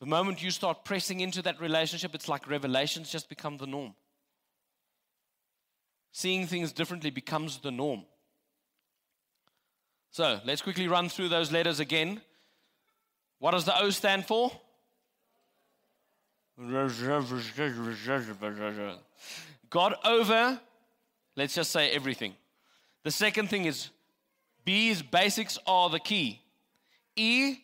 The 0.00 0.06
moment 0.06 0.42
you 0.42 0.50
start 0.50 0.84
pressing 0.84 1.20
into 1.20 1.42
that 1.42 1.60
relationship, 1.60 2.14
it's 2.14 2.28
like 2.28 2.48
revelations 2.48 3.10
just 3.10 3.28
become 3.28 3.58
the 3.58 3.66
norm. 3.66 3.94
Seeing 6.12 6.46
things 6.46 6.72
differently 6.72 7.10
becomes 7.10 7.58
the 7.58 7.70
norm. 7.70 8.04
So 10.10 10.40
let's 10.44 10.62
quickly 10.62 10.88
run 10.88 11.08
through 11.08 11.28
those 11.28 11.52
letters 11.52 11.80
again. 11.80 12.20
What 13.38 13.52
does 13.52 13.64
the 13.64 13.78
O 13.78 13.90
stand 13.90 14.26
for? 14.26 14.50
God 19.70 19.94
over, 20.04 20.60
let's 21.36 21.54
just 21.54 21.70
say 21.70 21.90
everything. 21.90 22.34
The 23.04 23.10
second 23.10 23.48
thing 23.48 23.66
is 23.66 23.90
B's 24.64 25.00
basics 25.00 25.58
are 25.66 25.88
the 25.88 26.00
key. 26.00 26.40
E, 27.16 27.56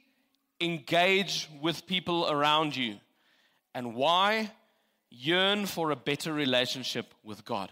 engage 0.60 1.48
with 1.60 1.86
people 1.86 2.30
around 2.30 2.76
you. 2.76 2.96
And 3.74 3.94
Y, 3.94 4.50
yearn 5.10 5.66
for 5.66 5.90
a 5.90 5.96
better 5.96 6.32
relationship 6.32 7.12
with 7.22 7.44
God. 7.44 7.70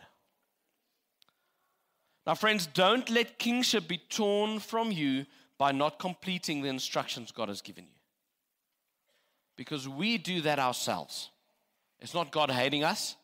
Now, 2.26 2.35
friends, 2.35 2.66
don't 2.66 3.09
let 3.11 3.39
kingship 3.39 3.87
be 3.89 3.99
torn 3.99 4.59
from 4.59 4.91
you 4.91 5.26
by 5.59 5.72
not 5.72 5.99
completing 5.99 6.62
the 6.62 6.68
instructions 6.68 7.32
God 7.32 7.49
has 7.49 7.61
given 7.61 7.85
you 7.85 7.95
because 9.57 9.89
we 9.89 10.18
do 10.18 10.41
that 10.43 10.59
ourselves. 10.59 11.30
It's 12.01 12.14
not 12.14 12.32
God 12.32 12.51
hating 12.51 12.85
us, 12.85 13.16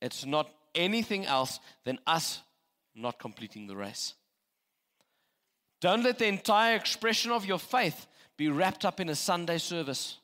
it's 0.00 0.24
not 0.24 0.50
anything 0.74 1.26
else 1.26 1.58
than 1.84 1.98
us 2.06 2.40
not 2.94 3.18
completing 3.18 3.66
the 3.66 3.76
race. 3.76 4.14
Don't 5.80 6.02
let 6.02 6.18
the 6.18 6.26
entire 6.26 6.74
expression 6.74 7.30
of 7.30 7.44
your 7.44 7.58
faith 7.58 8.06
be 8.38 8.48
wrapped 8.48 8.84
up 8.84 9.00
in 9.00 9.10
a 9.10 9.16
Sunday 9.16 9.58
service. 9.58 10.16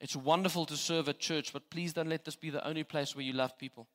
It's 0.00 0.16
wonderful 0.16 0.66
to 0.66 0.76
serve 0.76 1.08
at 1.08 1.20
church, 1.20 1.52
but 1.52 1.70
please 1.70 1.94
don't 1.94 2.10
let 2.10 2.24
this 2.24 2.36
be 2.36 2.50
the 2.50 2.66
only 2.66 2.84
place 2.84 3.14
where 3.14 3.24
you 3.24 3.32
love 3.32 3.56
people. 3.56 3.86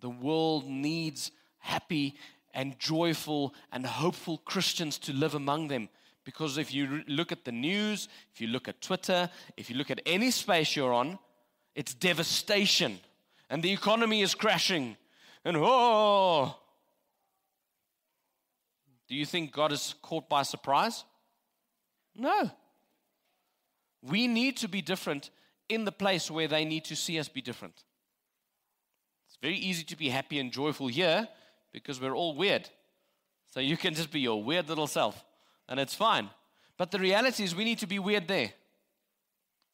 The 0.00 0.10
world 0.10 0.66
needs 0.66 1.30
happy 1.58 2.16
and 2.52 2.78
joyful 2.78 3.54
and 3.72 3.86
hopeful 3.86 4.38
Christians 4.38 4.98
to 4.98 5.12
live 5.12 5.34
among 5.34 5.68
them. 5.68 5.88
Because 6.24 6.58
if 6.58 6.74
you 6.74 7.04
look 7.06 7.32
at 7.32 7.44
the 7.44 7.52
news, 7.52 8.08
if 8.34 8.40
you 8.40 8.48
look 8.48 8.68
at 8.68 8.82
Twitter, 8.82 9.30
if 9.56 9.70
you 9.70 9.76
look 9.76 9.90
at 9.90 10.02
any 10.04 10.30
space 10.30 10.76
you're 10.76 10.92
on, 10.92 11.18
it's 11.74 11.94
devastation. 11.94 12.98
And 13.48 13.62
the 13.62 13.72
economy 13.72 14.20
is 14.20 14.34
crashing. 14.34 14.96
And 15.44 15.56
oh. 15.58 16.56
Do 19.08 19.14
you 19.14 19.24
think 19.24 19.52
God 19.52 19.72
is 19.72 19.94
caught 20.02 20.28
by 20.28 20.42
surprise? 20.42 21.04
No. 22.14 22.50
We 24.02 24.26
need 24.26 24.56
to 24.58 24.68
be 24.68 24.82
different 24.82 25.30
in 25.68 25.84
the 25.84 25.92
place 25.92 26.30
where 26.30 26.48
they 26.48 26.64
need 26.64 26.84
to 26.86 26.96
see 26.96 27.18
us 27.18 27.28
be 27.28 27.40
different. 27.40 27.84
It's 29.28 29.38
very 29.40 29.56
easy 29.56 29.84
to 29.84 29.96
be 29.96 30.08
happy 30.08 30.38
and 30.38 30.52
joyful 30.52 30.88
here 30.88 31.28
because 31.72 32.00
we're 32.00 32.14
all 32.14 32.34
weird. 32.34 32.68
So 33.50 33.60
you 33.60 33.76
can 33.76 33.94
just 33.94 34.10
be 34.10 34.20
your 34.20 34.42
weird 34.42 34.68
little 34.68 34.86
self, 34.86 35.24
and 35.68 35.80
it's 35.80 35.94
fine. 35.94 36.30
But 36.76 36.90
the 36.90 36.98
reality 36.98 37.44
is, 37.44 37.54
we 37.54 37.64
need 37.64 37.78
to 37.78 37.86
be 37.86 37.98
weird 37.98 38.28
there. 38.28 38.52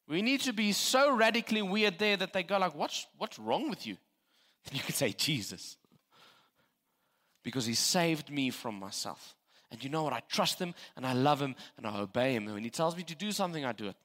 We 0.07 0.21
need 0.21 0.41
to 0.41 0.53
be 0.53 0.71
so 0.71 1.15
radically 1.15 1.61
weird 1.61 1.99
there 1.99 2.17
that 2.17 2.31
they 2.31 2.43
go 2.43 2.57
like, 2.57 2.75
"What's 2.75 3.07
what's 3.17 3.37
wrong 3.37 3.69
with 3.69 3.85
you?" 3.85 3.97
And 4.65 4.73
you 4.77 4.83
can 4.83 4.95
say, 4.95 5.11
"Jesus," 5.11 5.77
because 7.45 7.67
He 7.67 7.75
saved 7.75 8.29
me 8.31 8.49
from 8.49 8.75
myself. 8.75 9.35
And 9.71 9.81
you 9.83 9.89
know 9.89 10.03
what? 10.03 10.13
I 10.13 10.21
trust 10.29 10.59
Him 10.59 10.73
and 10.97 11.05
I 11.05 11.13
love 11.13 11.39
Him 11.39 11.55
and 11.77 11.85
I 11.85 11.99
obey 11.99 12.33
Him. 12.33 12.45
And 12.45 12.55
when 12.55 12.63
He 12.63 12.71
tells 12.71 12.97
me 12.97 13.03
to 13.03 13.15
do 13.15 13.31
something, 13.31 13.63
I 13.63 13.71
do 13.71 13.87
it 13.87 13.95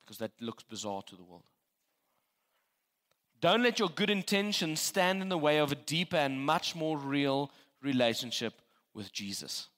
because 0.00 0.18
that 0.18 0.32
looks 0.40 0.64
bizarre 0.64 1.02
to 1.02 1.16
the 1.16 1.22
world. 1.22 1.44
Don't 3.40 3.62
let 3.62 3.78
your 3.78 3.88
good 3.88 4.10
intentions 4.10 4.80
stand 4.80 5.22
in 5.22 5.28
the 5.28 5.38
way 5.38 5.58
of 5.58 5.70
a 5.70 5.76
deeper 5.76 6.16
and 6.16 6.44
much 6.44 6.74
more 6.74 6.98
real 6.98 7.52
relationship 7.82 8.54
with 8.92 9.12
Jesus. 9.12 9.68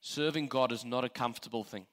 Serving 0.00 0.48
God 0.48 0.70
is 0.70 0.84
not 0.84 1.04
a 1.04 1.08
comfortable 1.08 1.64
thing, 1.64 1.86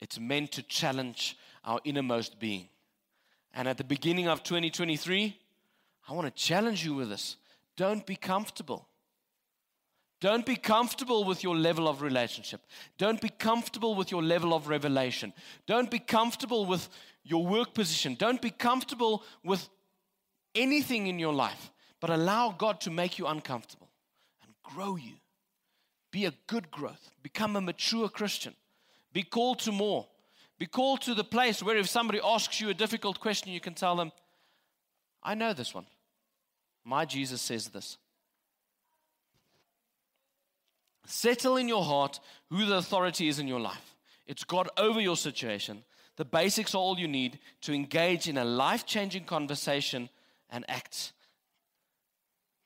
it's 0.00 0.20
meant 0.20 0.52
to 0.52 0.62
challenge 0.62 1.36
our 1.64 1.80
innermost 1.84 2.38
being. 2.38 2.68
And 3.54 3.66
at 3.66 3.78
the 3.78 3.84
beginning 3.84 4.28
of 4.28 4.42
2023, 4.42 5.34
I 6.08 6.12
want 6.12 6.26
to 6.26 6.42
challenge 6.42 6.84
you 6.84 6.94
with 6.94 7.08
this. 7.08 7.36
Don't 7.78 8.04
be 8.04 8.16
comfortable. 8.16 8.88
Don't 10.20 10.44
be 10.44 10.56
comfortable 10.56 11.22
with 11.22 11.44
your 11.44 11.56
level 11.56 11.86
of 11.86 12.02
relationship. 12.02 12.60
Don't 12.98 13.20
be 13.20 13.28
comfortable 13.28 13.94
with 13.94 14.10
your 14.10 14.20
level 14.20 14.52
of 14.52 14.66
revelation. 14.66 15.32
Don't 15.66 15.88
be 15.88 16.00
comfortable 16.00 16.66
with 16.66 16.88
your 17.22 17.46
work 17.46 17.74
position. 17.74 18.16
Don't 18.16 18.42
be 18.42 18.50
comfortable 18.50 19.22
with 19.44 19.68
anything 20.56 21.06
in 21.06 21.20
your 21.20 21.32
life, 21.32 21.70
but 22.00 22.10
allow 22.10 22.50
God 22.50 22.80
to 22.80 22.90
make 22.90 23.16
you 23.16 23.28
uncomfortable 23.28 23.90
and 24.42 24.52
grow 24.64 24.96
you. 24.96 25.14
Be 26.10 26.24
a 26.24 26.34
good 26.48 26.72
growth. 26.72 27.12
Become 27.22 27.54
a 27.54 27.60
mature 27.60 28.08
Christian. 28.08 28.56
Be 29.12 29.22
called 29.22 29.60
to 29.60 29.70
more. 29.70 30.08
Be 30.58 30.66
called 30.66 31.02
to 31.02 31.14
the 31.14 31.22
place 31.22 31.62
where 31.62 31.76
if 31.76 31.88
somebody 31.88 32.18
asks 32.24 32.60
you 32.60 32.70
a 32.70 32.74
difficult 32.74 33.20
question, 33.20 33.52
you 33.52 33.60
can 33.60 33.74
tell 33.74 33.94
them, 33.94 34.10
I 35.22 35.36
know 35.36 35.52
this 35.52 35.72
one. 35.72 35.86
My 36.84 37.04
Jesus 37.04 37.40
says 37.42 37.68
this. 37.68 37.98
Settle 41.06 41.56
in 41.56 41.68
your 41.68 41.84
heart 41.84 42.20
who 42.50 42.66
the 42.66 42.76
authority 42.76 43.28
is 43.28 43.38
in 43.38 43.48
your 43.48 43.60
life. 43.60 43.96
It's 44.26 44.44
God 44.44 44.68
over 44.76 45.00
your 45.00 45.16
situation. 45.16 45.84
The 46.16 46.24
basics 46.24 46.74
are 46.74 46.78
all 46.78 46.98
you 46.98 47.08
need 47.08 47.38
to 47.62 47.72
engage 47.72 48.28
in 48.28 48.36
a 48.36 48.44
life 48.44 48.84
changing 48.84 49.24
conversation 49.24 50.10
and 50.50 50.64
act. 50.68 51.12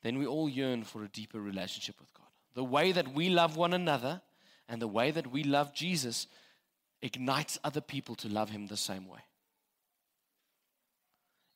Then 0.01 0.19
we 0.19 0.25
all 0.25 0.49
yearn 0.49 0.83
for 0.83 1.03
a 1.03 1.07
deeper 1.07 1.39
relationship 1.39 1.99
with 1.99 2.13
God. 2.13 2.27
The 2.53 2.63
way 2.63 2.91
that 2.91 3.13
we 3.13 3.29
love 3.29 3.55
one 3.55 3.73
another 3.73 4.21
and 4.67 4.81
the 4.81 4.87
way 4.87 5.11
that 5.11 5.31
we 5.31 5.43
love 5.43 5.73
Jesus 5.73 6.27
ignites 7.01 7.57
other 7.63 7.81
people 7.81 8.15
to 8.15 8.27
love 8.27 8.49
Him 8.49 8.67
the 8.67 8.77
same 8.77 9.07
way. 9.07 9.19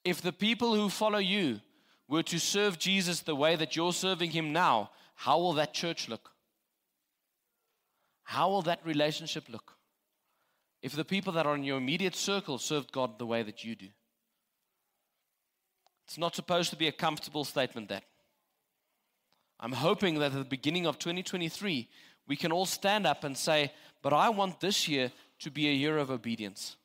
If 0.05 0.21
the 0.21 0.31
people 0.31 0.73
who 0.73 0.89
follow 0.89 1.19
you 1.19 1.59
were 2.07 2.23
to 2.23 2.39
serve 2.39 2.79
Jesus 2.79 3.21
the 3.21 3.35
way 3.35 3.55
that 3.55 3.75
you're 3.75 3.93
serving 3.93 4.31
Him 4.31 4.53
now, 4.53 4.91
how 5.15 5.39
will 5.39 5.53
that 5.53 5.73
church 5.73 6.07
look? 6.07 6.31
How 8.23 8.49
will 8.49 8.61
that 8.63 8.85
relationship 8.85 9.45
look? 9.49 9.73
If 10.81 10.93
the 10.93 11.05
people 11.05 11.33
that 11.33 11.45
are 11.45 11.55
in 11.55 11.63
your 11.63 11.77
immediate 11.77 12.15
circle 12.15 12.57
served 12.57 12.91
God 12.91 13.17
the 13.17 13.25
way 13.25 13.43
that 13.43 13.63
you 13.63 13.75
do. 13.75 13.87
It's 16.05 16.17
not 16.17 16.35
supposed 16.35 16.69
to 16.69 16.77
be 16.77 16.87
a 16.87 16.91
comfortable 16.91 17.43
statement 17.43 17.89
that. 17.89 18.03
I'm 19.59 19.73
hoping 19.73 20.19
that 20.19 20.31
at 20.31 20.37
the 20.37 20.45
beginning 20.45 20.85
of 20.85 20.99
2023, 20.99 21.89
we 22.27 22.35
can 22.35 22.51
all 22.51 22.65
stand 22.65 23.07
up 23.07 23.23
and 23.23 23.35
say, 23.35 23.73
But 24.01 24.13
I 24.13 24.29
want 24.29 24.59
this 24.59 24.87
year 24.87 25.11
to 25.39 25.51
be 25.51 25.67
a 25.67 25.73
year 25.73 25.97
of 25.97 26.11
obedience. 26.11 26.77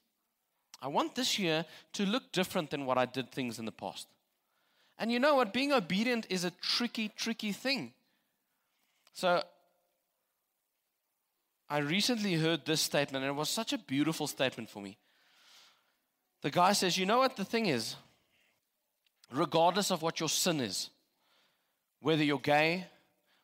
I 0.81 0.89
want 0.89 1.15
this 1.15 1.39
year 1.39 1.65
to 1.93 2.07
look 2.07 2.33
different 2.33 2.71
than 2.71 2.87
what 2.87 2.99
I 2.99 3.07
did 3.07 3.31
things 3.31 3.59
in 3.59 3.65
the 3.65 3.73
past. 3.73 4.09
And 4.99 5.11
you 5.11 5.19
know 5.19 5.35
what? 5.35 5.53
Being 5.53 5.73
obedient 5.73 6.27
is 6.31 6.45
a 6.45 6.51
tricky, 6.51 7.11
tricky 7.17 7.53
thing. 7.53 7.93
So 9.13 9.43
I 11.69 11.79
recently 11.79 12.35
heard 12.35 12.65
this 12.65 12.81
statement, 12.81 13.25
and 13.25 13.33
it 13.33 13.37
was 13.37 13.49
such 13.49 13.73
a 13.73 13.79
beautiful 13.79 14.27
statement 14.27 14.69
for 14.69 14.83
me. 14.83 14.99
The 16.43 16.51
guy 16.51 16.73
says, 16.73 16.99
You 16.99 17.07
know 17.07 17.19
what 17.19 17.37
the 17.37 17.45
thing 17.45 17.67
is? 17.67 17.97
Regardless 19.33 19.91
of 19.91 20.03
what 20.03 20.21
your 20.21 20.29
sin 20.29 20.61
is, 20.61 20.91
whether 22.01 22.23
you're 22.23 22.39
gay, 22.39 22.87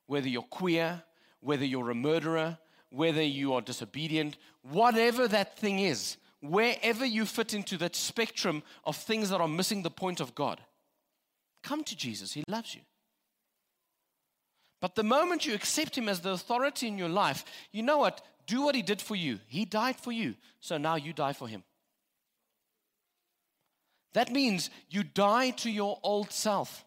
whether 0.06 0.28
you're 0.28 0.42
queer, 0.42 1.02
whether 1.40 1.64
you're 1.64 1.90
a 1.90 1.94
murderer, 1.94 2.58
whether 2.90 3.22
you 3.22 3.54
are 3.54 3.60
disobedient, 3.60 4.36
whatever 4.62 5.28
that 5.28 5.56
thing 5.56 5.78
is, 5.78 6.16
wherever 6.40 7.04
you 7.04 7.24
fit 7.24 7.54
into 7.54 7.76
that 7.78 7.96
spectrum 7.96 8.62
of 8.84 8.96
things 8.96 9.30
that 9.30 9.40
are 9.40 9.48
missing 9.48 9.82
the 9.82 9.90
point 9.90 10.20
of 10.20 10.34
God, 10.34 10.60
come 11.68 11.84
to 11.84 11.96
Jesus. 11.96 12.32
He 12.32 12.44
loves 12.48 12.74
you. 12.74 12.80
But 14.80 14.94
the 14.94 15.02
moment 15.02 15.44
you 15.44 15.54
accept 15.54 15.98
Him 15.98 16.08
as 16.08 16.20
the 16.20 16.30
authority 16.30 16.86
in 16.86 16.98
your 16.98 17.08
life, 17.08 17.44
you 17.72 17.82
know 17.82 17.98
what? 17.98 18.22
Do 18.46 18.62
what 18.62 18.74
He 18.74 18.82
did 18.82 19.02
for 19.02 19.16
you. 19.16 19.38
He 19.46 19.64
died 19.64 19.96
for 19.96 20.12
you. 20.12 20.34
So 20.60 20.78
now 20.78 20.96
you 20.96 21.12
die 21.12 21.34
for 21.34 21.48
Him. 21.48 21.62
That 24.14 24.32
means 24.32 24.70
you 24.88 25.02
die 25.02 25.50
to 25.62 25.70
your 25.70 25.98
old 26.02 26.32
self. 26.32 26.84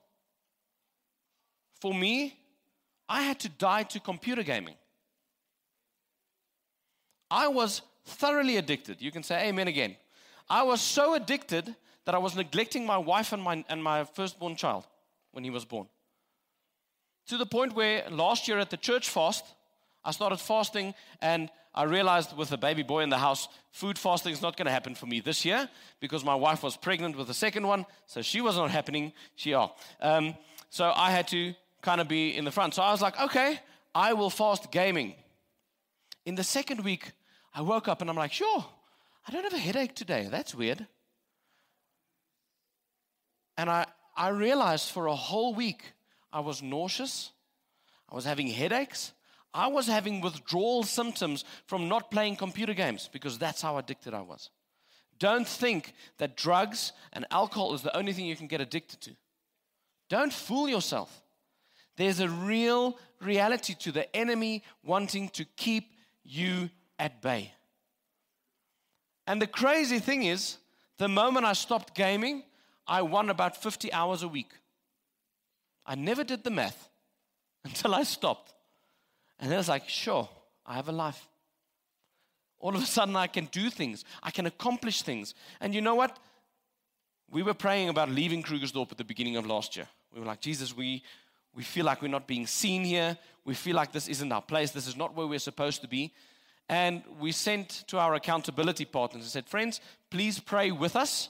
For 1.79 1.93
me, 1.93 2.37
I 3.07 3.21
had 3.21 3.39
to 3.41 3.49
die 3.49 3.83
to 3.83 3.99
computer 3.99 4.43
gaming. 4.43 4.75
I 7.29 7.47
was 7.47 7.81
thoroughly 8.05 8.57
addicted. 8.57 9.01
You 9.01 9.11
can 9.11 9.23
say 9.23 9.47
amen 9.47 9.67
again. 9.67 9.95
I 10.49 10.63
was 10.63 10.81
so 10.81 11.13
addicted 11.13 11.75
that 12.05 12.15
I 12.15 12.17
was 12.17 12.35
neglecting 12.35 12.85
my 12.85 12.97
wife 12.97 13.33
and 13.33 13.41
my, 13.41 13.63
and 13.69 13.83
my 13.83 14.03
firstborn 14.03 14.55
child 14.55 14.85
when 15.31 15.43
he 15.43 15.49
was 15.49 15.65
born. 15.65 15.87
To 17.27 17.37
the 17.37 17.45
point 17.45 17.75
where 17.75 18.09
last 18.09 18.47
year 18.47 18.59
at 18.59 18.69
the 18.69 18.77
church 18.77 19.09
fast, 19.09 19.45
I 20.03 20.11
started 20.11 20.39
fasting 20.39 20.93
and 21.21 21.49
I 21.73 21.83
realized 21.83 22.35
with 22.35 22.51
a 22.51 22.57
baby 22.57 22.83
boy 22.83 23.01
in 23.01 23.09
the 23.09 23.17
house, 23.17 23.47
food 23.71 23.97
fasting 23.97 24.33
is 24.33 24.41
not 24.41 24.57
going 24.57 24.65
to 24.65 24.71
happen 24.71 24.95
for 24.95 25.05
me 25.05 25.21
this 25.21 25.45
year 25.45 25.69
because 25.99 26.25
my 26.25 26.35
wife 26.35 26.63
was 26.63 26.75
pregnant 26.75 27.15
with 27.15 27.27
the 27.27 27.33
second 27.33 27.65
one, 27.65 27.85
so 28.07 28.21
she 28.21 28.41
was 28.41 28.57
not 28.57 28.71
happening. 28.71 29.13
She 29.35 29.53
are. 29.53 29.71
Um, 30.01 30.35
so 30.69 30.91
I 30.93 31.11
had 31.11 31.27
to 31.29 31.53
kind 31.81 32.01
of 32.01 32.07
be 32.07 32.35
in 32.35 32.43
the 32.43 32.51
front. 32.51 32.73
So 32.73 32.81
I 32.81 32.91
was 32.91 33.01
like, 33.01 33.19
okay, 33.21 33.59
I 33.95 34.13
will 34.13 34.29
fast 34.29 34.71
gaming. 34.71 35.15
In 36.25 36.35
the 36.35 36.43
second 36.43 36.83
week, 36.83 37.13
I 37.53 37.61
woke 37.61 37.87
up 37.87 38.01
and 38.01 38.09
I'm 38.09 38.17
like, 38.17 38.33
sure, 38.33 38.65
I 39.27 39.31
don't 39.31 39.43
have 39.43 39.53
a 39.53 39.57
headache 39.57 39.95
today. 39.95 40.27
That's 40.29 40.53
weird. 40.53 40.87
And 43.57 43.69
I, 43.69 43.85
I 44.15 44.29
realized 44.29 44.89
for 44.89 45.07
a 45.07 45.15
whole 45.15 45.53
week 45.53 45.93
I 46.31 46.39
was 46.39 46.61
nauseous. 46.61 47.31
I 48.09 48.15
was 48.15 48.25
having 48.25 48.47
headaches. 48.47 49.13
I 49.53 49.67
was 49.67 49.87
having 49.87 50.21
withdrawal 50.21 50.83
symptoms 50.83 51.43
from 51.65 51.89
not 51.89 52.11
playing 52.11 52.37
computer 52.37 52.73
games 52.73 53.09
because 53.11 53.37
that's 53.37 53.61
how 53.61 53.77
addicted 53.77 54.13
I 54.13 54.21
was. 54.21 54.49
Don't 55.19 55.47
think 55.47 55.93
that 56.17 56.37
drugs 56.37 56.93
and 57.13 57.25
alcohol 57.31 57.73
is 57.73 57.81
the 57.81 57.95
only 57.95 58.13
thing 58.13 58.25
you 58.25 58.35
can 58.35 58.47
get 58.47 58.61
addicted 58.61 59.01
to. 59.01 59.11
Don't 60.09 60.33
fool 60.33 60.67
yourself. 60.67 61.21
There's 61.95 62.19
a 62.19 62.29
real 62.29 62.97
reality 63.19 63.75
to 63.79 63.91
the 63.91 64.13
enemy 64.15 64.63
wanting 64.83 65.29
to 65.29 65.45
keep 65.45 65.93
you 66.23 66.69
at 66.97 67.21
bay. 67.21 67.53
And 69.27 69.41
the 69.41 69.47
crazy 69.47 69.99
thing 69.99 70.23
is, 70.23 70.57
the 70.97 71.07
moment 71.07 71.45
I 71.45 71.53
stopped 71.53 71.93
gaming, 71.93 72.43
I 72.91 73.03
won 73.03 73.29
about 73.29 73.55
50 73.55 73.93
hours 73.93 74.21
a 74.21 74.27
week. 74.27 74.51
I 75.85 75.95
never 75.95 76.25
did 76.25 76.43
the 76.43 76.49
math 76.49 76.89
until 77.63 77.95
I 77.95 78.03
stopped. 78.03 78.53
And 79.39 79.49
then 79.49 79.55
I 79.55 79.59
was 79.59 79.69
like, 79.69 79.87
sure, 79.87 80.27
I 80.65 80.73
have 80.73 80.89
a 80.89 80.91
life. 80.91 81.29
All 82.59 82.75
of 82.75 82.83
a 82.83 82.85
sudden, 82.85 83.15
I 83.15 83.27
can 83.27 83.45
do 83.45 83.69
things, 83.69 84.03
I 84.21 84.29
can 84.29 84.45
accomplish 84.45 85.03
things. 85.03 85.33
And 85.61 85.73
you 85.73 85.79
know 85.79 85.95
what? 85.95 86.19
We 87.29 87.43
were 87.43 87.53
praying 87.53 87.87
about 87.87 88.09
leaving 88.09 88.43
Krugersdorp 88.43 88.91
at 88.91 88.97
the 88.97 89.05
beginning 89.05 89.37
of 89.37 89.47
last 89.47 89.77
year. 89.77 89.87
We 90.13 90.19
were 90.19 90.25
like, 90.25 90.41
Jesus, 90.41 90.75
we, 90.75 91.01
we 91.55 91.63
feel 91.63 91.85
like 91.85 92.01
we're 92.01 92.09
not 92.09 92.27
being 92.27 92.45
seen 92.45 92.83
here. 92.83 93.17
We 93.45 93.53
feel 93.53 93.75
like 93.77 93.93
this 93.93 94.09
isn't 94.09 94.33
our 94.33 94.41
place. 94.41 94.71
This 94.71 94.85
is 94.85 94.97
not 94.97 95.15
where 95.15 95.25
we're 95.25 95.39
supposed 95.39 95.81
to 95.81 95.87
be. 95.87 96.13
And 96.67 97.03
we 97.21 97.31
sent 97.31 97.85
to 97.87 97.99
our 97.99 98.15
accountability 98.15 98.83
partners 98.83 99.23
and 99.23 99.31
said, 99.31 99.47
Friends, 99.47 99.79
please 100.09 100.41
pray 100.41 100.71
with 100.71 100.97
us. 100.97 101.29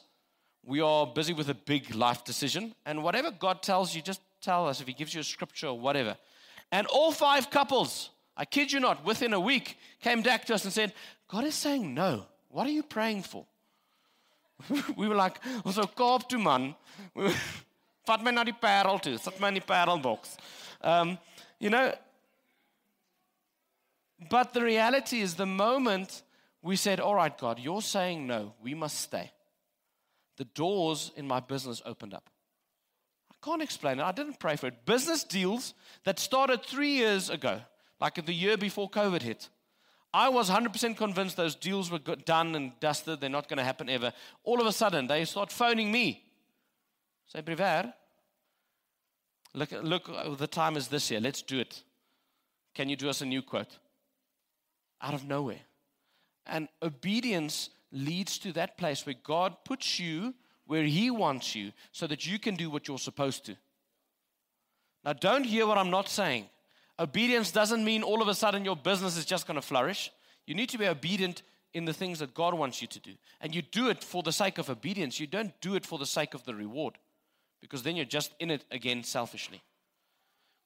We 0.64 0.82
are 0.82 1.07
busy 1.07 1.34
with 1.34 1.49
a 1.49 1.53
big 1.53 1.95
life 1.95 2.24
decision. 2.24 2.76
And 2.86 3.03
whatever 3.03 3.32
God 3.32 3.62
tells 3.64 3.95
you, 3.95 4.01
just 4.01 4.22
tell 4.41 4.68
us 4.68 4.82
if 4.82 4.88
He 4.88 4.93
gives 4.93 5.14
you 5.14 5.22
a 5.22 5.24
scripture 5.24 5.68
or 5.68 5.80
whatever. 5.80 6.18
And 6.72 6.88
all 6.88 7.12
five 7.12 7.49
couples, 7.49 8.09
I 8.38 8.45
kid 8.45 8.72
you 8.72 8.80
not, 8.80 9.03
within 9.03 9.34
a 9.34 9.39
week 9.39 9.78
came 10.01 10.22
back 10.22 10.45
to 10.45 10.53
us 10.53 10.64
and 10.64 10.74
said, 10.74 10.93
God 11.28 11.43
is 11.43 11.55
saying 11.55 11.93
no. 11.93 12.26
What 12.49 12.68
are 12.68 12.72
you 12.72 12.84
praying 12.84 13.24
for? 13.24 13.45
we 14.95 15.07
were 15.07 15.16
like, 15.16 15.39
so 15.72 15.84
Kaap 15.84 16.28
to 16.30 16.38
man. 16.38 16.76
vat 18.05 18.24
my 18.24 18.32
na 18.32 18.43
die 18.43 18.51
parel 18.51 18.99
toe, 18.99 19.18
sit 19.18 19.39
my 19.39 19.49
in 19.49 19.62
parelbox. 19.62 20.38
Um, 20.82 21.18
you 21.59 21.70
know, 21.70 21.93
but 24.30 24.53
the 24.53 24.62
reality 24.62 25.22
is 25.22 25.36
the 25.36 25.45
moment 25.45 26.24
we 26.62 26.76
said, 26.76 26.99
All 26.99 27.16
right, 27.16 27.36
God, 27.38 27.59
you're 27.59 27.82
saying 27.82 28.28
no, 28.28 28.53
we 28.62 28.74
must 28.74 28.99
stay, 28.99 29.32
the 30.42 30.46
doors 30.46 31.12
in 31.16 31.28
my 31.28 31.39
business 31.39 31.84
opened 31.86 32.16
up. 32.16 32.28
I 33.32 33.36
can't 33.46 33.62
explain 33.62 34.00
it. 34.00 34.04
I 34.04 34.12
didn't 34.12 34.39
pray 34.39 34.56
for 34.56 34.66
it. 34.66 34.88
Business 34.88 35.24
deals 35.24 35.76
that 36.04 36.18
started 36.18 36.64
three 36.64 36.94
years 36.94 37.30
ago, 37.30 37.62
like 38.00 38.26
the 38.26 38.34
year 38.34 38.58
before 38.58 38.89
COVID 38.89 39.22
hit. 39.22 39.50
I 40.12 40.30
was 40.30 40.50
100% 40.50 40.98
convinced 40.98 41.38
those 41.38 41.54
deals 41.54 41.92
were 41.92 42.00
done 42.00 42.56
and 42.56 42.72
dusted. 42.80 43.22
They're 43.22 43.30
not 43.30 43.50
going 43.50 43.60
to 43.60 43.64
happen 43.64 43.88
ever. 43.88 44.12
All 44.44 44.60
of 44.60 44.66
a 44.66 44.72
sudden, 44.72 45.06
they 45.06 45.26
start 45.26 45.52
phoning 45.52 45.92
me. 45.92 46.26
Say, 47.28 47.42
Brever, 47.44 47.94
look, 49.54 49.72
look, 49.84 50.39
the 50.39 50.48
time 50.48 50.76
is 50.76 50.88
this 50.88 51.12
year. 51.12 51.20
Let's 51.20 51.44
do 51.44 51.60
it. 51.60 51.84
Can 52.74 52.89
you 52.89 52.96
do 52.96 53.10
us 53.10 53.22
a 53.22 53.28
new 53.28 53.44
quote? 53.44 53.78
Out 55.04 55.14
of 55.14 55.24
nowhere. 55.24 55.62
And 56.48 56.68
obedience 56.82 57.70
leads 57.92 58.38
to 58.39 58.54
that 58.54 58.78
place 58.78 59.06
where 59.06 59.16
God 59.24 59.56
puts 59.66 60.00
you 60.00 60.34
where 60.66 60.84
He 60.84 61.12
wants 61.12 61.54
you 61.54 61.74
so 61.92 62.08
that 62.08 62.26
you 62.26 62.39
can 62.39 62.56
do 62.56 62.70
what 62.70 62.88
you're 62.88 62.98
supposed 62.98 63.46
to. 63.46 63.58
Now, 65.04 65.14
don't 65.14 65.44
hear 65.44 65.68
what 65.68 65.78
I'm 65.78 65.89
not 65.89 66.08
saying. 66.08 66.46
Obedience 66.98 67.52
doesn't 67.52 67.84
mean 67.84 68.04
all 68.04 68.22
of 68.22 68.28
a 68.28 68.36
sudden 68.36 68.64
your 68.64 68.76
business 68.76 69.18
is 69.18 69.26
just 69.26 69.48
going 69.48 69.56
to 69.56 69.62
flourish. 69.62 70.12
You 70.46 70.56
need 70.56 70.70
to 70.70 70.78
be 70.78 70.88
obedient 70.88 71.42
in 71.74 71.86
the 71.86 71.94
things 71.94 72.20
that 72.20 72.34
God 72.34 72.54
wants 72.54 72.82
you 72.82 72.88
to 72.88 73.00
do. 73.00 73.12
And 73.39 73.56
you 73.56 73.62
do 73.62 73.89
it 73.89 74.04
for 74.04 74.24
the 74.24 74.32
sake 74.32 74.58
of 74.58 74.70
obedience. 74.70 75.20
You 75.20 75.28
don't 75.28 75.60
do 75.62 75.76
it 75.76 75.86
for 75.86 75.98
the 75.98 76.06
sake 76.06 76.34
of 76.34 76.44
the 76.46 76.54
reward 76.54 76.98
because 77.60 77.84
then 77.84 77.96
you're 77.96 78.06
just 78.06 78.34
in 78.39 78.52
it 78.52 78.64
again 78.72 79.04
selfishly. 79.04 79.62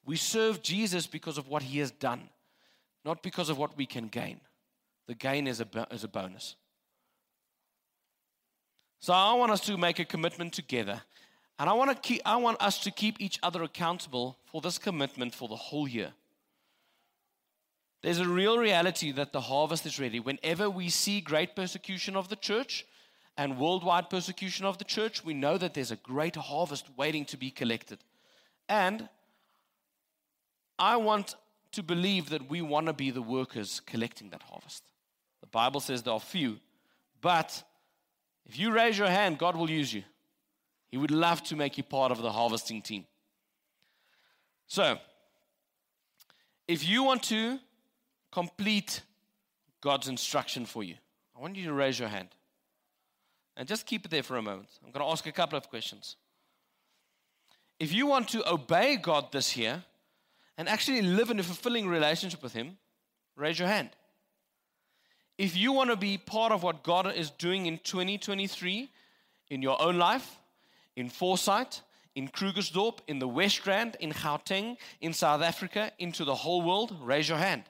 We 0.05 0.17
serve 0.17 0.61
Jesus 0.61 1.07
because 1.07 1.37
of 1.37 1.47
what 1.47 1.63
he 1.63 1.79
has 1.79 1.91
done, 1.91 2.29
not 3.03 3.23
because 3.23 3.49
of 3.49 3.57
what 3.57 3.75
we 3.75 3.85
can 3.85 4.07
gain. 4.07 4.39
The 5.07 5.15
gain 5.15 5.47
is 5.47 5.61
a, 5.61 5.87
is 5.91 6.03
a 6.03 6.07
bonus. 6.07 6.55
So 9.05 9.13
I 9.13 9.33
want 9.33 9.51
us 9.51 9.61
to 9.67 9.77
make 9.77 9.99
a 9.99 10.03
commitment 10.03 10.51
together. 10.51 10.99
And 11.59 11.69
I 11.69 11.73
want, 11.73 11.91
to 11.91 11.95
keep, 11.95 12.23
I 12.25 12.37
want 12.37 12.59
us 12.59 12.79
to 12.79 12.89
keep 12.89 13.21
each 13.21 13.37
other 13.43 13.61
accountable 13.61 14.39
for 14.47 14.61
this 14.61 14.79
commitment 14.79 15.35
for 15.35 15.47
the 15.47 15.55
whole 15.55 15.87
year. 15.87 16.11
There's 18.01 18.17
a 18.17 18.27
real 18.27 18.57
reality 18.57 19.11
that 19.11 19.31
the 19.31 19.41
harvest 19.41 19.85
is 19.85 19.99
ready. 19.99 20.19
Whenever 20.19 20.71
we 20.71 20.89
see 20.89 21.21
great 21.21 21.55
persecution 21.55 22.15
of 22.15 22.29
the 22.29 22.35
church 22.35 22.83
and 23.37 23.59
worldwide 23.59 24.09
persecution 24.09 24.65
of 24.65 24.79
the 24.79 24.83
church, 24.83 25.23
we 25.23 25.35
know 25.35 25.59
that 25.59 25.75
there's 25.75 25.91
a 25.91 25.97
great 25.97 26.35
harvest 26.35 26.87
waiting 26.97 27.25
to 27.25 27.37
be 27.37 27.51
collected. 27.51 27.99
And 28.67 29.07
I 30.79 30.97
want 30.97 31.35
to 31.73 31.83
believe 31.83 32.31
that 32.31 32.49
we 32.49 32.63
want 32.63 32.87
to 32.87 32.93
be 32.93 33.11
the 33.11 33.21
workers 33.21 33.83
collecting 33.85 34.31
that 34.31 34.41
harvest. 34.41 34.81
The 35.41 35.47
Bible 35.61 35.79
says 35.79 36.01
there 36.01 36.13
are 36.15 36.19
few, 36.19 36.57
but 37.21 37.63
if 38.45 38.59
you 38.59 38.71
raise 38.71 38.97
your 38.97 39.09
hand, 39.09 39.37
God 39.37 39.55
will 39.55 39.69
use 39.69 39.93
you. 39.93 40.03
He 40.87 40.97
would 40.97 41.11
love 41.11 41.43
to 41.43 41.55
make 41.55 41.77
you 41.77 41.83
part 41.83 42.11
of 42.11 42.21
the 42.21 42.31
harvesting 42.31 42.81
team. 42.81 43.05
So, 44.67 44.97
if 46.67 46.87
you 46.87 47.03
want 47.03 47.23
to 47.23 47.59
complete 48.31 49.01
God's 49.81 50.07
instruction 50.07 50.65
for 50.65 50.83
you, 50.83 50.95
I 51.35 51.41
want 51.41 51.55
you 51.55 51.65
to 51.65 51.73
raise 51.73 51.99
your 51.99 52.09
hand. 52.09 52.29
And 53.57 53.67
just 53.67 53.85
keep 53.85 54.05
it 54.05 54.11
there 54.11 54.23
for 54.23 54.37
a 54.37 54.41
moment. 54.41 54.69
I'm 54.83 54.91
going 54.91 55.05
to 55.05 55.11
ask 55.11 55.25
a 55.27 55.31
couple 55.31 55.57
of 55.57 55.69
questions. 55.69 56.17
If 57.79 57.93
you 57.93 58.07
want 58.07 58.29
to 58.29 58.49
obey 58.49 58.97
God 58.97 59.31
this 59.31 59.55
year 59.55 59.83
and 60.57 60.67
actually 60.67 61.01
live 61.01 61.29
in 61.29 61.39
a 61.39 61.43
fulfilling 61.43 61.87
relationship 61.87 62.41
with 62.41 62.53
Him, 62.53 62.77
raise 63.35 63.59
your 63.59 63.67
hand. 63.67 63.89
If 65.37 65.57
you 65.57 65.73
want 65.73 65.89
to 65.89 65.97
be 65.97 66.17
part 66.17 66.51
of 66.51 66.63
what 66.63 66.83
God 66.83 67.13
is 67.13 67.29
doing 67.29 67.65
in 67.65 67.79
2023 67.79 68.89
in 69.49 69.61
your 69.61 69.81
own 69.81 69.97
life, 69.97 70.39
in 70.95 71.09
Foresight, 71.09 71.81
in 72.15 72.29
Krugersdorp, 72.29 72.99
in 73.07 73.19
the 73.19 73.27
West 73.27 73.67
Rand, 73.67 73.97
in 73.99 74.11
Gauteng, 74.11 74.77
in 75.01 75.11
South 75.11 75.41
Africa, 75.41 75.91
into 75.99 76.23
the 76.23 76.35
whole 76.35 76.61
world, 76.61 76.95
raise 77.01 77.27
your 77.27 77.37
hand. 77.37 77.63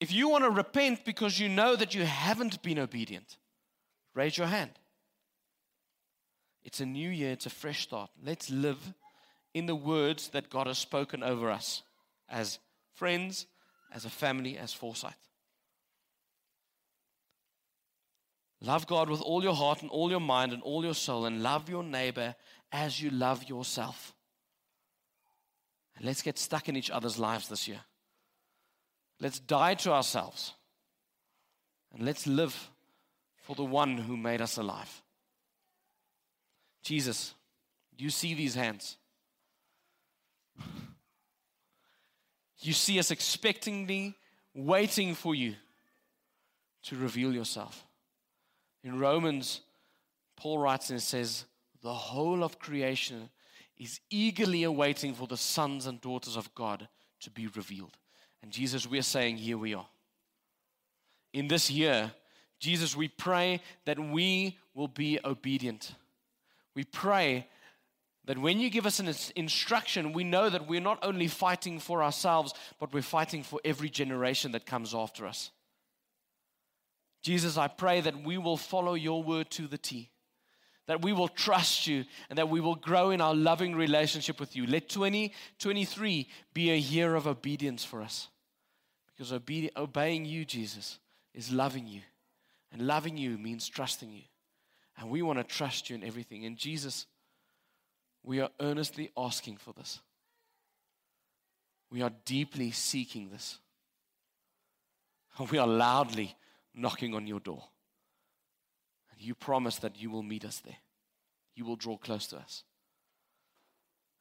If 0.00 0.12
you 0.12 0.28
want 0.28 0.44
to 0.44 0.50
repent 0.50 1.04
because 1.04 1.40
you 1.40 1.48
know 1.48 1.74
that 1.74 1.94
you 1.94 2.04
haven't 2.04 2.62
been 2.62 2.78
obedient, 2.78 3.36
raise 4.14 4.38
your 4.38 4.46
hand. 4.46 4.70
It's 6.62 6.80
a 6.80 6.86
new 6.86 7.10
year, 7.10 7.32
it's 7.32 7.46
a 7.46 7.50
fresh 7.50 7.82
start. 7.82 8.10
Let's 8.24 8.50
live 8.50 8.94
in 9.54 9.66
the 9.66 9.74
words 9.74 10.28
that 10.28 10.50
God 10.50 10.68
has 10.68 10.78
spoken 10.78 11.24
over 11.24 11.50
us 11.50 11.82
as 12.28 12.60
friends, 12.94 13.46
as 13.92 14.04
a 14.04 14.10
family, 14.10 14.56
as 14.56 14.72
foresight. 14.72 15.27
Love 18.60 18.86
God 18.86 19.08
with 19.08 19.20
all 19.20 19.42
your 19.42 19.54
heart 19.54 19.82
and 19.82 19.90
all 19.90 20.10
your 20.10 20.20
mind 20.20 20.52
and 20.52 20.62
all 20.62 20.84
your 20.84 20.94
soul, 20.94 21.26
and 21.26 21.42
love 21.42 21.68
your 21.68 21.84
neighbor 21.84 22.34
as 22.72 23.00
you 23.00 23.10
love 23.10 23.48
yourself. 23.48 24.14
And 25.96 26.04
let's 26.04 26.22
get 26.22 26.38
stuck 26.38 26.68
in 26.68 26.76
each 26.76 26.90
other's 26.90 27.18
lives 27.18 27.48
this 27.48 27.68
year. 27.68 27.80
Let's 29.20 29.40
die 29.40 29.74
to 29.74 29.92
ourselves. 29.92 30.54
And 31.92 32.02
let's 32.04 32.26
live 32.26 32.70
for 33.42 33.56
the 33.56 33.64
one 33.64 33.96
who 33.96 34.16
made 34.16 34.40
us 34.40 34.58
alive. 34.58 35.02
Jesus, 36.82 37.34
you 37.96 38.10
see 38.10 38.34
these 38.34 38.54
hands. 38.54 38.96
You 42.60 42.72
see 42.72 42.98
us 42.98 43.10
expectingly 43.10 44.14
waiting 44.54 45.14
for 45.14 45.34
you 45.34 45.54
to 46.84 46.96
reveal 46.96 47.32
yourself. 47.32 47.87
In 48.84 48.98
Romans, 48.98 49.60
Paul 50.36 50.58
writes 50.58 50.90
and 50.90 51.02
says, 51.02 51.44
The 51.82 51.92
whole 51.92 52.44
of 52.44 52.58
creation 52.58 53.28
is 53.76 54.00
eagerly 54.10 54.64
awaiting 54.64 55.14
for 55.14 55.26
the 55.26 55.36
sons 55.36 55.86
and 55.86 56.00
daughters 56.00 56.36
of 56.36 56.54
God 56.54 56.88
to 57.20 57.30
be 57.30 57.46
revealed. 57.48 57.96
And 58.42 58.52
Jesus, 58.52 58.86
we're 58.86 59.02
saying, 59.02 59.36
Here 59.36 59.58
we 59.58 59.74
are. 59.74 59.86
In 61.32 61.48
this 61.48 61.70
year, 61.70 62.12
Jesus, 62.58 62.96
we 62.96 63.08
pray 63.08 63.60
that 63.84 63.98
we 63.98 64.56
will 64.74 64.88
be 64.88 65.18
obedient. 65.24 65.92
We 66.74 66.84
pray 66.84 67.46
that 68.24 68.38
when 68.38 68.60
you 68.60 68.70
give 68.70 68.86
us 68.86 69.00
an 69.00 69.12
instruction, 69.36 70.12
we 70.12 70.24
know 70.24 70.50
that 70.50 70.68
we're 70.68 70.80
not 70.80 70.98
only 71.02 71.28
fighting 71.28 71.78
for 71.78 72.02
ourselves, 72.02 72.52
but 72.78 72.92
we're 72.92 73.02
fighting 73.02 73.42
for 73.42 73.60
every 73.64 73.88
generation 73.88 74.52
that 74.52 74.66
comes 74.66 74.94
after 74.94 75.26
us. 75.26 75.50
Jesus, 77.22 77.56
I 77.56 77.68
pray 77.68 78.00
that 78.00 78.22
we 78.22 78.38
will 78.38 78.56
follow 78.56 78.94
your 78.94 79.22
word 79.22 79.50
to 79.52 79.66
the 79.66 79.78
T, 79.78 80.10
that 80.86 81.02
we 81.02 81.12
will 81.12 81.28
trust 81.28 81.86
you, 81.86 82.04
and 82.30 82.38
that 82.38 82.48
we 82.48 82.60
will 82.60 82.76
grow 82.76 83.10
in 83.10 83.20
our 83.20 83.34
loving 83.34 83.74
relationship 83.74 84.40
with 84.40 84.56
you. 84.56 84.66
Let 84.66 84.88
2023 84.88 86.28
be 86.54 86.70
a 86.70 86.76
year 86.76 87.14
of 87.14 87.26
obedience 87.26 87.84
for 87.84 88.00
us. 88.00 88.28
Because 89.06 89.32
obe- 89.32 89.70
obeying 89.76 90.24
you, 90.24 90.44
Jesus, 90.44 90.98
is 91.34 91.52
loving 91.52 91.86
you. 91.86 92.02
And 92.72 92.86
loving 92.86 93.16
you 93.16 93.36
means 93.36 93.68
trusting 93.68 94.12
you. 94.12 94.22
And 94.96 95.10
we 95.10 95.22
want 95.22 95.38
to 95.38 95.44
trust 95.44 95.90
you 95.90 95.96
in 95.96 96.04
everything. 96.04 96.44
And 96.44 96.56
Jesus, 96.56 97.06
we 98.22 98.40
are 98.40 98.50
earnestly 98.60 99.10
asking 99.16 99.56
for 99.56 99.72
this. 99.72 100.00
We 101.90 102.02
are 102.02 102.12
deeply 102.24 102.70
seeking 102.70 103.30
this. 103.30 103.58
We 105.50 105.58
are 105.58 105.66
loudly 105.66 106.36
knocking 106.78 107.14
on 107.14 107.26
your 107.26 107.40
door. 107.40 107.64
And 109.12 109.20
you 109.20 109.34
promise 109.34 109.76
that 109.76 110.00
you 110.00 110.10
will 110.10 110.22
meet 110.22 110.44
us 110.44 110.60
there. 110.60 110.76
You 111.54 111.64
will 111.64 111.76
draw 111.76 111.96
close 111.96 112.26
to 112.28 112.36
us. 112.36 112.62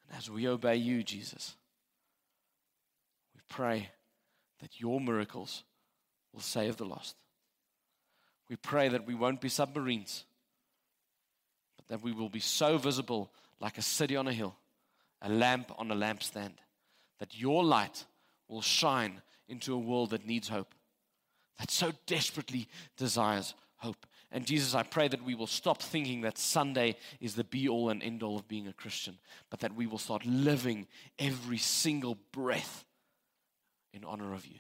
And 0.02 0.18
as 0.18 0.30
we 0.30 0.48
obey 0.48 0.78
you, 0.78 1.04
Jesus, 1.04 1.56
we 3.36 3.42
pray 3.48 3.90
that 4.60 4.80
your 4.80 5.00
miracles 5.00 5.64
will 6.34 6.42
save 6.42 6.78
the 6.78 6.86
lost. 6.86 7.16
We 8.50 8.56
pray 8.56 8.90
that 8.90 9.06
we 9.06 9.14
won't 9.14 9.42
be 9.42 9.50
submarines, 9.50 10.24
but 11.76 11.88
that 11.90 12.02
we 12.02 12.12
will 12.12 12.30
be 12.30 12.40
so 12.40 12.78
visible 12.78 13.32
like 13.60 13.78
a 13.78 13.84
city 13.84 14.16
on 14.16 14.28
a 14.28 14.34
hill, 14.34 14.56
a 15.22 15.30
lamp 15.30 15.72
on 15.78 15.92
a 15.92 15.96
lampstand, 15.96 16.54
that 17.20 17.38
your 17.38 17.64
light 17.64 18.06
will 18.48 18.62
shine 18.62 19.22
into 19.50 19.74
a 19.74 19.80
world 19.80 20.12
that 20.12 20.26
needs 20.26 20.48
hope 20.48 20.74
that 21.58 21.72
so 21.72 21.92
desperately 22.06 22.68
desires 22.98 23.54
hope. 23.78 24.06
And 24.32 24.46
Jesus, 24.46 24.76
I 24.76 24.84
pray 24.84 25.08
that 25.08 25.24
we 25.24 25.36
will 25.36 25.48
stop 25.48 25.82
thinking 25.82 26.22
that 26.22 26.38
Sunday 26.38 26.98
is 27.22 27.36
the 27.36 27.44
be 27.44 27.70
all 27.70 27.90
and 27.90 28.04
end 28.04 28.24
all 28.24 28.38
of 28.38 28.48
being 28.48 28.68
a 28.68 28.74
Christian, 28.74 29.18
but 29.50 29.62
that 29.62 29.76
we 29.76 29.88
will 29.88 29.98
start 29.98 30.26
living 30.26 30.88
every 31.18 31.58
single 31.58 32.18
breath 32.34 32.84
in 33.94 34.04
honor 34.04 34.34
of 34.34 34.46
you. 34.46 34.60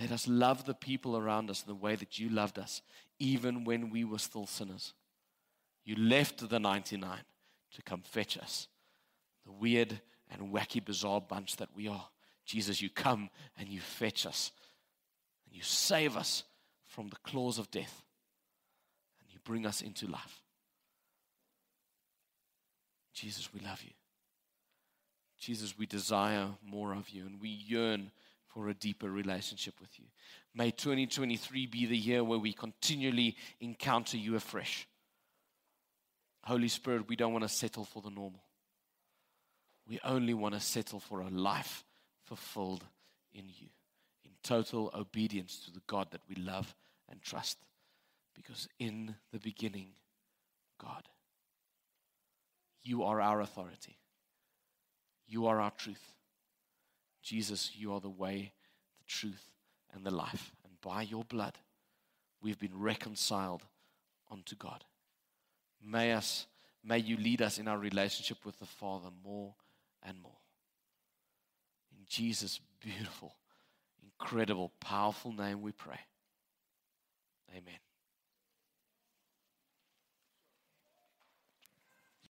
Let 0.00 0.10
us 0.10 0.26
love 0.26 0.64
the 0.64 0.74
people 0.74 1.16
around 1.16 1.50
us 1.50 1.62
in 1.62 1.68
the 1.68 1.74
way 1.74 1.94
that 1.94 2.18
you 2.18 2.30
loved 2.30 2.58
us, 2.58 2.82
even 3.18 3.64
when 3.64 3.90
we 3.90 4.04
were 4.04 4.18
still 4.18 4.46
sinners. 4.46 4.94
You 5.84 5.94
left 5.96 6.48
the 6.48 6.58
99 6.58 7.18
to 7.74 7.82
come 7.82 8.02
fetch 8.02 8.36
us. 8.38 8.66
The 9.44 9.52
weird 9.52 10.00
and 10.30 10.52
wacky, 10.52 10.84
bizarre 10.84 11.20
bunch 11.20 11.56
that 11.56 11.68
we 11.74 11.86
are. 11.86 12.08
Jesus, 12.44 12.82
you 12.82 12.90
come 12.90 13.30
and 13.58 13.68
you 13.68 13.80
fetch 13.80 14.26
us 14.26 14.50
and 15.50 15.56
you 15.56 15.62
save 15.62 16.16
us 16.16 16.44
from 16.86 17.08
the 17.08 17.16
claws 17.16 17.58
of 17.58 17.70
death 17.70 18.02
and 19.20 19.28
you 19.32 19.40
bring 19.44 19.66
us 19.66 19.82
into 19.82 20.06
life. 20.06 20.42
Jesus, 23.12 23.52
we 23.52 23.60
love 23.60 23.82
you. 23.82 23.90
Jesus, 25.38 25.76
we 25.76 25.86
desire 25.86 26.48
more 26.64 26.92
of 26.92 27.10
you 27.10 27.26
and 27.26 27.40
we 27.40 27.48
yearn 27.48 28.12
for 28.46 28.68
a 28.68 28.74
deeper 28.74 29.10
relationship 29.10 29.74
with 29.80 29.98
you. 29.98 30.06
May 30.54 30.70
2023 30.70 31.66
be 31.66 31.86
the 31.86 31.96
year 31.96 32.22
where 32.22 32.38
we 32.38 32.52
continually 32.52 33.36
encounter 33.60 34.16
you 34.16 34.36
afresh. 34.36 34.86
Holy 36.44 36.68
Spirit, 36.68 37.08
we 37.08 37.16
don't 37.16 37.32
want 37.32 37.44
to 37.44 37.48
settle 37.48 37.84
for 37.84 38.02
the 38.02 38.10
normal. 38.10 38.42
We 39.88 40.00
only 40.04 40.34
want 40.34 40.54
to 40.54 40.60
settle 40.60 41.00
for 41.00 41.20
a 41.20 41.28
life 41.28 41.84
fulfilled 42.24 42.84
in 43.34 43.44
you, 43.48 43.68
total 44.42 44.90
obedience 44.94 45.60
to 45.64 45.72
the 45.72 45.82
God 45.86 46.08
that 46.12 46.22
we 46.28 46.36
love 46.36 46.74
and 47.08 47.20
trust. 47.22 47.58
Because 48.34 48.68
in 48.78 49.14
the 49.32 49.38
beginning, 49.38 49.88
God, 50.80 51.02
you 52.82 53.02
are 53.02 53.20
our 53.20 53.40
authority. 53.40 53.98
You 55.26 55.46
are 55.46 55.60
our 55.60 55.72
truth. 55.72 56.14
Jesus, 57.22 57.72
you 57.76 57.92
are 57.92 58.00
the 58.00 58.08
way, 58.08 58.52
the 58.98 59.04
truth, 59.06 59.50
and 59.92 60.04
the 60.04 60.10
life. 60.10 60.52
And 60.64 60.80
by 60.80 61.02
your 61.02 61.24
blood, 61.24 61.58
we've 62.40 62.58
been 62.58 62.78
reconciled 62.78 63.62
unto 64.30 64.56
God. 64.56 64.84
May 65.84 66.12
us, 66.12 66.46
may 66.82 66.98
you 66.98 67.16
lead 67.16 67.42
us 67.42 67.58
in 67.58 67.68
our 67.68 67.78
relationship 67.78 68.38
with 68.44 68.58
the 68.58 68.66
Father 68.66 69.08
more 69.24 69.54
and 70.02 70.20
more. 70.22 70.32
In 71.92 72.04
Jesus' 72.08 72.60
beautiful, 72.80 73.34
incredible, 74.20 74.72
powerful 74.80 75.32
name 75.32 75.62
we 75.62 75.72
pray. 75.72 75.98
Amen. 77.50 77.89